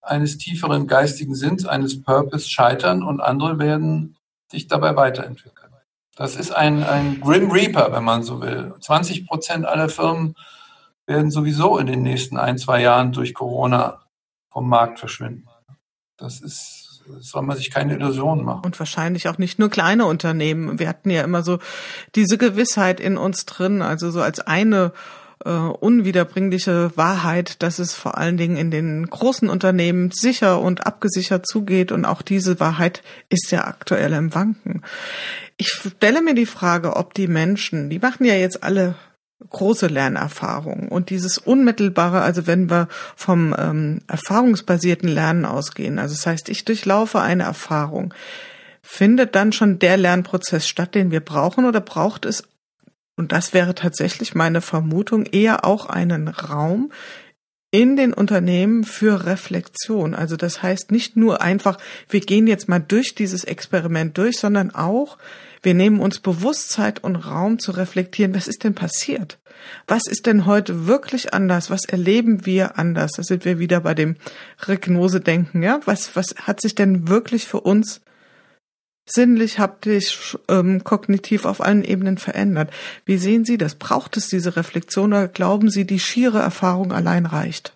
eines 0.01 0.37
tieferen 0.37 0.87
geistigen 0.87 1.35
Sinns, 1.35 1.65
eines 1.65 2.03
Purpose 2.03 2.49
scheitern 2.49 3.03
und 3.03 3.21
andere 3.21 3.59
werden 3.59 4.17
sich 4.51 4.67
dabei 4.67 4.95
weiterentwickeln. 4.95 5.71
Das 6.15 6.35
ist 6.35 6.51
ein, 6.51 6.83
ein 6.83 7.19
Grim 7.19 7.51
Reaper, 7.51 7.91
wenn 7.91 8.03
man 8.03 8.23
so 8.23 8.41
will. 8.41 8.73
20 8.79 9.27
Prozent 9.27 9.65
aller 9.65 9.89
Firmen 9.89 10.35
werden 11.05 11.29
sowieso 11.29 11.77
in 11.77 11.87
den 11.87 12.03
nächsten 12.03 12.37
ein, 12.37 12.57
zwei 12.57 12.81
Jahren 12.81 13.11
durch 13.11 13.33
Corona 13.33 14.01
vom 14.49 14.69
Markt 14.69 14.99
verschwinden. 14.99 15.47
Das 16.17 16.39
ist 16.39 16.84
soll 17.19 17.43
man 17.43 17.57
sich 17.57 17.71
keine 17.71 17.95
Illusionen 17.95 18.45
machen. 18.45 18.65
Und 18.65 18.79
wahrscheinlich 18.79 19.27
auch 19.27 19.37
nicht 19.37 19.59
nur 19.59 19.69
kleine 19.69 20.05
Unternehmen. 20.05 20.79
Wir 20.79 20.89
hatten 20.89 21.09
ja 21.09 21.23
immer 21.23 21.43
so 21.43 21.59
diese 22.15 22.37
Gewissheit 22.37 22.99
in 22.99 23.17
uns 23.17 23.45
drin, 23.45 23.81
also 23.81 24.11
so 24.11 24.21
als 24.21 24.39
eine 24.39 24.91
äh, 25.43 25.49
unwiederbringliche 25.49 26.91
Wahrheit, 26.95 27.61
dass 27.61 27.79
es 27.79 27.93
vor 27.93 28.17
allen 28.17 28.37
Dingen 28.37 28.57
in 28.57 28.71
den 28.71 29.05
großen 29.07 29.49
Unternehmen 29.49 30.11
sicher 30.11 30.59
und 30.61 30.85
abgesichert 30.85 31.47
zugeht. 31.47 31.91
Und 31.91 32.05
auch 32.05 32.21
diese 32.21 32.59
Wahrheit 32.59 33.03
ist 33.29 33.51
ja 33.51 33.65
aktuell 33.65 34.13
im 34.13 34.33
Wanken. 34.33 34.81
Ich 35.57 35.69
stelle 35.69 36.21
mir 36.21 36.35
die 36.35 36.45
Frage, 36.45 36.95
ob 36.95 37.13
die 37.13 37.27
Menschen, 37.27 37.89
die 37.89 37.99
machen 37.99 38.25
ja 38.25 38.35
jetzt 38.35 38.63
alle 38.63 38.95
große 39.49 39.87
Lernerfahrung 39.87 40.87
und 40.89 41.09
dieses 41.09 41.37
unmittelbare, 41.37 42.21
also 42.21 42.47
wenn 42.47 42.69
wir 42.69 42.87
vom 43.15 43.55
ähm, 43.57 43.99
erfahrungsbasierten 44.07 45.09
Lernen 45.09 45.45
ausgehen, 45.45 45.99
also 45.99 46.15
das 46.15 46.25
heißt, 46.25 46.49
ich 46.49 46.65
durchlaufe 46.65 47.19
eine 47.19 47.43
Erfahrung, 47.43 48.13
findet 48.81 49.35
dann 49.35 49.51
schon 49.51 49.79
der 49.79 49.97
Lernprozess 49.97 50.67
statt, 50.67 50.95
den 50.95 51.11
wir 51.11 51.19
brauchen 51.19 51.65
oder 51.65 51.81
braucht 51.81 52.25
es, 52.25 52.47
und 53.17 53.31
das 53.31 53.53
wäre 53.53 53.75
tatsächlich 53.75 54.35
meine 54.35 54.61
Vermutung, 54.61 55.25
eher 55.25 55.65
auch 55.65 55.85
einen 55.87 56.27
Raum 56.27 56.91
in 57.71 57.97
den 57.97 58.13
Unternehmen 58.13 58.85
für 58.85 59.25
Reflexion. 59.25 60.13
Also 60.15 60.37
das 60.37 60.63
heißt 60.63 60.91
nicht 60.91 61.17
nur 61.17 61.41
einfach, 61.41 61.77
wir 62.07 62.21
gehen 62.21 62.47
jetzt 62.47 62.69
mal 62.69 62.79
durch 62.79 63.15
dieses 63.15 63.43
Experiment 63.43 64.17
durch, 64.17 64.37
sondern 64.37 64.73
auch, 64.73 65.17
wir 65.65 65.73
nehmen 65.73 65.99
uns 65.99 66.19
Bewusstsein 66.19 66.93
und 67.01 67.15
Raum 67.15 67.59
zu 67.59 67.71
reflektieren. 67.71 68.35
Was 68.35 68.47
ist 68.47 68.63
denn 68.63 68.75
passiert? 68.75 69.39
Was 69.87 70.05
ist 70.07 70.27
denn 70.27 70.45
heute 70.45 70.85
wirklich 70.87 71.33
anders? 71.33 71.69
Was 71.69 71.85
erleben 71.85 72.45
wir 72.45 72.77
anders? 72.77 73.13
Da 73.13 73.23
sind 73.23 73.45
wir 73.45 73.57
wieder 73.59 73.81
bei 73.81 73.95
dem 73.95 74.15
Regnose-Denken, 74.61 75.63
ja? 75.63 75.79
Was, 75.85 76.15
was 76.15 76.35
hat 76.43 76.61
sich 76.61 76.75
denn 76.75 77.07
wirklich 77.07 77.47
für 77.47 77.61
uns 77.61 78.01
sinnlich, 79.07 79.59
haptisch, 79.59 80.37
ähm, 80.49 80.83
kognitiv 80.83 81.45
auf 81.45 81.61
allen 81.61 81.83
Ebenen 81.83 82.17
verändert? 82.17 82.71
Wie 83.05 83.17
sehen 83.17 83.43
Sie 83.43 83.57
das? 83.57 83.75
Braucht 83.75 84.17
es 84.17 84.27
diese 84.27 84.55
Reflexion 84.55 85.13
oder 85.13 85.27
glauben 85.27 85.69
Sie, 85.69 85.85
die 85.85 85.99
schiere 85.99 86.39
Erfahrung 86.39 86.91
allein 86.91 87.25
reicht? 87.25 87.74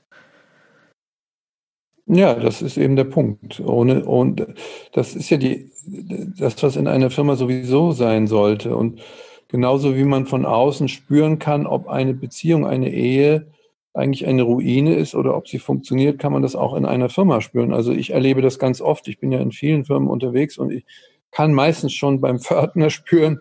Ja, 2.10 2.34
das 2.34 2.62
ist 2.62 2.78
eben 2.78 2.96
der 2.96 3.06
Punkt. 3.06 3.60
Ohne, 3.60 4.04
und 4.04 4.46
das 4.94 5.16
ist 5.16 5.30
ja 5.30 5.38
die, 5.38 5.72
das, 5.86 6.62
was 6.64 6.76
in 6.76 6.88
einer 6.88 7.10
Firma 7.10 7.36
sowieso 7.36 7.92
sein 7.92 8.28
sollte. 8.28 8.76
Und 8.76 9.00
Genauso 9.50 9.96
wie 9.96 10.04
man 10.04 10.28
von 10.28 10.46
außen 10.46 10.88
spüren 10.88 11.40
kann, 11.40 11.66
ob 11.66 11.88
eine 11.88 12.14
Beziehung, 12.14 12.68
eine 12.68 12.94
Ehe 12.94 13.48
eigentlich 13.96 14.28
eine 14.28 14.44
Ruine 14.44 14.94
ist 14.94 15.16
oder 15.16 15.36
ob 15.36 15.48
sie 15.48 15.58
funktioniert, 15.58 16.20
kann 16.20 16.32
man 16.32 16.44
das 16.44 16.56
auch 16.56 16.76
in 16.76 16.86
einer 16.86 17.10
Firma 17.10 17.42
spüren. 17.42 17.74
Also 17.74 17.92
ich 17.92 18.12
erlebe 18.12 18.44
das 18.44 18.60
ganz 18.60 18.80
oft. 18.80 19.08
Ich 19.08 19.20
bin 19.20 19.32
ja 19.32 19.40
in 19.40 19.52
vielen 19.52 19.86
Firmen 19.86 20.08
unterwegs 20.08 20.60
und 20.60 20.72
ich 20.72 20.86
kann 21.32 21.52
meistens 21.52 21.94
schon 21.94 22.22
beim 22.22 22.40
Pförtner 22.40 22.90
spüren, 22.92 23.40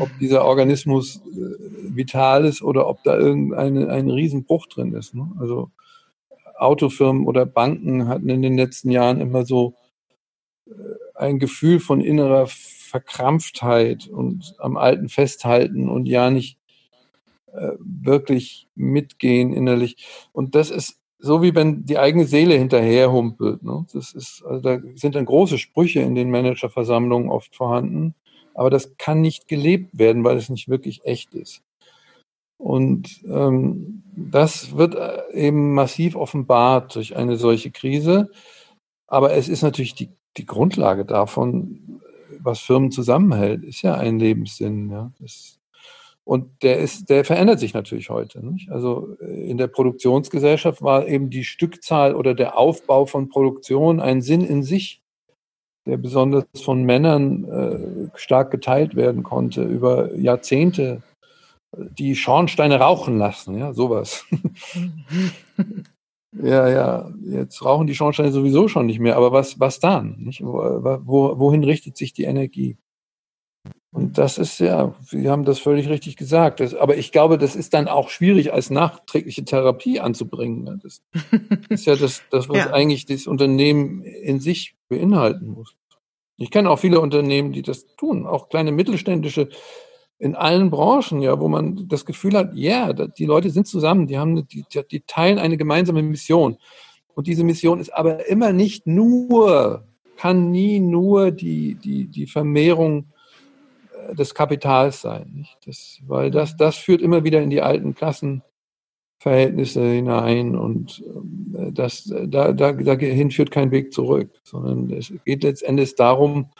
ob 0.00 0.08
dieser 0.18 0.44
Organismus 0.44 1.22
äh, 1.24 1.94
vital 1.94 2.44
ist 2.44 2.60
oder 2.60 2.88
ob 2.88 3.04
da 3.04 3.16
irgendein 3.16 3.88
ein 3.88 4.10
Riesenbruch 4.10 4.66
drin 4.66 4.92
ist. 4.92 5.14
Ne? 5.14 5.30
Also 5.38 5.70
Autofirmen 6.56 7.26
oder 7.26 7.46
Banken 7.46 8.08
hatten 8.08 8.28
in 8.28 8.42
den 8.42 8.56
letzten 8.56 8.90
Jahren 8.90 9.20
immer 9.20 9.44
so 9.44 9.74
äh, 10.66 10.72
ein 11.14 11.38
Gefühl 11.38 11.80
von 11.80 12.00
innerer 12.00 12.46
Verkrampftheit 12.48 14.06
und 14.06 14.54
am 14.58 14.76
Alten 14.76 15.08
festhalten 15.08 15.88
und 15.88 16.06
ja 16.06 16.30
nicht 16.30 16.58
äh, 17.52 17.72
wirklich 17.80 18.68
mitgehen 18.74 19.52
innerlich. 19.52 20.06
Und 20.32 20.54
das 20.54 20.70
ist 20.70 20.98
so 21.18 21.42
wie 21.42 21.54
wenn 21.54 21.86
die 21.86 21.98
eigene 21.98 22.26
Seele 22.26 22.54
hinterherhumpelt. 22.54 23.62
Ne? 23.62 23.86
Das 23.92 24.12
ist, 24.12 24.44
also 24.44 24.60
da 24.60 24.78
sind 24.94 25.14
dann 25.14 25.24
große 25.24 25.58
Sprüche 25.58 26.00
in 26.00 26.14
den 26.14 26.30
Managerversammlungen 26.30 27.30
oft 27.30 27.56
vorhanden, 27.56 28.14
aber 28.54 28.70
das 28.70 28.96
kann 28.98 29.20
nicht 29.20 29.48
gelebt 29.48 29.98
werden, 29.98 30.22
weil 30.22 30.36
es 30.36 30.50
nicht 30.50 30.68
wirklich 30.68 31.04
echt 31.04 31.34
ist. 31.34 31.62
Und 32.56 33.22
ähm, 33.28 34.02
das 34.16 34.76
wird 34.76 34.94
äh, 34.94 35.32
eben 35.32 35.74
massiv 35.74 36.16
offenbart 36.16 36.94
durch 36.94 37.16
eine 37.16 37.36
solche 37.36 37.70
Krise. 37.70 38.30
Aber 39.06 39.32
es 39.32 39.48
ist 39.48 39.62
natürlich 39.62 39.94
die, 39.94 40.10
die 40.36 40.46
Grundlage 40.46 41.04
davon, 41.04 42.00
was 42.40 42.60
Firmen 42.60 42.90
zusammenhält, 42.90 43.64
ist 43.64 43.82
ja 43.82 43.94
ein 43.94 44.18
Lebenssinn. 44.18 44.90
Ja. 44.90 45.12
Das, 45.20 45.58
und 46.24 46.62
der 46.62 46.78
ist, 46.78 47.10
der 47.10 47.24
verändert 47.24 47.60
sich 47.60 47.74
natürlich 47.74 48.08
heute. 48.08 48.44
Nicht? 48.44 48.70
Also 48.70 49.16
äh, 49.20 49.50
in 49.50 49.58
der 49.58 49.66
Produktionsgesellschaft 49.66 50.82
war 50.82 51.06
eben 51.06 51.30
die 51.30 51.44
Stückzahl 51.44 52.14
oder 52.14 52.34
der 52.34 52.56
Aufbau 52.56 53.06
von 53.06 53.28
Produktion 53.28 54.00
ein 54.00 54.22
Sinn 54.22 54.44
in 54.44 54.62
sich, 54.62 55.02
der 55.86 55.98
besonders 55.98 56.46
von 56.62 56.82
Männern 56.82 57.44
äh, 57.44 58.18
stark 58.18 58.50
geteilt 58.50 58.96
werden 58.96 59.22
konnte 59.22 59.64
über 59.64 60.14
Jahrzehnte. 60.16 61.02
Die 61.76 62.16
Schornsteine 62.16 62.78
rauchen 62.78 63.18
lassen, 63.18 63.58
ja, 63.58 63.72
sowas. 63.72 64.24
ja, 66.32 66.68
ja, 66.68 67.10
jetzt 67.26 67.64
rauchen 67.64 67.86
die 67.86 67.94
Schornsteine 67.94 68.32
sowieso 68.32 68.68
schon 68.68 68.86
nicht 68.86 69.00
mehr, 69.00 69.16
aber 69.16 69.32
was, 69.32 69.60
was 69.60 69.80
dann? 69.80 70.16
Nicht? 70.18 70.42
Wo, 70.42 70.54
wo, 71.04 71.38
wohin 71.38 71.64
richtet 71.64 71.96
sich 71.96 72.12
die 72.12 72.24
Energie? 72.24 72.76
Und 73.94 74.18
das 74.18 74.38
ist 74.38 74.58
ja, 74.58 74.92
Sie 75.02 75.30
haben 75.30 75.44
das 75.44 75.60
völlig 75.60 75.88
richtig 75.88 76.16
gesagt. 76.16 76.58
Das, 76.58 76.74
aber 76.74 76.96
ich 76.96 77.12
glaube, 77.12 77.38
das 77.38 77.54
ist 77.54 77.74
dann 77.74 77.86
auch 77.86 78.08
schwierig 78.08 78.52
als 78.52 78.68
nachträgliche 78.68 79.44
Therapie 79.44 80.00
anzubringen. 80.00 80.80
Das 80.82 81.00
ist 81.68 81.86
ja 81.86 81.94
das, 81.94 82.22
das 82.30 82.48
was 82.48 82.58
ja. 82.58 82.72
eigentlich 82.72 83.06
das 83.06 83.28
Unternehmen 83.28 84.02
in 84.02 84.40
sich 84.40 84.74
beinhalten 84.88 85.46
muss. 85.46 85.76
Ich 86.36 86.50
kenne 86.50 86.70
auch 86.70 86.80
viele 86.80 86.98
Unternehmen, 86.98 87.52
die 87.52 87.62
das 87.62 87.86
tun, 87.96 88.26
auch 88.26 88.48
kleine 88.48 88.72
mittelständische 88.72 89.50
in 90.18 90.34
allen 90.34 90.70
Branchen, 90.70 91.20
ja, 91.20 91.38
wo 91.40 91.48
man 91.48 91.88
das 91.88 92.04
Gefühl 92.04 92.34
hat, 92.34 92.54
ja, 92.54 92.88
yeah, 92.88 93.06
die 93.08 93.26
Leute 93.26 93.50
sind 93.50 93.66
zusammen, 93.66 94.06
die 94.06 94.18
haben, 94.18 94.46
die, 94.46 94.64
die 94.90 95.00
teilen 95.00 95.38
eine 95.38 95.56
gemeinsame 95.56 96.02
Mission. 96.02 96.56
Und 97.14 97.26
diese 97.26 97.44
Mission 97.44 97.80
ist 97.80 97.90
aber 97.90 98.28
immer 98.28 98.52
nicht 98.52 98.86
nur, 98.86 99.86
kann 100.16 100.50
nie 100.50 100.80
nur 100.80 101.30
die, 101.30 101.74
die, 101.74 102.06
die 102.06 102.26
Vermehrung 102.26 103.06
des 104.12 104.34
Kapitals 104.34 105.00
sein. 105.00 105.30
Nicht? 105.34 105.56
Das, 105.66 106.00
weil 106.06 106.30
das, 106.30 106.56
das 106.56 106.76
führt 106.76 107.02
immer 107.02 107.24
wieder 107.24 107.42
in 107.42 107.50
die 107.50 107.62
alten 107.62 107.94
Klassenverhältnisse 107.94 109.82
hinein 109.82 110.56
und 110.56 111.02
äh, 111.54 111.72
das, 111.72 112.12
da, 112.26 112.52
da, 112.52 112.72
dahin 112.72 113.30
führt 113.30 113.50
kein 113.50 113.70
Weg 113.70 113.92
zurück, 113.92 114.30
sondern 114.42 114.90
es 114.96 115.12
geht 115.24 115.42
letztendlich 115.42 115.94
darum, 115.94 116.50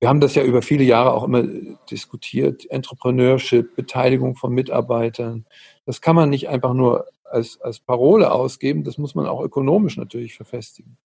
wir 0.00 0.08
haben 0.08 0.20
das 0.20 0.34
ja 0.34 0.44
über 0.44 0.62
viele 0.62 0.84
Jahre 0.84 1.12
auch 1.12 1.24
immer 1.24 1.42
diskutiert, 1.90 2.70
Entrepreneurship, 2.70 3.74
Beteiligung 3.74 4.36
von 4.36 4.52
Mitarbeitern. 4.52 5.44
Das 5.86 6.00
kann 6.00 6.14
man 6.14 6.30
nicht 6.30 6.48
einfach 6.48 6.74
nur 6.74 7.06
als, 7.24 7.60
als 7.60 7.80
Parole 7.80 8.30
ausgeben, 8.32 8.84
das 8.84 8.96
muss 8.96 9.14
man 9.14 9.26
auch 9.26 9.42
ökonomisch 9.42 9.96
natürlich 9.96 10.34
verfestigen. 10.34 10.96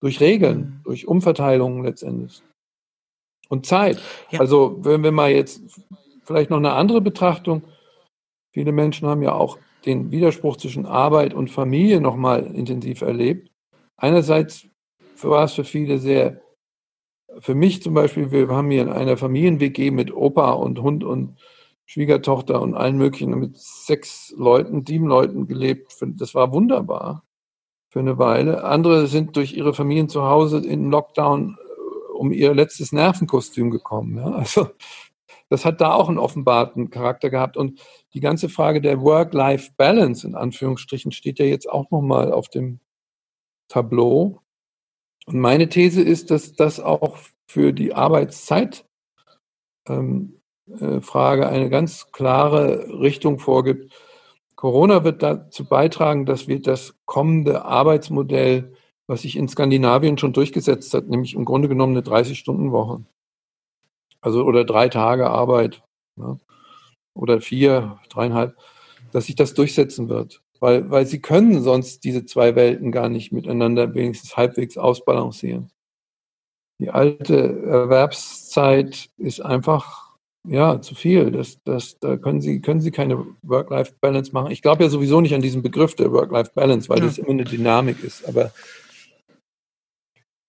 Durch 0.00 0.20
Regeln, 0.20 0.58
mhm. 0.58 0.80
durch 0.84 1.06
Umverteilungen 1.06 1.84
letztendlich 1.84 2.42
und 3.50 3.66
Zeit. 3.66 4.00
Ja. 4.30 4.40
Also 4.40 4.78
wenn 4.80 5.02
wir 5.02 5.12
mal 5.12 5.30
jetzt 5.30 5.62
vielleicht 6.24 6.50
noch 6.50 6.58
eine 6.58 6.72
andere 6.72 7.00
Betrachtung, 7.00 7.62
viele 8.52 8.72
Menschen 8.72 9.08
haben 9.08 9.22
ja 9.22 9.32
auch 9.32 9.58
den 9.84 10.10
Widerspruch 10.10 10.56
zwischen 10.56 10.86
Arbeit 10.86 11.34
und 11.34 11.50
Familie 11.50 12.00
nochmal 12.00 12.46
intensiv 12.54 13.02
erlebt. 13.02 13.50
Einerseits 13.96 14.66
war 15.22 15.44
es 15.44 15.52
für 15.52 15.64
viele 15.64 15.98
sehr, 15.98 16.40
für 17.38 17.54
mich 17.54 17.82
zum 17.82 17.94
Beispiel, 17.94 18.30
wir 18.30 18.48
haben 18.48 18.70
hier 18.70 18.82
in 18.82 18.88
einer 18.90 19.16
Familien-WG 19.16 19.90
mit 19.90 20.12
Opa 20.12 20.52
und 20.52 20.80
Hund 20.82 21.04
und 21.04 21.38
Schwiegertochter 21.86 22.60
und 22.60 22.74
allen 22.74 22.98
möglichen, 22.98 23.38
mit 23.38 23.56
sechs 23.56 24.32
Leuten, 24.36 24.84
sieben 24.86 25.06
Leuten 25.06 25.46
gelebt. 25.46 25.96
Das 26.00 26.34
war 26.34 26.52
wunderbar 26.52 27.24
für 27.88 28.00
eine 28.00 28.18
Weile. 28.18 28.64
Andere 28.64 29.06
sind 29.06 29.36
durch 29.36 29.54
ihre 29.54 29.74
Familien 29.74 30.08
zu 30.08 30.22
Hause 30.22 30.58
in 30.58 30.90
Lockdown 30.90 31.56
um 32.20 32.32
ihr 32.32 32.54
letztes 32.54 32.92
Nervenkostüm 32.92 33.70
gekommen. 33.70 34.18
Ja? 34.18 34.32
Also 34.32 34.68
das 35.48 35.64
hat 35.64 35.80
da 35.80 35.94
auch 35.94 36.08
einen 36.08 36.18
offenbarten 36.18 36.90
Charakter 36.90 37.30
gehabt. 37.30 37.56
Und 37.56 37.80
die 38.14 38.20
ganze 38.20 38.48
Frage 38.48 38.80
der 38.80 39.00
Work-Life-Balance 39.00 40.26
in 40.26 40.34
Anführungsstrichen 40.34 41.12
steht 41.12 41.38
ja 41.38 41.46
jetzt 41.46 41.68
auch 41.68 41.90
nochmal 41.90 42.32
auf 42.32 42.48
dem 42.48 42.80
Tableau. 43.68 44.40
Und 45.26 45.38
meine 45.38 45.68
These 45.68 46.02
ist, 46.02 46.30
dass 46.30 46.54
das 46.54 46.80
auch 46.80 47.18
für 47.46 47.72
die 47.72 47.94
Arbeitszeit 47.94 48.84
ähm, 49.88 50.40
äh, 50.68 51.00
eine 51.12 51.70
ganz 51.70 52.12
klare 52.12 53.00
Richtung 53.00 53.38
vorgibt. 53.38 53.92
Corona 54.56 55.04
wird 55.04 55.22
dazu 55.22 55.64
beitragen, 55.64 56.26
dass 56.26 56.48
wir 56.48 56.60
das 56.60 56.94
kommende 57.06 57.64
Arbeitsmodell 57.64 58.74
was 59.10 59.22
sich 59.22 59.34
in 59.34 59.48
Skandinavien 59.48 60.18
schon 60.18 60.32
durchgesetzt 60.32 60.94
hat, 60.94 61.08
nämlich 61.08 61.34
im 61.34 61.44
Grunde 61.44 61.68
genommen 61.68 61.96
eine 61.96 62.06
30-Stunden-Woche. 62.06 63.04
Also 64.20 64.44
oder 64.44 64.64
drei 64.64 64.88
Tage 64.88 65.28
Arbeit 65.28 65.82
ja, 66.16 66.38
oder 67.12 67.40
vier, 67.40 67.98
dreieinhalb, 68.08 68.56
dass 69.10 69.26
sich 69.26 69.34
das 69.34 69.54
durchsetzen 69.54 70.08
wird. 70.08 70.42
Weil, 70.60 70.90
weil 70.90 71.06
sie 71.06 71.20
können 71.20 71.62
sonst 71.62 72.04
diese 72.04 72.26
zwei 72.26 72.54
Welten 72.54 72.92
gar 72.92 73.08
nicht 73.08 73.32
miteinander 73.32 73.94
wenigstens 73.94 74.36
halbwegs 74.36 74.76
ausbalancieren. 74.76 75.70
Die 76.80 76.90
alte 76.90 77.62
Erwerbszeit 77.66 79.10
ist 79.16 79.40
einfach 79.40 80.16
ja 80.46 80.80
zu 80.80 80.94
viel. 80.94 81.30
Das, 81.30 81.62
das, 81.64 81.98
da 81.98 82.16
können 82.16 82.40
Sie, 82.40 82.60
können 82.60 82.80
Sie 82.80 82.90
keine 82.90 83.26
Work-Life-Balance 83.42 84.32
machen. 84.32 84.50
Ich 84.50 84.62
glaube 84.62 84.84
ja 84.84 84.90
sowieso 84.90 85.20
nicht 85.20 85.34
an 85.34 85.42
diesen 85.42 85.62
Begriff 85.62 85.94
der 85.94 86.12
Work-Life-Balance, 86.12 86.88
weil 86.88 86.98
ja. 86.98 87.04
das 87.06 87.18
immer 87.18 87.30
eine 87.30 87.44
Dynamik 87.44 88.02
ist. 88.04 88.26
Aber 88.28 88.52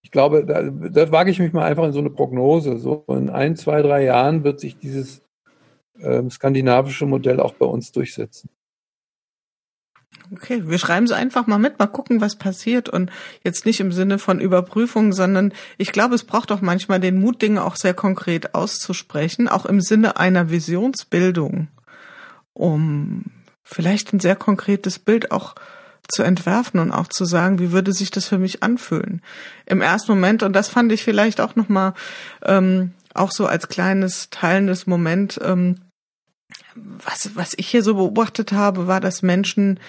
ich 0.04 0.12
glaube, 0.12 0.46
da, 0.46 0.64
da 0.64 1.12
wage 1.12 1.32
ich 1.32 1.40
mich 1.40 1.54
mal 1.54 1.66
einfach 1.66 1.86
in 1.86 1.94
so 1.94 2.00
eine 2.00 2.10
Prognose. 2.10 2.78
So 2.78 3.06
in 3.08 3.30
ein, 3.30 3.56
zwei, 3.56 3.82
drei 3.82 4.04
Jahren 4.04 4.44
wird 4.44 4.60
sich 4.60 4.78
dieses 4.78 5.22
ähm, 6.02 6.30
skandinavische 6.30 7.06
Modell 7.06 7.40
auch 7.40 7.54
bei 7.54 7.66
uns 7.66 7.92
durchsetzen. 7.92 8.50
Okay, 10.34 10.64
wir 10.66 10.78
schreiben 10.78 11.06
es 11.06 11.12
einfach 11.12 11.46
mal 11.46 11.58
mit, 11.58 11.78
mal 11.78 11.88
gucken, 11.88 12.22
was 12.22 12.38
passiert 12.38 12.88
und 12.88 13.12
jetzt 13.44 13.66
nicht 13.66 13.82
im 13.82 13.92
Sinne 13.92 14.18
von 14.18 14.40
Überprüfung, 14.40 15.12
sondern 15.12 15.54
ich 15.78 15.92
glaube, 15.92 16.16
es 16.16 16.24
braucht 16.24 16.54
auch 16.54 16.62
manchmal 16.62 17.02
den 17.02 17.20
Mut, 17.20 17.42
Dinge 17.42 17.66
auch 17.66 17.76
sehr 17.76 17.94
konkret 17.94 18.56
auszusprechen, 18.56 19.50
auch 19.50 19.66
im 19.66 19.82
Sinne 19.82 20.18
einer 20.18 20.50
Visionsbildung, 20.50 21.68
um 22.54 23.26
vielleicht 23.64 24.14
ein 24.14 24.22
sehr 24.22 24.38
konkretes 24.38 25.00
Bild 25.00 25.32
auch 25.32 25.56
zu 26.08 26.24
entwerfen 26.24 26.80
und 26.80 26.92
auch 26.92 27.08
zu 27.08 27.26
sagen, 27.26 27.60
wie 27.60 27.72
würde 27.72 27.92
sich 27.92 28.12
das 28.12 28.26
für 28.26 28.38
mich 28.38 28.64
anfühlen. 28.64 29.22
Im 29.66 29.82
ersten 29.82 30.14
Moment, 30.14 30.44
und 30.44 30.54
das 30.54 30.70
fand 30.70 30.92
ich 30.92 31.04
vielleicht 31.04 31.42
auch 31.42 31.56
nochmal 31.56 31.94
ähm, 32.44 32.94
auch 33.14 33.32
so 33.32 33.46
als 33.46 33.68
kleines 33.68 34.30
teilendes 34.30 34.88
Moment, 34.88 35.40
ähm, 35.44 35.78
was, 36.76 37.36
was 37.36 37.54
ich 37.58 37.68
hier 37.68 37.84
so 37.84 37.96
beobachtet 37.96 38.52
habe, 38.52 38.88
war, 38.88 39.00
dass 39.00 39.22
Menschen, 39.22 39.80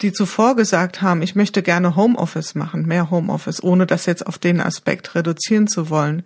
die 0.00 0.12
zuvor 0.12 0.56
gesagt 0.56 1.02
haben, 1.02 1.22
ich 1.22 1.34
möchte 1.34 1.62
gerne 1.62 1.96
Homeoffice 1.96 2.54
machen, 2.54 2.86
mehr 2.86 3.10
Homeoffice, 3.10 3.62
ohne 3.62 3.86
das 3.86 4.06
jetzt 4.06 4.26
auf 4.26 4.38
den 4.38 4.60
Aspekt 4.60 5.14
reduzieren 5.14 5.68
zu 5.68 5.90
wollen, 5.90 6.24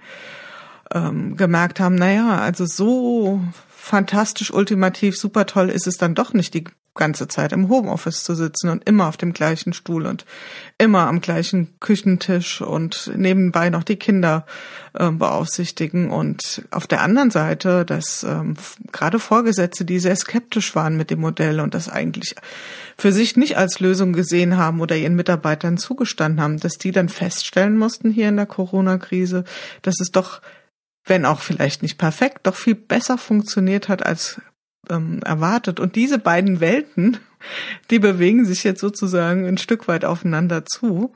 ähm, 0.92 1.36
gemerkt 1.36 1.80
haben, 1.80 1.94
naja, 1.94 2.38
also 2.38 2.64
so 2.66 3.40
fantastisch, 3.68 4.52
ultimativ, 4.52 5.18
super 5.18 5.46
toll 5.46 5.68
ist 5.70 5.86
es 5.86 5.96
dann 5.96 6.14
doch 6.14 6.32
nicht. 6.32 6.54
Die 6.54 6.64
ganze 6.98 7.28
Zeit 7.28 7.52
im 7.52 7.70
Homeoffice 7.70 8.22
zu 8.24 8.34
sitzen 8.34 8.68
und 8.68 8.86
immer 8.86 9.08
auf 9.08 9.16
dem 9.16 9.32
gleichen 9.32 9.72
Stuhl 9.72 10.04
und 10.04 10.26
immer 10.76 11.06
am 11.06 11.22
gleichen 11.22 11.78
Küchentisch 11.80 12.60
und 12.60 13.10
nebenbei 13.16 13.70
noch 13.70 13.84
die 13.84 13.96
Kinder 13.96 14.44
äh, 14.92 15.10
beaufsichtigen. 15.10 16.10
Und 16.10 16.66
auf 16.70 16.86
der 16.86 17.00
anderen 17.00 17.30
Seite, 17.30 17.86
dass 17.86 18.22
ähm, 18.24 18.54
gerade 18.92 19.18
Vorgesetzte, 19.18 19.86
die 19.86 19.98
sehr 19.98 20.16
skeptisch 20.16 20.74
waren 20.74 20.98
mit 20.98 21.08
dem 21.10 21.20
Modell 21.20 21.60
und 21.60 21.72
das 21.72 21.88
eigentlich 21.88 22.34
für 22.98 23.12
sich 23.12 23.36
nicht 23.36 23.56
als 23.56 23.80
Lösung 23.80 24.12
gesehen 24.12 24.58
haben 24.58 24.80
oder 24.80 24.96
ihren 24.96 25.16
Mitarbeitern 25.16 25.78
zugestanden 25.78 26.42
haben, 26.42 26.60
dass 26.60 26.74
die 26.74 26.92
dann 26.92 27.08
feststellen 27.08 27.78
mussten 27.78 28.10
hier 28.10 28.28
in 28.28 28.36
der 28.36 28.46
Corona-Krise, 28.46 29.44
dass 29.82 30.00
es 30.00 30.10
doch 30.10 30.42
wenn 31.08 31.24
auch 31.24 31.40
vielleicht 31.40 31.82
nicht 31.82 31.96
perfekt, 31.96 32.40
doch 32.42 32.54
viel 32.54 32.74
besser 32.74 33.16
funktioniert 33.16 33.88
hat 33.88 34.04
als 34.04 34.42
ähm, 34.90 35.20
erwartet. 35.24 35.80
Und 35.80 35.96
diese 35.96 36.18
beiden 36.18 36.60
Welten, 36.60 37.18
die 37.90 37.98
bewegen 37.98 38.44
sich 38.44 38.64
jetzt 38.64 38.80
sozusagen 38.80 39.46
ein 39.46 39.58
Stück 39.58 39.88
weit 39.88 40.04
aufeinander 40.04 40.64
zu. 40.64 41.12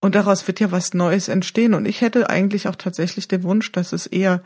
Und 0.00 0.14
daraus 0.14 0.46
wird 0.46 0.60
ja 0.60 0.70
was 0.70 0.94
Neues 0.94 1.28
entstehen. 1.28 1.74
Und 1.74 1.86
ich 1.86 2.00
hätte 2.00 2.30
eigentlich 2.30 2.68
auch 2.68 2.76
tatsächlich 2.76 3.26
den 3.28 3.42
Wunsch, 3.42 3.72
dass 3.72 3.92
es 3.92 4.06
eher 4.06 4.42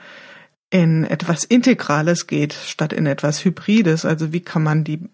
in 0.71 1.05
etwas 1.05 1.45
Integrales 1.45 2.27
geht, 2.27 2.55
statt 2.55 2.95
in 2.95 3.05
etwas 3.05 3.45
Hybrides. 3.45 4.07
Also 4.07 4.33
wie 4.33 4.41
kann 4.41 4.63
man 4.63 4.85
die, 4.85 5.07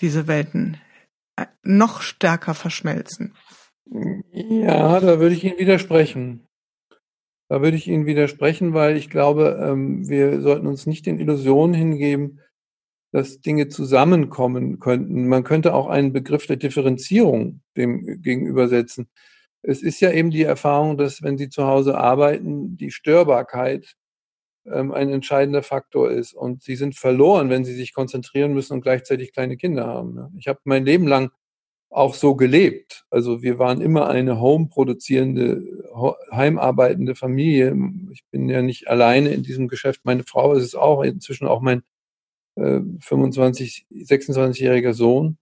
diese 0.00 0.26
Welten 0.26 0.78
äh, 1.36 1.46
noch 1.62 2.02
stärker 2.02 2.54
verschmelzen? 2.54 3.34
Ja, 4.32 5.00
da 5.00 5.20
würde 5.20 5.34
ich 5.34 5.44
Ihnen 5.44 5.58
widersprechen. 5.58 6.46
Da 7.48 7.62
würde 7.62 7.76
ich 7.76 7.88
Ihnen 7.88 8.06
widersprechen, 8.06 8.74
weil 8.74 8.96
ich 8.96 9.10
glaube, 9.10 9.58
ähm, 9.60 10.08
wir 10.08 10.40
sollten 10.40 10.66
uns 10.66 10.86
nicht 10.86 11.06
den 11.06 11.18
Illusionen 11.18 11.74
hingeben, 11.74 12.40
dass 13.12 13.40
Dinge 13.40 13.68
zusammenkommen 13.68 14.78
könnten. 14.78 15.28
Man 15.28 15.44
könnte 15.44 15.74
auch 15.74 15.88
einen 15.88 16.12
Begriff 16.12 16.46
der 16.46 16.56
Differenzierung 16.56 17.60
dem 17.76 18.22
gegenübersetzen. 18.22 19.08
Es 19.62 19.82
ist 19.82 20.00
ja 20.00 20.10
eben 20.12 20.30
die 20.30 20.44
Erfahrung, 20.44 20.96
dass 20.96 21.22
wenn 21.22 21.36
Sie 21.36 21.48
zu 21.48 21.64
Hause 21.64 21.98
arbeiten, 21.98 22.76
die 22.76 22.90
Störbarkeit 22.90 23.96
ähm, 24.66 24.92
ein 24.92 25.10
entscheidender 25.10 25.62
Faktor 25.62 26.10
ist. 26.10 26.32
Und 26.34 26.62
Sie 26.62 26.76
sind 26.76 26.96
verloren, 26.96 27.50
wenn 27.50 27.64
Sie 27.64 27.74
sich 27.74 27.92
konzentrieren 27.92 28.54
müssen 28.54 28.74
und 28.74 28.82
gleichzeitig 28.82 29.32
kleine 29.32 29.56
Kinder 29.56 29.86
haben. 29.86 30.14
Ne? 30.14 30.32
Ich 30.38 30.48
habe 30.48 30.60
mein 30.64 30.84
Leben 30.84 31.06
lang 31.06 31.30
auch 31.90 32.14
so 32.14 32.36
gelebt. 32.36 33.04
Also 33.10 33.42
wir 33.42 33.58
waren 33.58 33.80
immer 33.80 34.08
eine 34.08 34.40
home-produzierende, 34.40 35.60
heimarbeitende 36.30 37.16
Familie. 37.16 37.76
Ich 38.12 38.24
bin 38.30 38.48
ja 38.48 38.62
nicht 38.62 38.88
alleine 38.88 39.30
in 39.30 39.42
diesem 39.42 39.66
Geschäft. 39.66 40.02
Meine 40.04 40.22
Frau 40.22 40.54
ist 40.54 40.64
es 40.64 40.74
auch, 40.76 41.02
inzwischen 41.02 41.48
auch 41.48 41.60
mein 41.60 41.82
äh, 42.60 42.80
25, 43.00 43.86
26-jähriger 43.90 44.92
Sohn. 44.92 45.38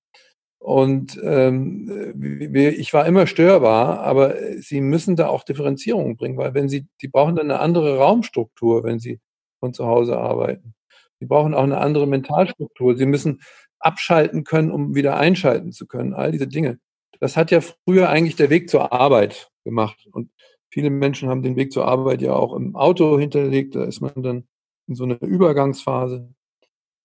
Und 0.59 1.19
ähm, 1.23 2.15
ich 2.53 2.93
war 2.93 3.07
immer 3.07 3.27
störbar, 3.27 4.01
aber 4.01 4.35
sie 4.59 4.81
müssen 4.81 5.17
da 5.17 5.29
auch 5.29 5.45
Differenzierungen 5.45 6.17
bringen, 6.17 6.37
weil 6.37 6.53
wenn 6.53 6.69
sie, 6.69 6.87
die 7.01 7.09
brauchen 7.09 7.37
dann 7.37 7.51
eine 7.51 7.61
andere 7.61 7.99
Raumstruktur, 7.99 8.83
wenn 8.83 8.99
sie 8.99 9.21
von 9.61 9.73
zu 9.73 9.87
Hause 9.87 10.19
arbeiten. 10.19 10.75
Sie 11.21 11.27
brauchen 11.27 11.55
auch 11.55 11.63
eine 11.63 11.79
andere 11.79 12.07
Mentalstruktur. 12.07 12.97
Sie 12.97 13.07
müssen 13.07 13.41
abschalten 13.81 14.45
können, 14.45 14.71
um 14.71 14.95
wieder 14.95 15.17
einschalten 15.17 15.73
zu 15.73 15.87
können. 15.87 16.15
All 16.15 16.33
diese 16.33 16.49
Dinge. 16.49 16.79
Das 17.21 17.37
hat 17.37 17.51
ja 17.51 17.61
früher 17.61 18.09
eigentlich 18.09 18.37
der 18.37 18.51
Weg 18.51 18.71
zur 18.71 18.93
Arbeit 18.93 19.51
gemacht. 19.65 20.07
Und 20.13 20.31
viele 20.71 20.91
Menschen 20.91 21.29
haben 21.29 21.43
den 21.43 21.57
Weg 21.57 21.73
zur 21.73 21.87
Arbeit 21.87 22.23
ja 22.23 22.33
auch 22.33 22.55
im 22.55 22.77
Auto 22.77 23.19
hinterlegt. 23.19 23.75
Da 23.75 23.85
ist 23.85 24.01
man 24.01 24.23
dann 24.23 24.49
in 24.87 24.95
so 24.95 25.05
einer 25.05 25.21
Übergangsphase. 25.23 26.33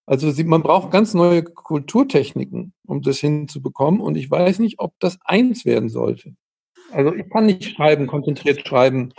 Also 0.06 0.32
man 0.44 0.64
braucht 0.64 0.92
ganz 0.92 1.14
neue 1.14 1.44
Kulturtechniken, 1.44 2.74
um 2.86 3.02
das 3.02 3.20
hinzubekommen. 3.20 4.02
Und 4.02 4.16
ich 4.16 4.30
weiß 4.30 4.60
nicht, 4.60 4.80
ob 4.80 4.94
das 5.00 5.18
eins 5.24 5.66
werden 5.66 5.90
sollte. 5.90 6.36
Also 6.92 7.14
ich 7.14 7.30
kann 7.30 7.46
nicht 7.46 7.64
schreiben, 7.64 8.08
konzentriert 8.08 8.68
schreiben, 8.68 9.14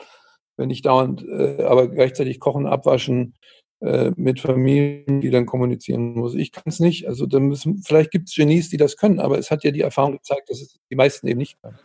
wenn 0.57 0.71
ich 0.71 0.83
dauernd, 0.83 1.25
äh, 1.27 1.63
aber 1.63 1.89
gleichzeitig 1.89 2.39
kochen, 2.39 2.67
abwaschen, 2.67 3.35
äh, 3.81 4.13
mit 4.17 4.41
Familienmitgliedern 4.41 5.47
kommunizieren 5.47 6.15
muss. 6.15 6.35
Ich 6.35 6.53
kann 6.53 6.65
es 6.67 6.81
nicht. 6.81 7.09
Also 7.09 7.27
da 7.27 7.41
müssen, 7.41 7.83
vielleicht 7.83 8.11
gibt 8.11 8.29
es 8.29 8.35
Genies, 8.35 8.69
die 8.69 8.77
das 8.77 8.97
können, 8.97 9.21
aber 9.21 9.39
es 9.39 9.51
hat 9.51 9.65
ja 9.65 9.71
die 9.71 9.81
Erfahrung 9.81 10.13
gezeigt, 10.13 10.51
dass 10.51 10.61
es 10.61 10.79
die 10.91 10.97
meisten 10.97 11.27
eben 11.27 11.39
nicht 11.39 11.61
können. 11.61 11.79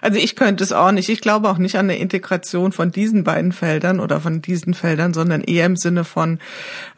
Also 0.00 0.18
ich 0.18 0.36
könnte 0.36 0.64
es 0.64 0.72
auch 0.72 0.92
nicht. 0.92 1.08
Ich 1.08 1.20
glaube 1.20 1.48
auch 1.48 1.58
nicht 1.58 1.76
an 1.76 1.86
eine 1.86 1.98
Integration 1.98 2.72
von 2.72 2.90
diesen 2.90 3.24
beiden 3.24 3.52
Feldern 3.52 4.00
oder 4.00 4.20
von 4.20 4.42
diesen 4.42 4.74
Feldern, 4.74 5.14
sondern 5.14 5.42
eher 5.42 5.66
im 5.66 5.76
Sinne 5.76 6.04
von, 6.04 6.38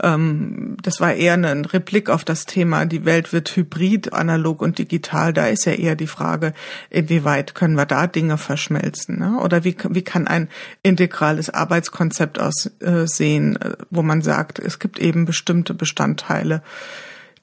ähm, 0.03 0.77
das 0.83 1.01
war 1.01 1.15
eher 1.15 1.35
ein 1.35 1.65
Replik 1.65 2.11
auf 2.11 2.25
das 2.25 2.47
Thema, 2.47 2.87
die 2.87 3.05
Welt 3.05 3.33
wird 3.33 3.55
hybrid, 3.55 4.13
analog 4.13 4.63
und 4.63 4.79
digital. 4.79 5.33
Da 5.33 5.47
ist 5.47 5.65
ja 5.65 5.73
eher 5.73 5.97
die 5.97 6.07
Frage, 6.07 6.53
inwieweit 6.91 7.55
können 7.55 7.75
wir 7.75 7.87
da 7.87 8.07
Dinge 8.07 8.39
verschmelzen? 8.39 9.19
Ne? 9.19 9.39
Oder 9.41 9.65
wie, 9.65 9.77
wie 9.89 10.03
kann 10.03 10.27
ein 10.27 10.49
integrales 10.83 11.51
Arbeitskonzept 11.51 12.39
aussehen, 12.39 13.57
äh, 13.57 13.77
wo 13.91 14.03
man 14.03 14.23
sagt, 14.23 14.59
es 14.59 14.79
gibt 14.79 14.99
eben 14.99 15.25
bestimmte 15.25 15.75
Bestandteile, 15.75 16.63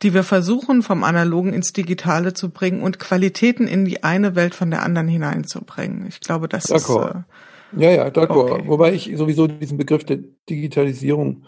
die 0.04 0.14
wir 0.14 0.24
versuchen 0.24 0.84
vom 0.84 1.04
Analogen 1.04 1.54
ins 1.54 1.74
Digitale 1.74 2.34
zu 2.34 2.50
bringen 2.50 2.82
und 2.82 3.00
Qualitäten 3.00 3.68
in 3.68 3.86
die 3.86 4.04
eine 4.04 4.36
Welt 4.36 4.54
von 4.54 4.70
der 4.70 4.84
anderen 4.84 5.08
hineinzubringen. 5.08 6.06
Ich 6.08 6.20
glaube, 6.20 6.48
das 6.48 6.70
ist. 6.70 6.90
Äh, 6.90 7.24
ja, 7.76 7.92
ja, 7.92 8.08
d'accord. 8.08 8.52
Okay. 8.52 8.64
Wobei 8.68 8.94
ich 8.94 9.12
sowieso 9.16 9.48
diesen 9.48 9.78
Begriff 9.78 10.04
der 10.04 10.20
Digitalisierung 10.50 11.46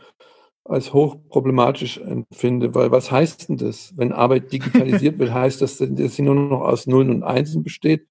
als 0.65 0.93
hochproblematisch 0.93 1.97
empfinde, 1.97 2.75
weil 2.75 2.91
was 2.91 3.11
heißt 3.11 3.49
denn 3.49 3.57
das? 3.57 3.93
Wenn 3.95 4.11
Arbeit 4.11 4.51
digitalisiert 4.51 5.17
wird, 5.19 5.33
heißt 5.33 5.61
das, 5.61 5.77
dass 5.77 6.15
sie 6.15 6.21
nur 6.21 6.35
noch 6.35 6.61
aus 6.61 6.87
Nullen 6.87 7.09
und 7.09 7.23
Einsen 7.23 7.63
besteht? 7.63 8.07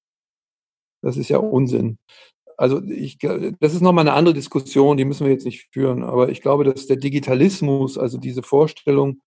Das 1.03 1.17
ist 1.17 1.29
ja 1.29 1.39
Unsinn. 1.39 1.99
Also 2.57 2.83
ich, 2.83 3.19
das 3.19 3.75
ist 3.75 3.83
nochmal 3.83 4.03
eine 4.03 4.17
andere 4.17 4.35
Diskussion, 4.35 4.97
die 4.97 5.05
müssen 5.05 5.25
wir 5.25 5.33
jetzt 5.33 5.45
nicht 5.45 5.69
führen. 5.73 6.03
Aber 6.03 6.31
ich 6.31 6.43
glaube, 6.43 6.65
dass 6.65 6.89
der 6.89 6.97
Digitalismus, 6.97 7.97
also 7.97 8.19
diese 8.19 8.43
Vorstellung, 8.43 9.21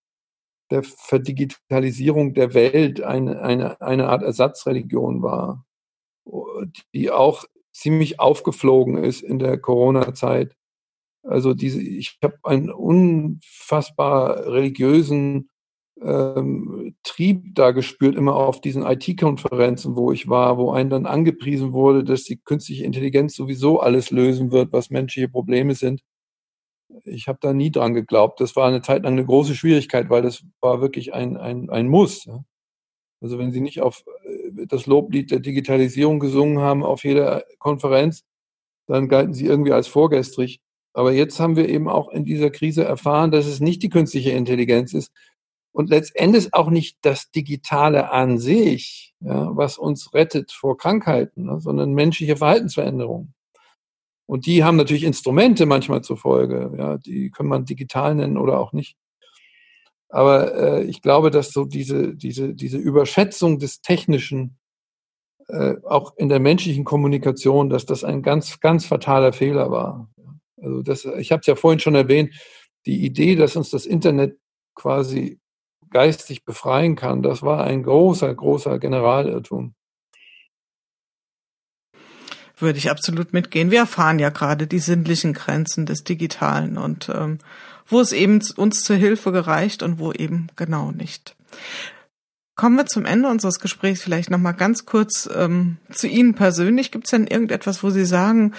der 0.72 0.82
Verdigitalisierung 0.82 2.34
der 2.34 2.54
Welt 2.54 3.02
eine, 3.02 3.42
eine, 3.42 3.80
eine 3.80 4.08
Art 4.08 4.22
Ersatzreligion 4.22 5.22
war, 5.22 5.64
die 6.94 7.10
auch 7.10 7.44
ziemlich 7.72 8.20
aufgeflogen 8.20 8.96
ist 8.96 9.22
in 9.22 9.38
der 9.38 9.58
Corona-Zeit. 9.58 10.56
Also 11.22 11.54
diese, 11.54 11.80
ich 11.80 12.18
habe 12.24 12.38
einen 12.42 12.70
unfassbar 12.70 14.46
religiösen 14.46 15.50
ähm, 16.00 16.96
Trieb 17.04 17.54
da 17.54 17.70
gespürt, 17.70 18.16
immer 18.16 18.34
auf 18.34 18.60
diesen 18.60 18.82
IT-Konferenzen, 18.82 19.94
wo 19.94 20.10
ich 20.10 20.28
war, 20.28 20.58
wo 20.58 20.72
einem 20.72 20.90
dann 20.90 21.06
angepriesen 21.06 21.72
wurde, 21.72 22.02
dass 22.02 22.24
die 22.24 22.38
künstliche 22.38 22.84
Intelligenz 22.84 23.36
sowieso 23.36 23.80
alles 23.80 24.10
lösen 24.10 24.50
wird, 24.50 24.72
was 24.72 24.90
menschliche 24.90 25.28
Probleme 25.28 25.74
sind 25.74 26.02
ich 27.04 27.28
habe 27.28 27.38
da 27.40 27.52
nie 27.52 27.70
dran 27.70 27.94
geglaubt. 27.94 28.40
Das 28.40 28.56
war 28.56 28.68
eine 28.68 28.82
Zeit 28.82 29.04
lang 29.04 29.14
eine 29.14 29.24
große 29.24 29.54
Schwierigkeit, 29.54 30.10
weil 30.10 30.22
das 30.22 30.44
war 30.60 30.80
wirklich 30.80 31.14
ein, 31.14 31.36
ein, 31.36 31.70
ein 31.70 31.88
Muss. 31.88 32.28
Also 33.20 33.38
wenn 33.38 33.52
Sie 33.52 33.60
nicht 33.60 33.80
auf 33.80 34.04
äh, 34.24 34.66
das 34.66 34.86
Loblied 34.86 35.30
der 35.30 35.40
Digitalisierung 35.40 36.20
gesungen 36.20 36.58
haben 36.58 36.84
auf 36.84 37.04
jeder 37.04 37.44
Konferenz, 37.58 38.24
dann 38.86 39.08
galten 39.08 39.34
Sie 39.34 39.46
irgendwie 39.46 39.72
als 39.72 39.86
vorgestrig. 39.86 40.60
Aber 40.92 41.12
jetzt 41.12 41.40
haben 41.40 41.56
wir 41.56 41.68
eben 41.68 41.88
auch 41.88 42.10
in 42.10 42.24
dieser 42.24 42.50
Krise 42.50 42.84
erfahren, 42.84 43.30
dass 43.30 43.46
es 43.46 43.60
nicht 43.60 43.82
die 43.82 43.88
künstliche 43.88 44.32
Intelligenz 44.32 44.92
ist 44.92 45.12
und 45.72 45.88
letztendlich 45.88 46.52
auch 46.52 46.68
nicht 46.68 46.98
das 47.02 47.30
Digitale 47.30 48.10
an 48.10 48.38
sich, 48.38 49.14
ja, 49.20 49.56
was 49.56 49.78
uns 49.78 50.12
rettet 50.12 50.52
vor 50.52 50.76
Krankheiten, 50.76 51.44
ne, 51.46 51.60
sondern 51.60 51.94
menschliche 51.94 52.36
Verhaltensveränderungen. 52.36 53.34
Und 54.32 54.46
die 54.46 54.64
haben 54.64 54.76
natürlich 54.76 55.04
Instrumente 55.04 55.66
manchmal 55.66 56.00
zur 56.00 56.16
Folge. 56.16 56.72
Ja, 56.78 56.96
die 56.96 57.30
kann 57.30 57.46
man 57.46 57.66
digital 57.66 58.14
nennen 58.14 58.38
oder 58.38 58.60
auch 58.60 58.72
nicht. 58.72 58.96
Aber 60.08 60.54
äh, 60.54 60.84
ich 60.84 61.02
glaube, 61.02 61.30
dass 61.30 61.52
so 61.52 61.66
diese, 61.66 62.16
diese, 62.16 62.54
diese 62.54 62.78
Überschätzung 62.78 63.58
des 63.58 63.82
Technischen 63.82 64.56
äh, 65.48 65.74
auch 65.84 66.16
in 66.16 66.30
der 66.30 66.40
menschlichen 66.40 66.84
Kommunikation, 66.84 67.68
dass 67.68 67.84
das 67.84 68.04
ein 68.04 68.22
ganz, 68.22 68.58
ganz 68.60 68.86
fataler 68.86 69.34
Fehler 69.34 69.70
war. 69.70 70.08
Also 70.56 70.82
das, 70.82 71.04
ich 71.04 71.30
habe 71.30 71.40
es 71.40 71.46
ja 71.46 71.54
vorhin 71.54 71.80
schon 71.80 71.94
erwähnt, 71.94 72.32
die 72.86 73.04
Idee, 73.04 73.36
dass 73.36 73.54
uns 73.54 73.68
das 73.68 73.84
Internet 73.84 74.38
quasi 74.74 75.40
geistig 75.90 76.46
befreien 76.46 76.96
kann, 76.96 77.22
das 77.22 77.42
war 77.42 77.64
ein 77.64 77.82
großer, 77.82 78.34
großer 78.34 78.78
Generalirrtum 78.78 79.74
würde 82.56 82.78
ich 82.78 82.90
absolut 82.90 83.32
mitgehen. 83.32 83.70
Wir 83.70 83.80
erfahren 83.80 84.18
ja 84.18 84.30
gerade 84.30 84.66
die 84.66 84.78
sinnlichen 84.78 85.32
Grenzen 85.32 85.86
des 85.86 86.04
Digitalen 86.04 86.78
und 86.78 87.08
ähm, 87.08 87.38
wo 87.86 88.00
es 88.00 88.12
eben 88.12 88.40
uns 88.56 88.80
zur 88.80 88.96
Hilfe 88.96 89.32
gereicht 89.32 89.82
und 89.82 89.98
wo 89.98 90.12
eben 90.12 90.48
genau 90.56 90.92
nicht. 90.92 91.36
Kommen 92.54 92.76
wir 92.76 92.86
zum 92.86 93.06
Ende 93.06 93.28
unseres 93.28 93.60
Gesprächs 93.60 94.02
vielleicht 94.02 94.30
noch 94.30 94.38
mal 94.38 94.52
ganz 94.52 94.84
kurz 94.86 95.28
ähm, 95.34 95.78
zu 95.90 96.06
Ihnen 96.06 96.34
persönlich. 96.34 96.90
Gibt 96.90 97.06
es 97.06 97.10
denn 97.10 97.26
irgendetwas, 97.26 97.82
wo 97.82 97.90
Sie 97.90 98.04
sagen, 98.04 98.52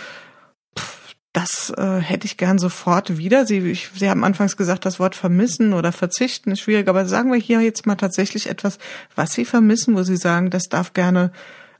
pff, 0.77 1.15
das 1.31 1.71
äh, 1.77 1.99
hätte 1.99 2.25
ich 2.25 2.37
gern 2.37 2.59
sofort 2.59 3.17
wieder. 3.17 3.45
Sie, 3.45 3.59
ich, 3.59 3.89
Sie 3.95 4.09
haben 4.09 4.23
anfangs 4.23 4.57
gesagt, 4.57 4.85
das 4.85 4.99
Wort 4.99 5.15
vermissen 5.15 5.73
oder 5.73 5.91
verzichten 5.91 6.51
ist 6.51 6.61
schwierig, 6.61 6.87
aber 6.87 7.05
sagen 7.05 7.31
wir 7.31 7.39
hier 7.39 7.61
jetzt 7.61 7.85
mal 7.85 7.95
tatsächlich 7.95 8.49
etwas, 8.49 8.77
was 9.15 9.33
Sie 9.33 9.45
vermissen, 9.45 9.95
wo 9.95 10.03
Sie 10.03 10.17
sagen, 10.17 10.49
das 10.49 10.69
darf 10.69 10.93
gerne 10.93 11.31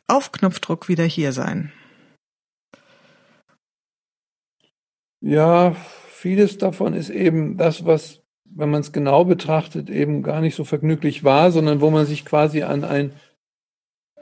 auf 0.07 0.31
Knopfdruck 0.31 0.87
wieder 0.87 1.03
hier 1.03 1.33
sein. 1.33 1.71
Ja, 5.25 5.73
vieles 6.09 6.57
davon 6.57 6.93
ist 6.93 7.09
eben 7.09 7.55
das, 7.55 7.85
was, 7.85 8.21
wenn 8.43 8.69
man 8.69 8.81
es 8.81 8.91
genau 8.91 9.23
betrachtet, 9.23 9.89
eben 9.89 10.21
gar 10.21 10.41
nicht 10.41 10.53
so 10.53 10.65
vergnüglich 10.65 11.23
war, 11.23 11.49
sondern 11.51 11.79
wo 11.79 11.89
man 11.89 12.05
sich 12.05 12.25
quasi 12.25 12.63
an 12.63 12.83
ein 12.83 13.13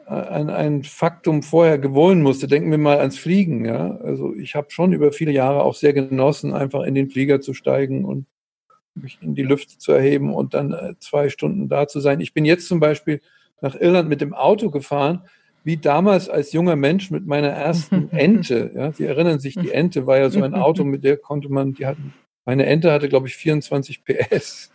an 0.05 0.49
ein 0.49 0.83
Faktum 0.83 1.41
vorher 1.41 1.79
gewöhnen 1.79 2.21
musste. 2.21 2.47
Denken 2.47 2.69
wir 2.69 2.77
mal 2.77 2.99
ans 2.99 3.17
Fliegen. 3.17 3.63
Ja? 3.63 3.95
Also 4.03 4.35
ich 4.35 4.55
habe 4.55 4.69
schon 4.69 4.91
über 4.91 5.13
viele 5.13 5.31
Jahre 5.31 5.63
auch 5.63 5.73
sehr 5.73 5.93
genossen, 5.93 6.53
einfach 6.53 6.83
in 6.83 6.95
den 6.95 7.09
Flieger 7.09 7.39
zu 7.39 7.53
steigen 7.53 8.03
und 8.03 8.25
mich 8.93 9.19
in 9.21 9.35
die 9.35 9.43
Lüfte 9.43 9.77
zu 9.77 9.93
erheben 9.93 10.33
und 10.33 10.53
dann 10.53 10.73
äh, 10.73 10.95
zwei 10.99 11.29
Stunden 11.29 11.69
da 11.69 11.87
zu 11.87 12.01
sein. 12.01 12.19
Ich 12.19 12.33
bin 12.33 12.43
jetzt 12.43 12.67
zum 12.67 12.81
Beispiel 12.81 13.21
nach 13.61 13.73
Irland 13.73 14.09
mit 14.09 14.19
dem 14.19 14.33
Auto 14.33 14.69
gefahren, 14.69 15.23
wie 15.64 15.78
damals 15.78 16.30
als 16.30 16.53
junger 16.53 16.76
Mensch 16.76 17.12
mit 17.12 17.26
meiner 17.26 17.49
ersten 17.49 18.09
Ente. 18.12 18.72
Ja? 18.76 18.91
Sie 18.91 19.05
erinnern 19.05 19.39
sich, 19.39 19.55
die 19.55 19.72
Ente 19.72 20.07
war 20.07 20.18
ja 20.18 20.30
so 20.30 20.43
ein 20.43 20.53
Auto, 20.55 20.84
mit 20.84 21.03
der 21.03 21.18
konnte 21.18 21.49
man, 21.49 21.74
die 21.74 21.86
hatten, 21.86 22.14
meine 22.45 22.66
Ente 22.66 22.91
hatte, 22.91 23.09
glaube 23.09 23.28
ich, 23.28 23.36
24 23.36 24.03
PS. 24.03 24.72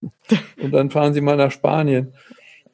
und 0.60 0.72
dann 0.72 0.90
fahren 0.90 1.14
sie 1.14 1.20
mal 1.20 1.36
nach 1.36 1.52
Spanien. 1.52 2.12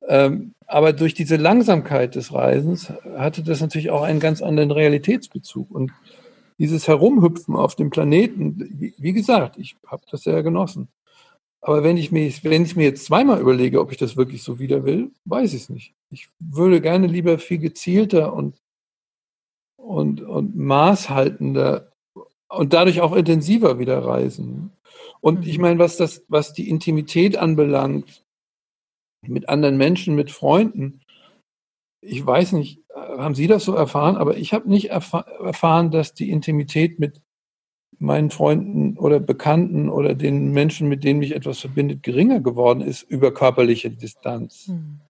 Ähm, 0.09 0.55
aber 0.67 0.93
durch 0.93 1.15
diese 1.15 1.37
Langsamkeit 1.37 2.15
des 2.15 2.33
Reisens 2.33 2.93
hatte 3.17 3.43
das 3.43 3.61
natürlich 3.61 3.91
auch 3.91 4.03
einen 4.03 4.21
ganz 4.21 4.43
anderen 4.43 4.71
Realitätsbezug. 4.71 5.71
Und 5.71 5.93
dieses 6.59 6.89
Herumhüpfen 6.89 7.57
auf 7.57 7.75
dem 7.75 7.91
Planeten, 7.91 8.71
wie, 8.79 8.95
wie 8.97 9.13
gesagt, 9.13 9.59
ich 9.59 9.77
habe 9.87 10.03
das 10.11 10.23
sehr 10.23 10.43
genossen. 10.43 10.89
Aber 11.65 11.83
wenn 11.83 11.97
ich, 11.97 12.13
mich, 12.13 12.45
wenn 12.45 12.63
ich 12.63 12.77
mir 12.77 12.85
jetzt 12.85 13.07
zweimal 13.07 13.41
überlege, 13.41 13.81
ob 13.81 13.91
ich 13.91 13.97
das 13.97 14.19
wirklich 14.19 14.43
so 14.43 14.59
wieder 14.59 14.85
will, 14.85 15.13
weiß 15.25 15.55
ich 15.55 15.63
es 15.63 15.69
nicht. 15.71 15.95
Ich 16.11 16.29
würde 16.39 16.83
gerne 16.83 17.07
lieber 17.07 17.39
viel 17.39 17.57
gezielter 17.57 18.35
und, 18.35 18.61
und, 19.77 20.21
und 20.21 20.55
maßhaltender 20.57 21.91
und 22.51 22.75
dadurch 22.75 23.01
auch 23.01 23.15
intensiver 23.15 23.79
wieder 23.79 24.05
reisen. 24.05 24.73
Und 25.23 25.47
ich 25.47 25.57
mhm. 25.57 25.63
meine, 25.63 25.79
was 25.79 25.97
das, 25.97 26.23
was 26.29 26.53
die 26.53 26.69
Intimität 26.69 27.39
anbelangt, 27.39 28.23
mit 29.27 29.49
anderen 29.49 29.79
Menschen, 29.79 30.15
mit 30.15 30.31
Freunden. 30.31 31.01
Ich 32.03 32.25
weiß 32.25 32.53
nicht, 32.53 32.83
haben 32.95 33.35
Sie 33.35 33.47
das 33.47 33.65
so 33.65 33.75
erfahren, 33.75 34.17
aber 34.17 34.37
ich 34.37 34.53
habe 34.53 34.69
nicht 34.69 34.91
erfa 34.91 35.21
erfahren, 35.21 35.91
dass 35.91 36.13
die 36.13 36.31
Intimität 36.31 37.01
mit 37.01 37.23
meinen 37.99 38.31
Freunden 38.31 38.99
oder 38.99 39.21
Bekannten 39.21 39.89
oder 39.89 40.15
den 40.15 40.53
Menschen, 40.53 40.89
mit 40.89 41.05
denen 41.05 41.21
mich 41.21 41.35
etwas 41.35 41.61
verbindet, 41.61 42.03
geringer 42.03 42.41
geworden 42.41 42.81
ist 42.81 43.03
über 43.03 43.33
körperliche 43.33 43.91
Distanz. 43.91 44.67
Hm. 44.67 45.01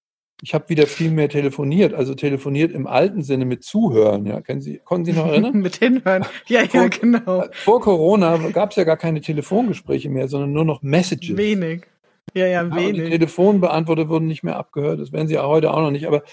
Ich 0.43 0.53
habe 0.53 0.69
wieder 0.69 0.87
viel 0.87 1.11
mehr 1.11 1.29
telefoniert, 1.29 1.95
also 1.95 2.15
telefoniert 2.15 2.73
im 2.73 2.87
alten 2.87 3.23
Sinne 3.23 3.45
mit 3.45 3.65
Zuhören. 3.65 4.27
Ja, 4.27 4.41
kennen 4.41 4.61
Sie, 4.61 4.81
konnten 4.85 5.07
Sie 5.07 5.13
noch 5.13 5.27
erinnern? 5.29 5.61
mit 5.61 5.77
Hinhören. 5.77 6.25
Ja, 6.49 6.63
ja, 6.63 6.69
vor, 6.69 6.89
genau. 6.89 7.45
Vor 7.53 7.81
Corona 7.81 8.37
gab 8.51 8.71
es 8.71 8.77
ja 8.77 8.85
gar 8.85 8.97
keine 8.97 9.21
Telefongespräche 9.21 10.11
mehr, 10.11 10.29
sondern 10.29 10.53
nur 10.53 10.65
noch 10.65 10.83
Messages. 10.83 11.37
Wenig. 11.37 11.87
Ja, 12.35 12.47
ja, 12.47 12.75
wenig. 12.75 12.99
Ja, 12.99 13.05
die 13.05 13.11
Telefonbeantworter 13.11 14.09
wurden 14.09 14.27
nicht 14.27 14.43
mehr 14.43 14.57
abgehört. 14.57 15.01
Das 15.01 15.13
werden 15.13 15.29
sie 15.29 15.35
ja 15.35 15.47
heute 15.47 15.73
auch 15.73 15.81
noch 15.81 15.91
nicht. 15.91 16.07
Aber 16.07 16.25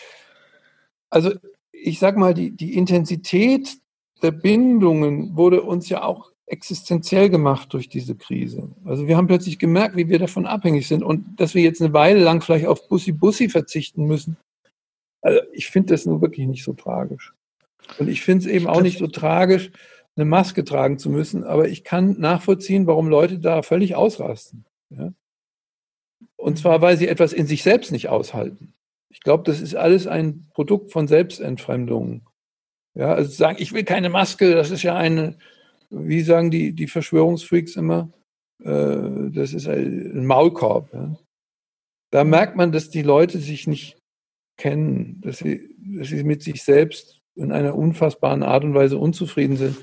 also 1.09 1.31
ich 1.71 1.99
sag 1.99 2.17
mal, 2.17 2.33
die, 2.33 2.51
die 2.51 2.75
Intensität 2.75 3.77
der 4.21 4.31
Bindungen 4.31 5.35
wurde 5.35 5.61
uns 5.61 5.89
ja 5.89 6.03
auch 6.03 6.31
existenziell 6.51 7.29
gemacht 7.29 7.73
durch 7.73 7.87
diese 7.87 8.15
Krise. 8.15 8.69
Also 8.83 9.07
wir 9.07 9.15
haben 9.15 9.27
plötzlich 9.27 9.57
gemerkt, 9.57 9.95
wie 9.95 10.09
wir 10.09 10.19
davon 10.19 10.45
abhängig 10.45 10.87
sind 10.87 11.01
und 11.01 11.39
dass 11.39 11.55
wir 11.55 11.61
jetzt 11.63 11.81
eine 11.81 11.93
Weile 11.93 12.21
lang 12.21 12.41
vielleicht 12.41 12.67
auf 12.67 12.87
Bussi-Bussi 12.89 13.49
verzichten 13.49 14.05
müssen. 14.05 14.37
Also 15.21 15.39
ich 15.53 15.67
finde 15.67 15.93
das 15.93 16.05
nun 16.05 16.21
wirklich 16.21 16.47
nicht 16.47 16.63
so 16.63 16.73
tragisch. 16.73 17.33
Und 17.99 18.09
ich 18.09 18.21
finde 18.21 18.45
es 18.45 18.51
eben 18.51 18.67
auch 18.67 18.81
nicht 18.81 18.99
so 18.99 19.07
tragisch, 19.07 19.71
eine 20.15 20.25
Maske 20.25 20.65
tragen 20.65 20.99
zu 20.99 21.09
müssen, 21.09 21.45
aber 21.45 21.69
ich 21.69 21.85
kann 21.85 22.19
nachvollziehen, 22.19 22.85
warum 22.85 23.07
Leute 23.07 23.39
da 23.39 23.61
völlig 23.61 23.95
ausrasten. 23.95 24.65
Ja? 24.89 25.13
Und 26.35 26.57
zwar, 26.57 26.81
weil 26.81 26.97
sie 26.97 27.07
etwas 27.07 27.31
in 27.31 27.47
sich 27.47 27.63
selbst 27.63 27.91
nicht 27.91 28.09
aushalten. 28.09 28.73
Ich 29.09 29.21
glaube, 29.21 29.43
das 29.43 29.61
ist 29.61 29.75
alles 29.75 30.05
ein 30.05 30.49
Produkt 30.53 30.91
von 30.91 31.07
Selbstentfremdung. 31.07 32.27
Ja, 32.93 33.13
also 33.13 33.31
sagen, 33.31 33.57
ich 33.59 33.71
will 33.71 33.85
keine 33.85 34.09
Maske, 34.09 34.53
das 34.53 34.69
ist 34.69 34.83
ja 34.83 34.95
eine, 34.95 35.37
wie 35.91 36.21
sagen 36.21 36.49
die, 36.49 36.73
die 36.73 36.87
Verschwörungsfreaks 36.87 37.75
immer, 37.75 38.11
äh, 38.63 39.29
das 39.31 39.53
ist 39.53 39.67
ein 39.67 40.25
Maulkorb. 40.25 40.93
Ja. 40.93 41.17
Da 42.11 42.23
merkt 42.23 42.55
man, 42.55 42.71
dass 42.71 42.89
die 42.89 43.03
Leute 43.03 43.39
sich 43.39 43.67
nicht 43.67 43.97
kennen, 44.57 45.21
dass 45.21 45.39
sie, 45.39 45.75
dass 45.77 46.07
sie 46.07 46.23
mit 46.23 46.43
sich 46.43 46.63
selbst 46.63 47.19
in 47.35 47.51
einer 47.51 47.75
unfassbaren 47.75 48.43
Art 48.43 48.63
und 48.63 48.73
Weise 48.73 48.97
unzufrieden 48.97 49.57
sind. 49.57 49.77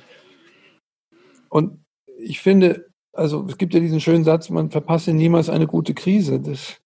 Und 1.48 1.84
ich 2.18 2.40
finde, 2.40 2.87
also 3.18 3.44
es 3.48 3.58
gibt 3.58 3.74
ja 3.74 3.80
diesen 3.80 4.00
schönen 4.00 4.22
Satz, 4.22 4.48
man 4.48 4.70
verpasse 4.70 5.12
niemals 5.12 5.48
eine 5.48 5.66
gute 5.66 5.92
Krise. 5.92 6.38
Das, 6.38 6.80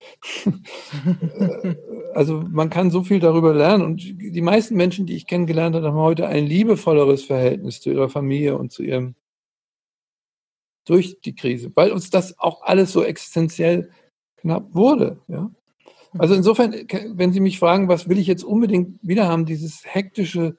äh, 0.47 1.74
also 2.14 2.43
man 2.51 2.70
kann 2.70 2.91
so 2.91 3.03
viel 3.05 3.20
darüber 3.20 3.53
lernen 3.53 3.85
und 3.85 4.03
die 4.03 4.41
meisten 4.41 4.74
Menschen, 4.74 5.05
die 5.05 5.14
ich 5.14 5.26
kennengelernt 5.26 5.76
habe, 5.76 5.89
haben 5.89 5.97
heute 5.97 6.26
ein 6.26 6.47
liebevolleres 6.47 7.24
Verhältnis 7.24 7.83
zu 7.83 7.91
ihrer 7.91 8.09
Familie 8.09 8.57
und 8.57 8.72
zu 8.72 8.83
ihrem 8.83 9.14
durch 10.87 11.20
die 11.20 11.35
Krise, 11.35 11.70
weil 11.74 11.93
uns 11.93 12.09
das 12.09 12.39
auch 12.39 12.62
alles 12.62 12.93
so 12.93 13.05
existenziell 13.05 13.91
knapp 14.37 14.74
wurde. 14.74 15.20
Ja? 15.28 15.51
Also 16.18 16.35
insofern, 16.35 16.72
wenn 17.11 17.33
Sie 17.33 17.41
mich 17.41 17.59
fragen, 17.59 17.89
was 17.89 18.09
will 18.09 18.18
ich 18.18 18.26
jetzt 18.26 18.43
unbedingt 18.43 18.99
wieder 19.03 19.28
haben, 19.28 19.45
dieses 19.45 19.83
hektische, 19.85 20.57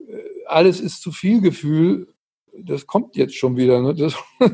äh, 0.00 0.04
alles 0.46 0.80
ist 0.80 1.02
zu 1.02 1.12
viel 1.12 1.42
Gefühl, 1.42 2.15
das 2.62 2.86
kommt 2.86 3.16
jetzt 3.16 3.34
schon 3.34 3.56
wieder. 3.56 3.80
Ne? 3.82 3.94
Das, 3.94 4.14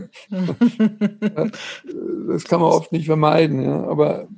das, 2.29 2.45
kann 2.45 2.61
man 2.61 2.73
oft 2.73 2.93
nicht 2.93 3.07
vermeiden. 3.07 3.63
Ja? 3.63 3.85
Aber 3.85 4.29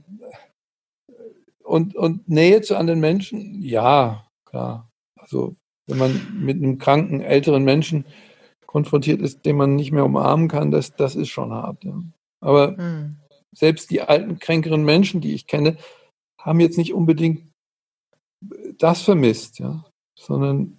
und, 1.63 1.97
und 1.97 2.29
Nähe 2.29 2.61
zu 2.63 2.77
anderen 2.77 3.01
Menschen, 3.01 3.63
ja, 3.63 4.27
klar. 4.45 4.91
Also 5.19 5.57
wenn 5.87 5.99
man 5.99 6.39
mit 6.39 6.57
einem 6.57 6.79
kranken, 6.79 7.21
älteren 7.21 7.65
Menschen 7.65 8.05
konfrontiert 8.67 9.21
ist, 9.23 9.45
den 9.45 9.57
man 9.57 9.77
nicht 9.77 9.93
mehr 9.93 10.05
umarmen 10.05 10.49
kann, 10.49 10.71
das, 10.71 10.95
das 10.95 11.15
ist 11.15 11.29
schon 11.29 11.53
hart. 11.53 11.83
Ja. 11.85 12.03
Aber 12.41 12.73
mhm. 12.73 13.17
selbst 13.57 13.91
die 13.91 14.03
alten, 14.03 14.39
kränkeren 14.39 14.85
Menschen, 14.85 15.21
die 15.21 15.35
ich 15.35 15.47
kenne, 15.47 15.77
haben 16.41 16.61
jetzt 16.61 16.77
nicht 16.77 16.93
unbedingt 16.93 17.49
das 18.79 19.03
vermisst, 19.03 19.59
ja, 19.59 19.85
sondern 20.19 20.79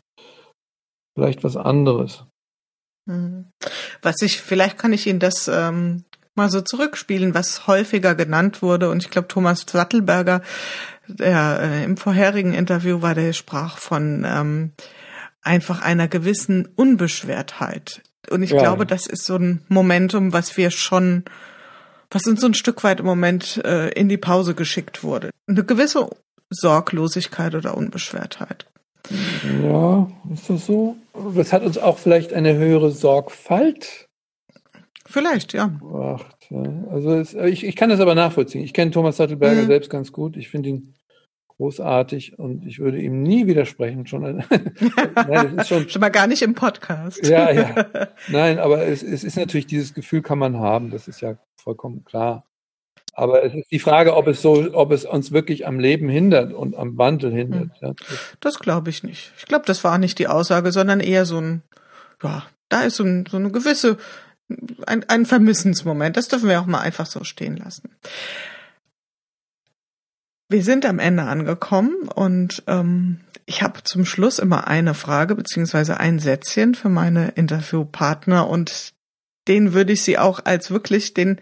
vielleicht 1.15 1.43
was 1.43 1.57
anderes. 1.57 2.25
Mhm. 3.05 3.51
Was 4.01 4.21
ich, 4.21 4.41
vielleicht 4.41 4.77
kann 4.77 4.93
ich 4.93 5.07
Ihnen 5.07 5.19
das 5.19 5.47
ähm, 5.47 6.03
mal 6.35 6.49
so 6.49 6.61
zurückspielen, 6.61 7.33
was 7.33 7.67
häufiger 7.67 8.15
genannt 8.15 8.61
wurde. 8.61 8.89
Und 8.89 9.03
ich 9.03 9.09
glaube, 9.09 9.27
Thomas 9.27 9.65
Sattelberger, 9.69 10.41
der 11.07 11.59
äh, 11.61 11.83
im 11.83 11.97
vorherigen 11.97 12.53
Interview 12.53 13.01
war, 13.01 13.15
der 13.15 13.33
sprach 13.33 13.77
von 13.77 14.25
ähm, 14.27 14.73
einfach 15.41 15.81
einer 15.81 16.07
gewissen 16.07 16.67
Unbeschwertheit. 16.75 18.01
Und 18.29 18.41
ich 18.41 18.51
ja. 18.51 18.59
glaube, 18.59 18.85
das 18.85 19.07
ist 19.07 19.25
so 19.25 19.35
ein 19.35 19.61
Momentum, 19.67 20.33
was 20.33 20.57
wir 20.57 20.71
schon, 20.71 21.23
was 22.09 22.25
uns 22.25 22.41
so 22.41 22.47
ein 22.47 22.53
Stück 22.55 22.83
weit 22.83 22.99
im 22.99 23.05
Moment 23.05 23.63
äh, 23.63 23.89
in 23.89 24.09
die 24.09 24.17
Pause 24.17 24.55
geschickt 24.55 25.03
wurde. 25.03 25.29
Eine 25.47 25.63
gewisse 25.63 26.09
Sorglosigkeit 26.49 27.55
oder 27.55 27.77
Unbeschwertheit. 27.77 28.65
Ja, 29.63 30.07
ist 30.33 30.49
das 30.49 30.65
so? 30.65 30.95
Das 31.35 31.53
hat 31.53 31.63
uns 31.63 31.77
auch 31.77 31.97
vielleicht 31.97 32.33
eine 32.33 32.55
höhere 32.55 32.91
Sorgfalt. 32.91 34.09
Vielleicht, 35.05 35.53
ja. 35.53 35.71
Ja. 35.81 36.19
Also 36.89 37.13
es, 37.13 37.33
ich, 37.33 37.63
ich 37.63 37.75
kann 37.75 37.89
das 37.89 37.99
aber 37.99 38.15
nachvollziehen. 38.15 38.63
Ich 38.63 38.73
kenne 38.73 38.91
Thomas 38.91 39.17
Sattelberger 39.17 39.63
mhm. 39.63 39.67
selbst 39.67 39.89
ganz 39.89 40.11
gut. 40.11 40.37
Ich 40.37 40.49
finde 40.49 40.69
ihn 40.69 40.95
großartig 41.57 42.37
und 42.37 42.65
ich 42.65 42.79
würde 42.79 42.99
ihm 42.99 43.23
nie 43.23 43.47
widersprechen. 43.47 44.05
Schon, 44.07 44.21
nein, 45.15 45.63
schon, 45.65 45.89
schon 45.89 45.99
mal 46.01 46.09
gar 46.09 46.27
nicht 46.27 46.41
im 46.41 46.53
Podcast. 46.53 47.25
Ja, 47.25 47.51
ja. 47.51 47.87
Nein, 48.27 48.59
aber 48.59 48.85
es, 48.85 49.03
es 49.03 49.23
ist 49.23 49.37
natürlich, 49.37 49.67
dieses 49.67 49.93
Gefühl 49.93 50.21
kann 50.21 50.37
man 50.37 50.59
haben. 50.59 50.89
Das 50.89 51.07
ist 51.07 51.21
ja 51.21 51.37
vollkommen 51.55 52.03
klar. 52.03 52.45
Aber 53.17 53.43
es 53.43 53.53
ist 53.53 53.71
die 53.71 53.79
Frage, 53.79 54.13
ob 54.15 54.27
es 54.27 54.41
so, 54.41 54.67
ob 54.73 54.91
es 54.91 55.05
uns 55.05 55.31
wirklich 55.31 55.65
am 55.65 55.79
Leben 55.79 56.09
hindert 56.09 56.53
und 56.53 56.75
am 56.75 56.97
Wandel 56.97 57.31
hindert. 57.31 57.69
Hm. 57.79 57.87
Ja. 57.89 57.93
Das 58.41 58.59
glaube 58.59 58.89
ich 58.89 59.03
nicht. 59.03 59.31
Ich 59.37 59.45
glaube, 59.45 59.65
das 59.65 59.85
war 59.85 59.97
nicht 59.97 60.19
die 60.19 60.27
Aussage, 60.27 60.73
sondern 60.73 60.99
eher 60.99 61.25
so 61.25 61.39
ein, 61.39 61.61
ja, 62.21 62.45
da 62.67 62.81
ist 62.81 62.97
so, 62.97 63.05
ein, 63.05 63.25
so 63.25 63.37
eine 63.37 63.51
gewisse, 63.51 63.97
ein, 64.85 65.05
ein 65.07 65.25
Vermissensmoment. 65.25 66.17
Das 66.17 66.27
dürfen 66.27 66.49
wir 66.49 66.59
auch 66.59 66.65
mal 66.65 66.81
einfach 66.81 67.05
so 67.05 67.23
stehen 67.23 67.55
lassen. 67.55 67.89
Wir 70.49 70.63
sind 70.63 70.85
am 70.85 70.99
Ende 70.99 71.23
angekommen 71.23 72.09
und 72.13 72.63
ähm, 72.67 73.21
ich 73.45 73.63
habe 73.63 73.81
zum 73.83 74.05
Schluss 74.05 74.39
immer 74.39 74.67
eine 74.67 74.93
Frage 74.93 75.35
beziehungsweise 75.35 75.99
ein 75.99 76.19
Sätzchen 76.19 76.75
für 76.75 76.89
meine 76.89 77.29
Interviewpartner 77.29 78.47
und 78.47 78.93
den 79.47 79.73
würde 79.73 79.93
ich 79.93 80.03
Sie 80.03 80.17
auch 80.17 80.41
als 80.43 80.69
wirklich 80.69 81.13
den 81.13 81.39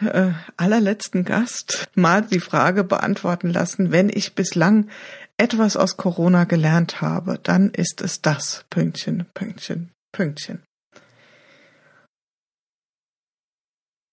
äh, 0.00 0.32
allerletzten 0.56 1.24
Gast 1.24 1.88
mal 1.94 2.22
die 2.22 2.40
Frage 2.40 2.84
beantworten 2.84 3.50
lassen, 3.50 3.92
wenn 3.92 4.08
ich 4.08 4.34
bislang 4.34 4.88
etwas 5.36 5.76
aus 5.76 5.96
Corona 5.96 6.44
gelernt 6.44 7.00
habe, 7.00 7.38
dann 7.42 7.70
ist 7.70 8.00
es 8.00 8.22
das. 8.22 8.64
Pünktchen, 8.70 9.26
Pünktchen, 9.34 9.90
Pünktchen. 10.12 10.62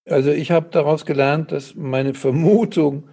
Also 0.10 0.32
ich 0.32 0.52
habe 0.52 0.70
daraus 0.72 1.06
gelernt, 1.06 1.52
dass 1.52 1.76
meine 1.76 2.14
Vermutung, 2.14 3.10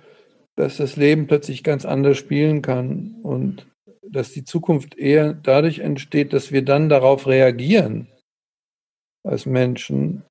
dass 0.56 0.78
das 0.78 0.96
Leben 0.96 1.26
plötzlich 1.26 1.62
ganz 1.62 1.84
anders 1.84 2.16
spielen 2.16 2.62
kann 2.62 3.16
und 3.22 3.66
dass 4.02 4.32
die 4.32 4.44
Zukunft 4.44 4.96
eher 4.96 5.34
dadurch 5.34 5.80
entsteht, 5.80 6.32
dass 6.32 6.50
wir 6.50 6.64
dann 6.64 6.88
darauf 6.88 7.26
reagieren 7.26 8.08
als 9.22 9.44
Menschen, 9.44 10.22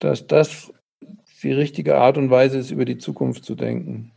dass 0.00 0.26
das 0.26 0.72
die 1.42 1.52
richtige 1.52 1.98
Art 1.98 2.18
und 2.18 2.30
Weise 2.30 2.58
ist, 2.58 2.70
über 2.70 2.84
die 2.84 2.98
Zukunft 2.98 3.44
zu 3.44 3.54
denken. 3.54 4.12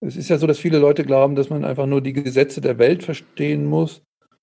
Es 0.00 0.16
ist 0.16 0.28
ja 0.28 0.38
so, 0.38 0.46
dass 0.46 0.58
viele 0.58 0.78
Leute 0.78 1.04
glauben, 1.04 1.34
dass 1.34 1.50
man 1.50 1.64
einfach 1.64 1.86
nur 1.86 2.00
die 2.00 2.12
Gesetze 2.12 2.60
der 2.60 2.78
Welt 2.78 3.02
verstehen 3.02 3.66
muss 3.66 4.02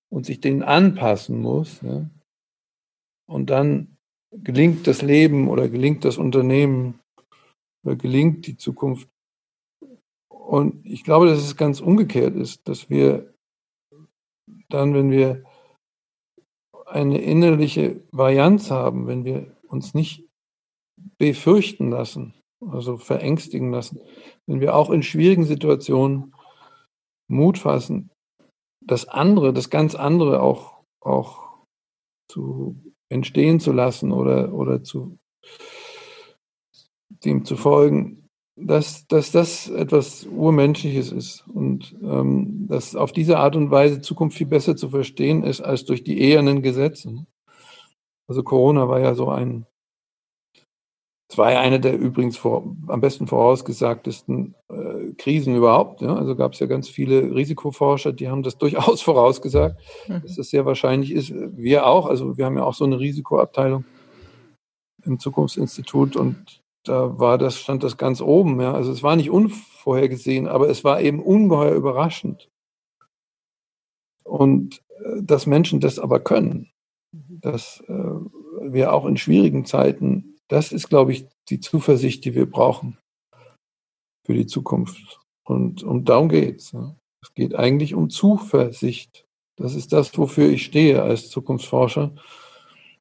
und 0.10 0.26
sich 0.26 0.42
denen 0.42 0.64
anpassen 0.64 1.40
muss. 1.40 1.82
Ja? 1.82 2.10
Und 3.28 3.50
dann 3.50 3.98
gelingt 4.32 4.86
das 4.88 5.02
Leben 5.02 5.48
oder 5.48 5.70
gelingt 5.70 6.04
das 6.04 6.18
Unternehmen 6.18 7.00
oder 7.86 7.96
gelingt 7.96 8.48
die 8.48 8.58
Zukunft. 8.58 9.08
Und 10.30 10.86
ich 10.86 11.04
glaube, 11.04 11.28
dass 11.28 11.40
es 11.40 11.56
ganz 11.56 11.80
umgekehrt 11.80 12.36
ist, 12.36 12.68
dass 12.68 12.90
wir 12.90 13.34
dann, 14.70 14.94
wenn 14.94 15.10
wir 15.10 15.44
eine 16.86 17.20
innerliche 17.20 18.02
Varianz 18.12 18.72
haben, 18.72 19.08
wenn 19.08 19.26
wir 19.26 19.56
uns 19.68 19.94
nicht 19.94 20.25
befürchten 21.18 21.90
lassen, 21.90 22.34
also 22.62 22.98
verängstigen 22.98 23.72
lassen, 23.72 24.02
wenn 24.48 24.62
wir 24.62 24.76
auch 24.76 24.90
in 24.90 25.04
schwierigen 25.04 25.46
Situationen 25.46 26.34
Mut 27.28 27.58
fassen, 27.58 28.12
das 28.82 29.08
andere, 29.08 29.54
das 29.54 29.70
ganz 29.70 29.96
andere 29.96 30.42
auch, 30.42 30.84
auch 31.02 31.44
zu 32.30 32.76
entstehen 33.10 33.60
zu 33.60 33.72
lassen 33.72 34.12
oder, 34.12 34.54
oder 34.54 34.84
zu 34.84 35.18
dem 37.24 37.46
zu 37.46 37.56
folgen, 37.56 38.28
dass, 38.58 39.08
dass 39.08 39.32
das 39.32 39.68
etwas 39.68 40.26
Urmenschliches 40.26 41.12
ist 41.12 41.46
und 41.48 41.96
ähm, 42.02 42.68
dass 42.68 42.96
auf 42.96 43.12
diese 43.12 43.38
Art 43.38 43.56
und 43.56 43.70
Weise 43.70 44.02
Zukunft 44.02 44.38
viel 44.38 44.48
besser 44.48 44.76
zu 44.76 44.90
verstehen 44.90 45.44
ist 45.44 45.62
als 45.62 45.86
durch 45.86 46.04
die 46.04 46.20
ehernen 46.20 46.62
Gesetze. 46.62 47.26
Also 48.28 48.44
Corona 48.44 48.88
war 48.88 49.00
ja 49.00 49.14
so 49.14 49.30
ein, 49.30 49.66
es 51.28 51.38
war 51.38 51.52
ja 51.52 51.60
eine 51.60 51.80
der 51.80 51.98
übrigens 51.98 52.38
vor, 52.38 52.76
am 52.88 53.02
besten 53.02 53.26
vorausgesagtesten 53.26 54.54
äh, 54.70 55.14
Krisen 55.18 55.56
überhaupt. 55.56 56.02
Ja? 56.02 56.16
Also 56.16 56.36
gab 56.36 56.54
es 56.54 56.60
ja 56.60 56.68
ganz 56.68 56.88
viele 56.88 57.34
Risikoforscher, 57.34 58.14
die 58.14 58.30
haben 58.30 58.44
das 58.44 58.58
durchaus 58.60 59.02
vorausgesagt, 59.02 59.80
mhm. 60.08 60.22
dass 60.22 60.36
das 60.36 60.50
sehr 60.50 60.66
wahrscheinlich 60.66 61.12
ist. 61.12 61.34
Wir 61.34 61.88
auch, 61.88 62.06
also 62.06 62.38
wir 62.38 62.46
haben 62.46 62.58
ja 62.58 62.64
auch 62.64 62.76
so 62.76 62.86
eine 62.86 63.00
Risikoabteilung 63.00 63.86
im 65.04 65.20
Zukunftsinstitut 65.20 66.16
und 66.16 66.62
da 66.84 67.18
war 67.18 67.40
das, 67.40 67.58
stand 67.58 67.84
das 67.84 67.98
ganz 67.98 68.22
oben. 68.22 68.62
Ja? 68.62 68.74
Also 68.74 68.92
es 68.92 69.02
war 69.02 69.16
nicht 69.16 69.32
unvorhergesehen, 69.32 70.48
aber 70.48 70.70
es 70.70 70.84
war 70.84 71.02
eben 71.02 71.22
ungeheuer 71.22 71.74
überraschend. 71.74 72.50
Und 74.24 74.84
äh, 75.00 75.24
dass 75.24 75.48
Menschen 75.48 75.80
das 75.80 75.98
aber 75.98 76.20
können, 76.20 76.70
dass 77.12 77.84
äh, 77.88 77.94
wir 78.62 78.94
auch 78.94 79.06
in 79.06 79.18
schwierigen 79.18 79.66
Zeiten 79.66 80.35
das 80.48 80.72
ist, 80.72 80.90
glaube 80.90 81.12
ich, 81.12 81.28
die 81.50 81.60
Zuversicht, 81.60 82.26
die 82.26 82.36
wir 82.36 82.50
brauchen 82.50 82.98
für 84.26 84.34
die 84.34 84.48
Zukunft. 84.48 85.20
Und 85.44 85.84
um 85.84 86.06
darum 86.06 86.30
geht's. 86.30 86.72
Ja. 86.72 86.96
Es 87.22 87.34
geht 87.34 87.56
eigentlich 87.56 87.94
um 87.94 88.10
Zuversicht. 88.10 89.26
Das 89.58 89.74
ist 89.74 89.94
das, 89.94 90.18
wofür 90.18 90.50
ich 90.50 90.66
stehe 90.66 91.02
als 91.02 91.30
Zukunftsforscher, 91.30 92.14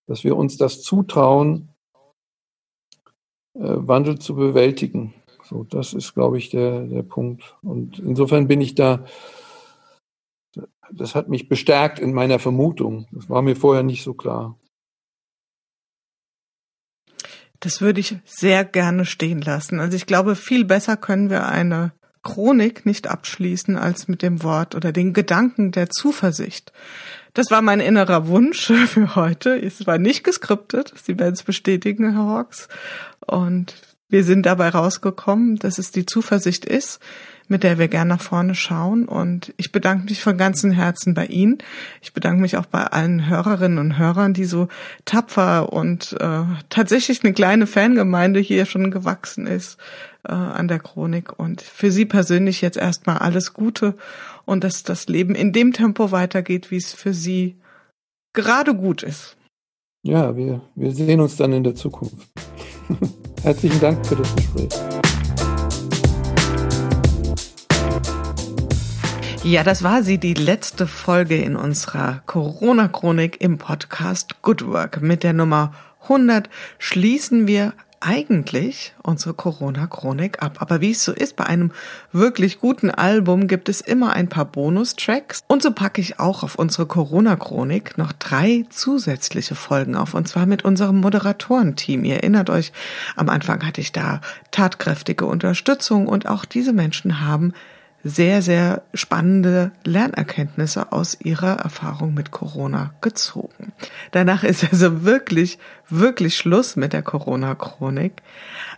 dass 0.07 0.25
wir 0.25 0.37
uns 0.37 0.57
das 0.57 0.83
zutrauen, 0.83 1.71
äh, 3.55 3.61
Wandel 3.61 4.19
zu 4.19 4.35
bewältigen. 4.35 5.15
So, 5.43 5.65
das 5.65 5.93
ist, 5.93 6.15
glaube 6.15 6.39
ich, 6.39 6.51
der, 6.51 6.87
der 6.87 7.03
Punkt. 7.03 7.57
Und 7.63 7.99
insofern 7.99 8.47
bin 8.47 8.61
ich 8.61 8.75
da, 8.75 9.05
das 10.91 11.15
hat 11.15 11.29
mich 11.29 11.49
bestärkt 11.49 11.99
in 11.99 12.15
meiner 12.15 12.39
Vermutung. 12.39 13.07
Das 13.13 13.29
war 13.29 13.43
mir 13.43 13.57
vorher 13.57 13.83
nicht 13.83 14.03
so 14.03 14.15
klar. 14.15 14.59
Das 17.65 17.81
würde 17.81 17.99
ich 17.99 18.17
sehr 18.27 18.63
gerne 18.63 19.07
stehen 19.07 19.41
lassen. 19.41 19.81
Also 19.81 19.97
ich 19.97 20.05
glaube, 20.05 20.37
viel 20.37 20.67
besser 20.67 20.99
können 20.99 21.31
wir 21.31 21.49
eine 21.49 21.93
Chronik 22.23 22.85
nicht 22.85 23.09
abschließen 23.09 23.79
als 23.79 24.07
mit 24.07 24.21
dem 24.21 24.43
Wort 24.43 24.75
oder 24.75 24.93
den 24.93 25.15
Gedanken 25.15 25.73
der 25.73 25.89
Zuversicht. 25.89 26.73
Das 27.33 27.51
war 27.51 27.63
mein 27.63 27.81
innerer 27.81 28.29
Wunsch 28.29 28.67
für 28.87 29.17
heute. 29.17 29.57
Es 29.57 29.87
war 29.87 29.97
nicht 29.97 30.25
geskriptet. 30.25 30.93
Sie 31.03 31.19
werden 31.19 31.33
es 31.33 31.43
bestätigen, 31.43 32.13
Herr 32.13 32.27
Hawks. 32.27 32.69
Und 33.21 33.75
wir 34.11 34.25
sind 34.25 34.45
dabei 34.45 34.69
rausgekommen, 34.69 35.57
dass 35.57 35.79
es 35.79 35.91
die 35.91 36.05
Zuversicht 36.05 36.67
ist, 36.67 37.01
mit 37.49 37.63
der 37.63 37.79
wir 37.79 37.89
gern 37.89 38.09
nach 38.09 38.21
vorne 38.21 38.55
schauen. 38.55 39.07
Und 39.07 39.53
ich 39.57 39.73
bedanke 39.73 40.07
mich 40.07 40.23
von 40.23 40.39
ganzem 40.39 40.71
Herzen 40.71 41.15
bei 41.15 41.27
Ihnen. 41.27 41.59
Ich 42.03 42.13
bedanke 42.13 42.41
mich 42.41 42.57
auch 42.57 42.67
bei 42.67 42.85
allen 42.85 43.29
Hörerinnen 43.29 43.79
und 43.79 43.99
Hörern, 43.99 44.35
die 44.35 44.45
so 44.45 44.69
tapfer 45.05 45.73
und 45.73 46.17
äh, 46.21 46.43
tatsächlich 46.69 47.23
eine 47.25 47.33
kleine 47.33 47.67
Fangemeinde 47.67 48.41
hier 48.41 48.67
schon 48.67 48.91
gewachsen 48.91 49.47
ist 49.47 49.79
äh, 50.25 50.33
an 50.33 50.69
der 50.69 50.79
Chronik. 50.79 51.39
Und 51.39 51.61
für 51.61 51.91
Sie 51.91 52.07
persönlich 52.07 52.61
jetzt 52.61 52.77
erstmal 52.77 53.19
alles 53.19 53.53
Gute 53.53 53.95
und 54.45 54.65
dass 54.65 54.83
das 54.83 55.09
Leben 55.09 55.35
in 55.35 55.53
dem 55.53 55.73
Tempo 55.73 56.11
weitergeht, 56.13 56.71
wie 56.71 56.77
es 56.77 56.93
für 56.93 57.15
Sie 57.15 57.57
gerade 58.33 58.75
gut 58.75 59.03
ist. 59.03 59.37
Ja, 60.03 60.37
wir, 60.37 60.61
wir 60.75 60.93
sehen 60.93 61.21
uns 61.21 61.37
dann 61.37 61.53
in 61.53 61.65
der 61.65 61.75
Zukunft. 61.75 62.17
Herzlichen 63.43 63.81
Dank 63.81 64.07
für 64.07 64.17
das 64.17 64.35
Gespräch. 64.37 65.14
Ja, 69.45 69.63
das 69.63 69.83
war 69.83 70.03
sie, 70.03 70.17
die 70.17 70.33
letzte 70.33 70.87
Folge 70.87 71.37
in 71.37 71.55
unserer 71.55 72.23
Corona-Chronik 72.25 73.43
im 73.43 73.59
Podcast 73.59 74.41
Good 74.41 74.67
Work. 74.67 75.03
Mit 75.03 75.23
der 75.23 75.35
Nummer 75.35 75.75
100 76.05 76.49
schließen 76.79 77.47
wir 77.47 77.75
eigentlich 78.01 78.95
unsere 79.03 79.35
Corona-Chronik 79.35 80.43
ab. 80.43 80.57
Aber 80.61 80.81
wie 80.81 80.93
es 80.93 81.05
so 81.05 81.13
ist, 81.13 81.37
bei 81.37 81.45
einem 81.45 81.73
wirklich 82.11 82.59
guten 82.59 82.91
Album 82.91 83.47
gibt 83.47 83.69
es 83.69 83.83
immer 83.83 84.15
ein 84.15 84.31
paar 84.31 84.47
Bonustracks. 84.47 85.43
Und 85.47 85.63
so 85.63 85.73
packe 85.73 86.01
ich 86.01 86.19
auch 86.19 86.43
auf 86.43 86.55
unsere 86.55 86.87
Corona-Chronik 86.87 87.99
noch 87.99 88.13
drei 88.13 88.65
zusätzliche 88.71 89.55
Folgen 89.55 89.95
auf. 89.95 90.15
Und 90.15 90.27
zwar 90.27 90.47
mit 90.47 90.65
unserem 90.65 91.03
Moderatorenteam. 91.03 92.05
Ihr 92.05 92.17
erinnert 92.17 92.49
euch, 92.49 92.73
am 93.15 93.29
Anfang 93.29 93.63
hatte 93.63 93.83
ich 93.83 93.93
da 93.93 94.23
tatkräftige 94.53 95.27
Unterstützung 95.27 96.09
und 96.09 96.27
auch 96.27 96.47
diese 96.47 96.73
Menschen 96.73 97.21
haben 97.21 97.53
sehr, 98.05 98.43
sehr 98.43 98.83
spannende 98.93 99.73
Lernerkenntnisse 99.85 100.93
aus 100.93 101.19
ihrer 101.21 101.57
Erfahrung 101.57 102.13
mit 102.13 102.31
Corona 102.31 102.93
gezogen. 103.01 103.73
Danach 104.13 104.45
ist 104.45 104.63
also 104.71 105.05
wirklich, 105.05 105.59
wirklich 105.89 106.37
Schluss 106.37 106.77
mit 106.77 106.93
der 106.93 107.03
Corona-Chronik. 107.03 108.23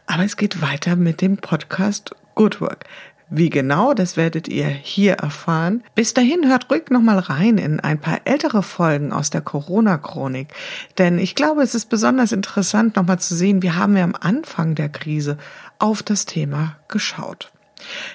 Aber 0.07 0.25
es 0.25 0.37
geht 0.37 0.63
weiter 0.63 0.95
mit 0.95 1.21
dem 1.21 1.39
Podcast 1.39 2.15
Good 2.37 2.61
Work. 2.61 2.85
Wie 3.29 3.51
genau, 3.51 3.93
das 3.93 4.17
werdet 4.17 4.47
ihr 4.47 4.69
hier 4.69 5.15
erfahren. 5.15 5.83
Bis 5.97 6.15
dahin 6.15 6.47
hört 6.47 6.71
ruhig 6.71 6.91
nochmal 6.91 7.19
rein 7.19 7.59
in 7.59 7.81
ein 7.81 7.99
paar 7.99 8.21
ältere 8.25 8.63
Folgen 8.63 9.13
aus 9.13 9.31
der 9.31 9.41
Corona-Chronik. 9.41 10.55
Denn 10.99 11.19
ich 11.19 11.35
glaube, 11.35 11.63
es 11.63 11.75
ist 11.75 11.87
besonders 11.87 12.31
interessant 12.31 12.95
nochmal 12.95 13.19
zu 13.19 13.35
sehen, 13.35 13.65
wie 13.65 13.73
haben 13.73 13.97
wir 13.97 14.05
am 14.05 14.15
Anfang 14.19 14.77
der 14.77 14.89
Krise 14.89 15.39
auf 15.81 16.05
das 16.05 16.27
Thema 16.27 16.77
geschaut. 16.87 17.51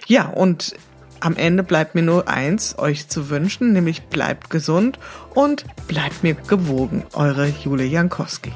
Ja, 0.08 0.28
und 0.28 0.76
am 1.22 1.38
Ende 1.38 1.62
bleibt 1.62 1.94
mir 1.94 2.02
nur 2.02 2.28
eins 2.28 2.80
euch 2.80 3.08
zu 3.08 3.30
wünschen, 3.30 3.74
nämlich 3.74 4.02
bleibt 4.08 4.50
gesund 4.50 4.98
und 5.36 5.66
bleibt 5.88 6.24
mir 6.24 6.34
gewogen. 6.34 7.04
Eure 7.14 7.48
Jule 7.48 7.86
Jankowski. 7.86 8.52